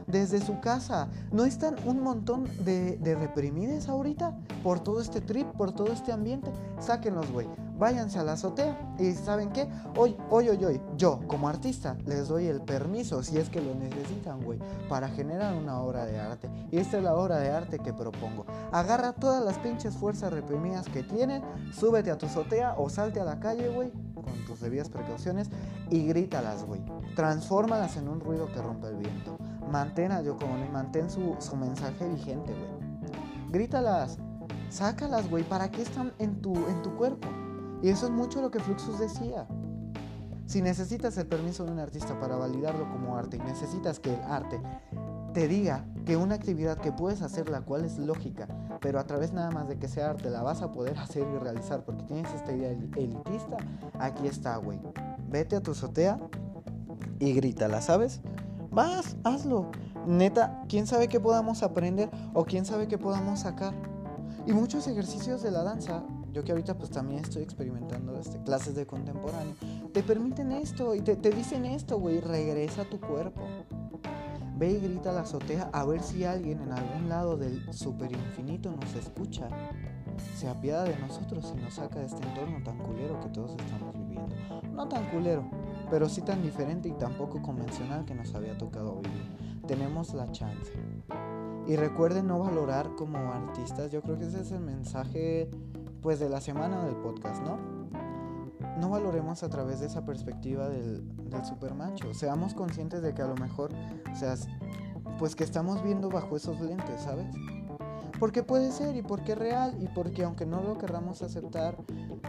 [0.07, 1.09] desde su casa.
[1.33, 4.33] ¿No están un montón de, de reprimides ahorita
[4.63, 6.53] por todo este trip, por todo este ambiente?
[6.79, 7.49] Sáquenlos, güey.
[7.77, 9.69] Váyanse a la azotea y ¿saben qué?
[9.97, 13.75] Hoy, hoy, hoy, hoy, yo como artista les doy el permiso, si es que lo
[13.75, 16.49] necesitan, güey, para generar una obra de arte.
[16.71, 18.47] Y esta es la obra de arte que propongo.
[18.71, 21.43] Agarra todas las pinches fuerzas reprimidas que tienen,
[21.73, 25.51] súbete a tu azotea o salte a la calle, güey, con tus debidas precauciones
[25.91, 26.81] y grítalas, güey.
[27.17, 29.37] Transfórmalas en un ruido que rompe el viento.
[29.69, 33.51] Mantén a como mantén su, su mensaje vigente, güey.
[33.51, 34.19] Grítalas,
[34.69, 37.29] sácalas, güey, ¿para qué están en tu, en tu cuerpo?
[37.85, 39.47] Y eso es mucho lo que Fluxus decía.
[40.47, 44.23] Si necesitas el permiso de un artista para validarlo como arte y necesitas que el
[44.23, 44.59] arte
[45.35, 48.49] te diga que una actividad que puedes hacer, la cual es lógica,
[48.81, 51.39] pero a través nada más de que sea arte, la vas a poder hacer y
[51.39, 53.59] realizar porque tienes esta idea elitista,
[53.99, 54.81] aquí está, güey.
[55.29, 56.19] Vete a tu azotea
[57.19, 58.23] y grítala, ¿sabes?
[58.71, 59.71] Vas, hazlo.
[60.07, 63.75] Neta, quién sabe qué podamos aprender o quién sabe qué podamos sacar.
[64.47, 66.03] Y muchos ejercicios de la danza,
[66.35, 69.55] yo que ahorita pues también estoy experimentando este, clases de contemporáneo,
[69.93, 73.43] te permiten esto y te, te dicen esto, güey, regresa a tu cuerpo.
[74.57, 78.11] Ve y grita a la azotea a ver si alguien en algún lado del super
[78.13, 79.49] infinito nos escucha.
[80.37, 83.97] Se apiada de nosotros y nos saca de este entorno tan culero que todos estamos
[83.97, 84.35] viviendo.
[84.73, 85.45] No tan culero,
[85.91, 89.61] pero sí tan diferente y tan poco convencional que nos había tocado vivir.
[89.67, 90.73] Tenemos la chance.
[91.67, 95.51] Y recuerden no valorar como artistas, yo creo que ese es el mensaje
[96.05, 97.57] pues de la semana del podcast, ¿no?
[98.79, 102.13] No valoremos a través de esa perspectiva del, del supermacho.
[102.13, 103.71] Seamos conscientes de que a lo mejor,
[104.13, 104.35] o sea,
[105.19, 107.25] pues que estamos viendo bajo esos lentes, ¿sabes?
[108.21, 111.79] Porque puede ser y porque es real y porque aunque no lo querramos aceptar,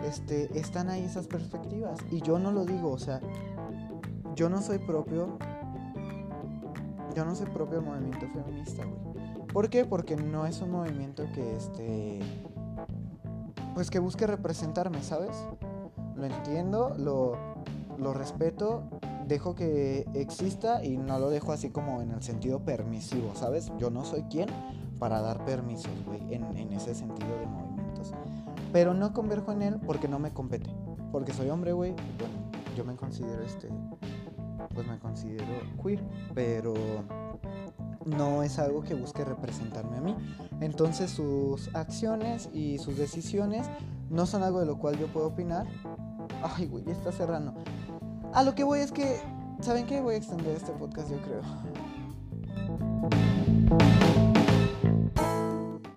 [0.05, 1.99] este, están ahí esas perspectivas.
[2.11, 3.19] Y yo no lo digo, o sea,
[4.35, 5.37] yo no soy propio,
[7.13, 9.45] yo no soy propio del movimiento feminista, güey.
[9.47, 9.83] ¿Por qué?
[9.83, 12.19] Porque no es un movimiento que, este,
[13.75, 15.35] pues que busque representarme, ¿sabes?
[16.15, 17.37] Lo entiendo, lo,
[17.99, 18.83] lo respeto,
[19.27, 23.71] dejo que exista y no lo dejo así como en el sentido permisivo, ¿sabes?
[23.77, 24.49] Yo no soy quien
[24.97, 28.13] para dar permisos, güey, en, en, ese sentido de movimientos.
[28.71, 30.69] Pero no converjo en él porque no me compete.
[31.11, 31.91] Porque soy hombre, güey.
[31.91, 32.33] Bueno,
[32.77, 33.69] yo me considero este.
[34.73, 35.45] Pues me considero
[35.81, 36.01] queer.
[36.33, 36.73] Pero
[38.05, 40.15] no es algo que busque representarme a mí.
[40.61, 43.67] Entonces sus acciones y sus decisiones
[44.09, 45.65] no son algo de lo cual yo puedo opinar.
[46.43, 47.53] Ay, güey, está cerrando.
[48.33, 49.19] A lo que voy es que,
[49.61, 50.01] ¿saben qué?
[50.01, 51.41] Voy a extender este podcast, yo creo.